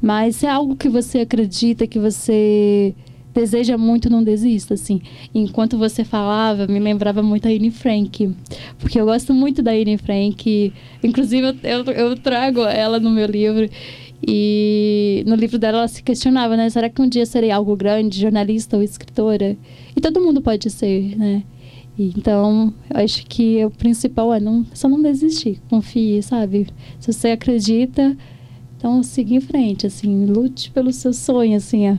mas 0.00 0.36
se 0.36 0.46
é 0.46 0.50
algo 0.50 0.74
que 0.74 0.88
você 0.88 1.18
acredita, 1.18 1.86
que 1.86 1.98
você 1.98 2.94
deseja 3.34 3.76
muito, 3.76 4.08
não 4.08 4.22
desista, 4.22 4.74
assim. 4.74 5.02
Enquanto 5.34 5.76
você 5.76 6.04
falava, 6.04 6.66
me 6.66 6.78
lembrava 6.78 7.22
muito 7.22 7.46
a 7.46 7.50
Anne 7.50 7.70
Frank, 7.70 8.34
porque 8.78 8.98
eu 8.98 9.04
gosto 9.04 9.34
muito 9.34 9.60
da 9.60 9.72
Anne 9.72 9.98
Frank, 9.98 10.72
inclusive 11.02 11.58
eu, 11.64 11.84
eu 11.92 12.16
trago 12.16 12.60
ela 12.60 13.00
no 13.00 13.10
meu 13.10 13.26
livro, 13.26 13.68
e 14.26 15.24
no 15.26 15.34
livro 15.34 15.58
dela 15.58 15.78
ela 15.78 15.88
se 15.88 16.02
questionava, 16.02 16.56
né? 16.56 16.70
Será 16.70 16.88
que 16.88 17.00
um 17.00 17.08
dia 17.08 17.26
serei 17.26 17.50
algo 17.50 17.76
grande, 17.76 18.20
jornalista 18.20 18.76
ou 18.76 18.82
escritora? 18.82 19.56
E 19.96 20.00
todo 20.00 20.20
mundo 20.20 20.40
pode 20.40 20.70
ser, 20.70 21.16
né? 21.16 21.42
Então, 21.98 22.74
eu 22.92 23.04
acho 23.04 23.24
que 23.26 23.64
o 23.64 23.70
principal 23.70 24.34
é 24.34 24.40
não, 24.40 24.66
só 24.74 24.88
não 24.88 25.00
desistir, 25.00 25.60
confie, 25.70 26.22
sabe? 26.22 26.66
Se 26.98 27.12
você 27.12 27.28
acredita, 27.28 28.16
então 28.76 29.02
siga 29.02 29.34
em 29.34 29.40
frente, 29.40 29.86
assim, 29.86 30.26
lute 30.26 30.70
pelo 30.72 30.92
seu 30.92 31.12
sonho, 31.12 31.56
assim, 31.56 31.92
ó. 31.92 31.96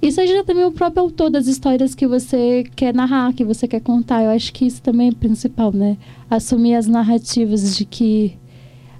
E 0.00 0.12
seja 0.12 0.44
também 0.44 0.64
o 0.64 0.70
próprio 0.70 1.02
autor 1.02 1.30
das 1.30 1.46
histórias 1.46 1.94
que 1.94 2.06
você 2.06 2.64
quer 2.76 2.94
narrar, 2.94 3.32
que 3.32 3.44
você 3.44 3.66
quer 3.66 3.80
contar. 3.80 4.22
Eu 4.22 4.30
acho 4.30 4.52
que 4.52 4.66
isso 4.66 4.80
também 4.80 5.08
é 5.08 5.12
principal, 5.12 5.72
né? 5.72 5.96
Assumir 6.30 6.74
as 6.74 6.86
narrativas 6.86 7.76
de 7.76 7.84
que 7.84 8.36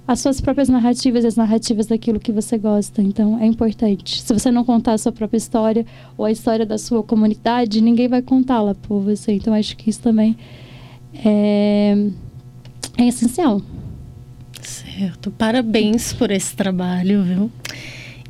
as 0.07 0.21
suas 0.21 0.39
próprias 0.39 0.69
narrativas 0.69 1.25
e 1.25 1.27
as 1.27 1.35
narrativas 1.35 1.87
daquilo 1.87 2.19
que 2.19 2.31
você 2.31 2.57
gosta. 2.57 3.01
Então, 3.01 3.37
é 3.41 3.45
importante. 3.45 4.21
Se 4.21 4.33
você 4.33 4.49
não 4.49 4.63
contar 4.63 4.93
a 4.93 4.97
sua 4.97 5.11
própria 5.11 5.37
história 5.37 5.85
ou 6.17 6.23
a 6.23 6.31
história 6.31 6.65
da 6.65 6.77
sua 6.77 7.03
comunidade, 7.03 7.81
ninguém 7.81 8.07
vai 8.07 8.21
contá-la 8.21 8.73
por 8.73 9.01
você. 9.01 9.33
Então, 9.33 9.53
acho 9.53 9.75
que 9.75 9.89
isso 9.89 9.99
também 9.99 10.37
é, 11.13 12.09
é 12.97 13.07
essencial. 13.07 13.61
Certo. 14.61 15.29
Parabéns 15.31 16.13
por 16.13 16.31
esse 16.31 16.55
trabalho, 16.55 17.23
viu? 17.23 17.51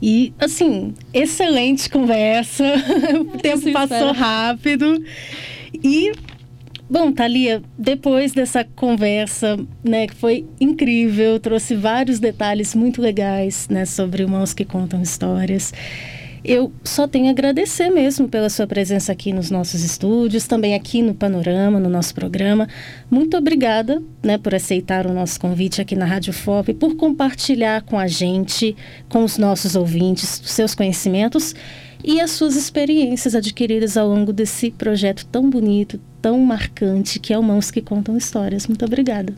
E, 0.02 0.34
assim, 0.40 0.96
excelente 1.14 1.90
conversa. 1.90 2.64
o 3.22 3.38
tempo 3.38 3.72
passou 3.72 4.14
rápido. 4.14 5.04
E 5.84 6.12
Bom, 6.90 7.12
Thalia, 7.12 7.62
depois 7.78 8.32
dessa 8.32 8.64
conversa, 8.64 9.60
né, 9.84 10.08
que 10.08 10.16
foi 10.16 10.46
incrível, 10.58 11.38
trouxe 11.38 11.76
vários 11.76 12.18
detalhes 12.18 12.74
muito 12.74 13.02
legais, 13.02 13.68
né, 13.70 13.84
sobre 13.84 14.24
irmãos 14.24 14.54
que 14.54 14.64
contam 14.64 15.02
histórias. 15.02 15.74
eu 16.46 16.72
só 16.86 17.06
tenho 17.06 17.28
a 17.28 17.32
agradecer 17.32 17.90
mesmo 17.90 18.30
pela 18.30 18.50
sua 18.50 18.66
presença 18.66 19.12
aqui 19.12 19.34
nos 19.34 19.52
nossos 19.52 19.84
estúdios, 19.84 20.48
também 20.48 20.76
aqui 20.76 21.02
no 21.02 21.14
Panorama, 21.14 21.78
no 21.78 21.90
nosso 21.90 22.16
programa. 22.16 22.70
Muito 23.12 23.36
obrigada 23.36 24.02
né, 24.24 24.38
por 24.38 24.56
aceitar 24.56 25.06
o 25.06 25.14
nosso 25.14 25.38
convite 25.42 25.82
aqui 25.82 25.94
na 25.94 26.06
Rádio 26.06 26.32
FOP, 26.32 26.74
por 26.74 26.96
compartilhar 26.96 27.82
com 27.82 28.00
a 28.00 28.08
gente, 28.08 28.78
com 29.10 29.26
os 29.26 29.38
nossos 29.38 29.76
ouvintes, 29.76 30.42
seus 30.46 30.74
conhecimentos 30.74 31.54
e 32.08 32.22
as 32.22 32.32
suas 32.32 32.55
experiências 32.55 33.36
adquiridas 33.36 33.97
ao 33.97 34.08
longo 34.08 34.32
desse 34.32 34.72
projeto 34.72 35.26
tão 35.26 35.49
bonito, 35.49 35.99
tão 36.22 36.39
marcante, 36.39 37.20
que 37.20 37.34
é 37.34 37.38
o 37.38 37.43
Mãos 37.43 37.70
que 37.70 37.82
Contam 37.82 38.16
Histórias. 38.16 38.66
Muito 38.66 38.86
obrigada. 38.86 39.36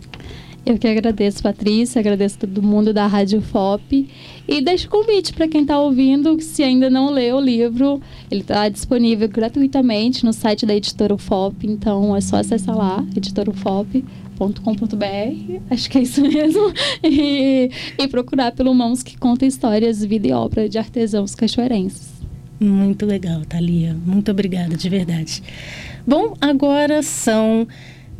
Eu 0.64 0.78
que 0.78 0.88
agradeço, 0.88 1.42
Patrícia, 1.42 2.00
agradeço 2.00 2.38
todo 2.38 2.62
mundo 2.62 2.94
da 2.94 3.08
Rádio 3.08 3.42
FOP 3.42 4.08
e 4.48 4.62
deixo 4.62 4.86
o 4.86 4.92
convite 4.92 5.34
para 5.34 5.48
quem 5.48 5.64
está 5.64 5.80
ouvindo, 5.82 6.40
se 6.42 6.62
ainda 6.62 6.92
não 6.92 7.10
leu 7.10 7.38
o 7.38 7.42
livro, 7.42 8.00
ele 8.30 8.42
está 8.42 8.70
disponível 8.70 9.28
gratuitamente 9.28 10.24
no 10.24 10.32
site 10.32 10.64
da 10.68 10.76
Editora 10.76 11.18
FOP, 11.18 11.66
então 11.66 12.16
é 12.16 12.22
só 12.22 12.36
acessar 12.36 12.78
lá, 12.78 13.04
editorafop.com.br, 13.18 14.04
acho 15.72 15.90
que 15.90 15.98
é 15.98 16.02
isso 16.02 16.22
mesmo, 16.22 16.72
e, 17.04 17.72
e 17.98 18.08
procurar 18.10 18.52
pelo 18.52 18.76
Mãos 18.76 19.02
que 19.02 19.18
Conta 19.18 19.44
Histórias, 19.48 20.06
Vida 20.06 20.28
e 20.28 20.34
Obra 20.34 20.70
de 20.70 20.78
Artesãos 20.78 21.34
Cachoeirenses. 21.34 22.19
Muito 22.60 23.06
legal, 23.06 23.46
Thalia. 23.46 23.96
Muito 24.06 24.32
obrigada, 24.32 24.76
de 24.76 24.90
verdade. 24.90 25.42
Bom, 26.06 26.36
agora 26.42 27.02
são 27.02 27.66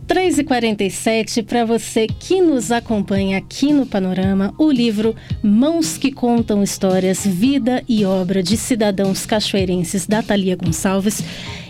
3h47 0.10 1.44
para 1.44 1.64
você 1.66 2.08
que 2.08 2.42
nos 2.42 2.72
acompanha 2.72 3.38
aqui 3.38 3.72
no 3.72 3.86
Panorama, 3.86 4.52
o 4.58 4.72
livro 4.72 5.16
Mãos 5.44 6.00
que 6.00 6.12
Contam 6.12 6.64
Histórias, 6.64 7.28
Vida 7.28 7.84
e 7.88 8.04
Obra 8.06 8.42
de 8.42 8.58
Cidadãos 8.58 9.28
Cachoeirenses, 9.28 10.08
da 10.08 10.24
Thalia 10.24 10.56
Gonçalves, 10.56 11.24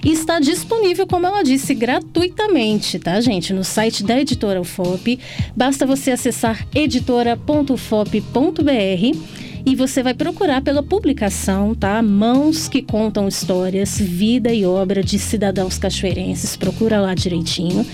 está 0.05 0.39
disponível, 0.39 1.05
como 1.05 1.27
ela 1.27 1.43
disse, 1.43 1.73
gratuitamente, 1.73 2.97
tá, 2.97 3.19
gente? 3.19 3.51
No 3.51 3.65
site 3.65 4.05
da 4.05 4.21
editora 4.21 4.61
UFOP. 4.61 5.19
Basta 5.53 5.85
você 5.85 6.11
acessar 6.11 6.65
editora.fop.br 6.73 9.48
e 9.65 9.75
você 9.75 10.01
vai 10.01 10.13
procurar 10.13 10.61
pela 10.61 10.81
publicação, 10.81 11.75
tá? 11.75 12.01
Mãos 12.01 12.67
que 12.67 12.81
contam 12.81 13.27
histórias, 13.27 13.99
vida 13.99 14.53
e 14.53 14.65
obra 14.65 15.03
de 15.03 15.19
cidadãos 15.19 15.77
cachoeirenses. 15.77 16.55
Procura 16.55 16.99
lá 16.99 17.13
direitinho 17.13 17.85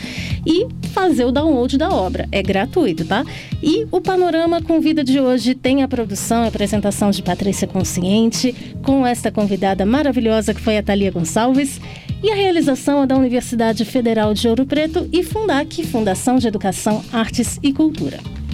e 0.46 0.68
fazer 0.90 1.26
o 1.26 1.32
download 1.32 1.78
da 1.78 1.90
obra. 1.90 2.28
É 2.32 2.42
gratuito, 2.42 3.06
tá? 3.06 3.26
E 3.62 3.88
o 3.92 4.00
Panorama 4.00 4.62
com 4.62 4.80
Vida 4.80 5.04
de 5.04 5.20
hoje 5.20 5.56
tem 5.56 5.84
a 5.84 5.88
produção 5.88 6.44
e 6.46 6.48
apresentação 6.48 7.12
de 7.12 7.22
Patrícia 7.22 7.68
Consciente, 7.68 8.56
com 8.84 9.06
esta 9.06 9.32
convidada 9.32 9.86
maravilhosa 9.86 10.54
que 10.54 10.62
foi 10.62 10.78
a 10.78 10.84
Thalia 10.84 11.12
Gonçalves. 11.12 11.80
E 12.24 12.32
a 12.32 12.36
realização 12.36 13.04
é 13.04 13.08
da 13.08 13.16
Universidade 13.16 13.84
Federal 13.86 14.34
de 14.34 14.48
Ouro 14.48 14.66
Preto 14.66 15.08
e 15.12 15.24
Fundac, 15.24 15.84
Fundação 15.86 16.38
de 16.38 16.48
Educação, 16.48 17.04
Artes 17.12 17.60
e 17.62 17.74
Cultura. 17.74 18.45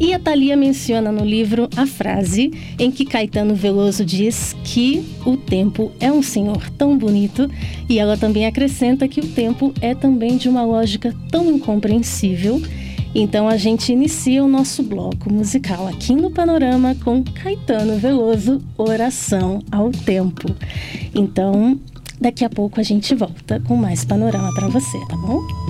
E 0.00 0.14
a 0.14 0.18
Thalia 0.18 0.56
menciona 0.56 1.10
no 1.10 1.24
livro 1.24 1.68
a 1.76 1.84
frase 1.86 2.52
em 2.78 2.90
que 2.90 3.04
Caetano 3.04 3.54
Veloso 3.54 4.04
diz 4.04 4.54
que 4.62 5.04
o 5.26 5.36
tempo 5.36 5.90
é 5.98 6.12
um 6.12 6.22
senhor 6.22 6.70
tão 6.70 6.96
bonito, 6.96 7.50
e 7.88 7.98
ela 7.98 8.16
também 8.16 8.46
acrescenta 8.46 9.08
que 9.08 9.20
o 9.20 9.26
tempo 9.26 9.74
é 9.80 9.94
também 9.94 10.36
de 10.36 10.48
uma 10.48 10.64
lógica 10.64 11.14
tão 11.30 11.50
incompreensível. 11.50 12.62
Então 13.14 13.48
a 13.48 13.56
gente 13.56 13.92
inicia 13.92 14.44
o 14.44 14.48
nosso 14.48 14.82
bloco 14.82 15.32
musical 15.32 15.88
aqui 15.88 16.14
no 16.14 16.30
Panorama 16.30 16.94
com 17.02 17.24
Caetano 17.24 17.98
Veloso, 17.98 18.62
Oração 18.76 19.60
ao 19.72 19.90
Tempo. 19.90 20.46
Então, 21.12 21.78
daqui 22.20 22.44
a 22.44 22.50
pouco 22.50 22.78
a 22.78 22.82
gente 22.84 23.14
volta 23.14 23.60
com 23.66 23.74
mais 23.76 24.04
panorama 24.04 24.54
para 24.54 24.68
você, 24.68 24.98
tá 25.08 25.16
bom? 25.16 25.67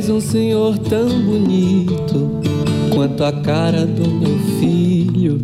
És 0.00 0.08
um 0.08 0.18
senhor 0.18 0.78
tão 0.78 1.06
bonito 1.06 2.40
quanto 2.90 3.22
a 3.22 3.30
cara 3.30 3.84
do 3.84 4.08
meu 4.08 4.38
filho. 4.58 5.38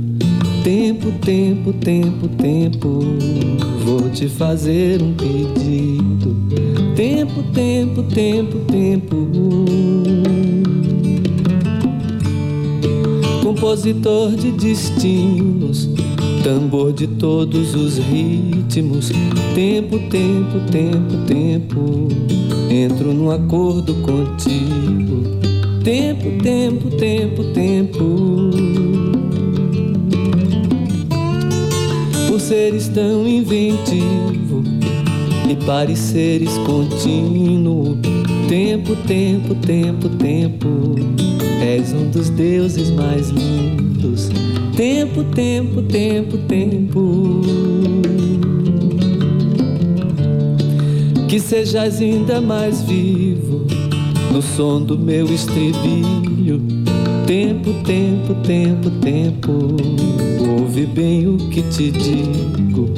Tempo, 0.64 1.12
tempo, 1.20 1.74
tempo, 1.74 2.26
tempo, 2.26 3.00
vou 3.84 4.08
te 4.08 4.30
fazer 4.30 5.02
um 5.02 5.12
pedido. 5.12 6.34
Tempo, 6.96 7.42
tempo, 7.52 8.02
tempo, 8.04 8.58
tempo. 8.72 9.28
Compositor 13.42 14.30
de 14.36 14.52
destinos, 14.52 15.90
tambor 16.42 16.94
de 16.94 17.06
todos 17.06 17.74
os 17.74 17.98
ritmos. 17.98 19.10
Tempo, 19.54 19.98
tempo, 20.08 20.60
tempo, 20.72 21.26
tempo 21.26 22.45
entro 22.76 23.12
num 23.12 23.30
acordo 23.30 23.94
contigo. 23.96 25.22
Tempo, 25.82 26.42
tempo, 26.42 26.90
tempo, 26.90 27.44
tempo. 27.52 28.50
Por 32.28 32.40
seres 32.40 32.88
tão 32.88 33.26
inventivo 33.26 34.62
e 35.48 35.56
pareceres 35.64 36.58
contínuo. 36.58 37.96
Tempo, 38.48 38.94
tempo, 39.06 39.54
tempo, 39.54 40.08
tempo. 40.10 40.68
És 41.60 41.92
um 41.92 42.10
dos 42.10 42.28
deuses 42.30 42.90
mais 42.90 43.30
lindos. 43.30 44.28
Tempo, 44.76 45.24
tempo, 45.24 45.82
tempo, 45.82 46.36
tempo. 46.46 48.05
Que 51.28 51.40
sejas 51.40 52.00
ainda 52.00 52.40
mais 52.40 52.82
vivo 52.82 53.66
no 54.32 54.40
som 54.40 54.82
do 54.82 54.98
meu 54.98 55.26
estribilho. 55.26 56.60
Tempo, 57.26 57.72
tempo, 57.84 58.34
tempo, 58.44 58.90
tempo, 59.00 59.52
ouve 60.60 60.86
bem 60.86 61.26
o 61.26 61.36
que 61.48 61.62
te 61.62 61.90
digo. 61.90 62.88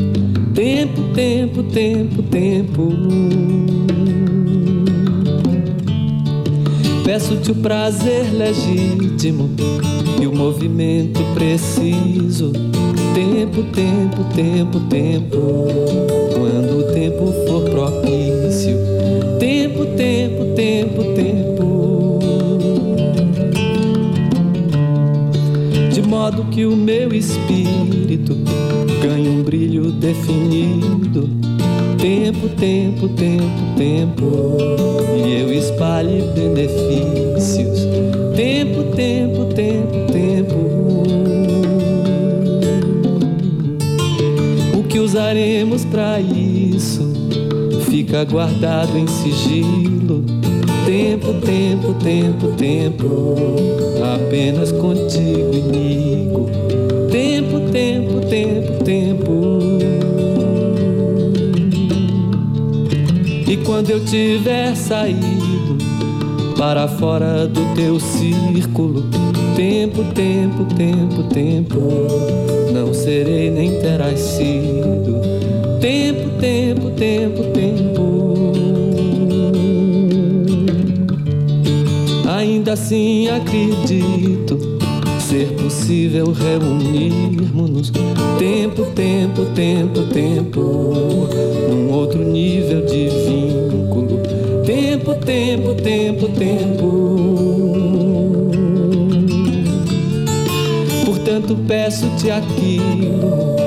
Tempo, 0.54 1.02
tempo, 1.14 1.62
tempo, 1.62 2.22
tempo. 2.24 2.92
Peço-te 7.04 7.52
o 7.52 7.54
prazer 7.54 8.26
legítimo 8.34 9.48
e 10.20 10.26
o 10.26 10.34
movimento 10.34 11.20
preciso. 11.34 12.52
Tempo, 13.14 13.62
tempo, 13.72 14.24
tempo, 14.34 14.80
tempo. 14.90 15.38
Quando 16.34 16.80
o 16.80 16.92
tempo 16.92 17.32
propício. 17.78 18.76
Tempo, 19.38 19.86
tempo, 19.96 20.44
tempo, 20.56 21.04
tempo. 21.14 22.18
De 25.92 26.02
modo 26.02 26.44
que 26.46 26.66
o 26.66 26.74
meu 26.74 27.14
espírito 27.14 28.36
ganhe 29.00 29.28
um 29.28 29.44
brilho 29.44 29.92
definido. 29.92 31.28
Tempo, 31.98 32.48
tempo, 32.48 33.08
tempo, 33.10 33.76
tempo. 33.76 34.58
E 35.24 35.40
eu 35.40 35.52
espalhe 35.52 36.22
benefícios. 36.34 37.86
Tempo, 38.34 38.82
tempo, 38.96 39.44
tempo, 39.54 40.12
tempo. 40.12 40.58
O 44.76 44.82
que 44.82 44.98
usaremos 44.98 45.84
para 45.84 46.18
isso? 46.20 46.37
Fica 47.90 48.22
guardado 48.24 48.98
em 48.98 49.06
sigilo. 49.06 50.22
Tempo, 50.84 51.32
tempo, 51.44 51.94
tempo, 51.94 52.48
tempo. 52.56 53.34
Apenas 54.14 54.70
contigo, 54.72 55.50
amigo. 55.64 56.50
Tempo, 57.10 57.60
tempo, 57.72 58.20
tempo, 58.26 58.84
tempo. 58.84 59.58
E 63.50 63.56
quando 63.64 63.90
eu 63.90 64.04
tiver 64.04 64.76
saído 64.76 65.78
para 66.58 66.86
fora 66.88 67.46
do 67.46 67.74
teu 67.74 67.98
círculo, 67.98 69.04
tempo, 69.56 70.04
tempo, 70.12 70.64
tempo, 70.74 71.22
tempo, 71.32 71.78
não 72.70 72.92
serei 72.92 73.50
nem 73.50 73.80
terás 73.80 74.20
sido. 74.20 75.18
Tempo, 75.80 76.30
tempo, 76.40 76.90
tempo, 76.90 77.44
tempo. 77.52 78.52
Ainda 82.28 82.72
assim 82.72 83.28
acredito 83.28 84.58
ser 85.20 85.48
possível 85.54 86.32
reunirmos-nos 86.32 87.90
tempo, 88.38 88.86
tempo, 88.94 89.44
tempo, 89.54 90.02
tempo, 90.12 91.28
num 91.68 91.92
outro 91.92 92.24
nível 92.24 92.84
de 92.86 93.08
vínculo. 93.08 94.20
Tempo, 94.64 95.14
Tempo, 95.14 95.74
tempo, 95.74 96.28
tempo. 96.28 96.88
Portanto, 101.04 101.56
peço-te 101.66 102.30
aquilo 102.30 103.57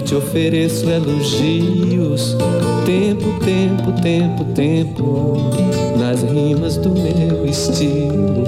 e 0.00 0.02
te 0.02 0.14
ofereço 0.14 0.88
elogios. 0.88 2.36
Tempo, 2.86 3.38
tempo, 3.44 3.92
tempo, 4.00 4.44
tempo, 4.54 5.36
nas 5.98 6.22
rimas 6.22 6.76
do 6.78 6.90
meu 6.90 7.46
estilo. 7.46 8.44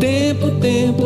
Tempo, 0.00 0.50
tempo, 0.60 1.05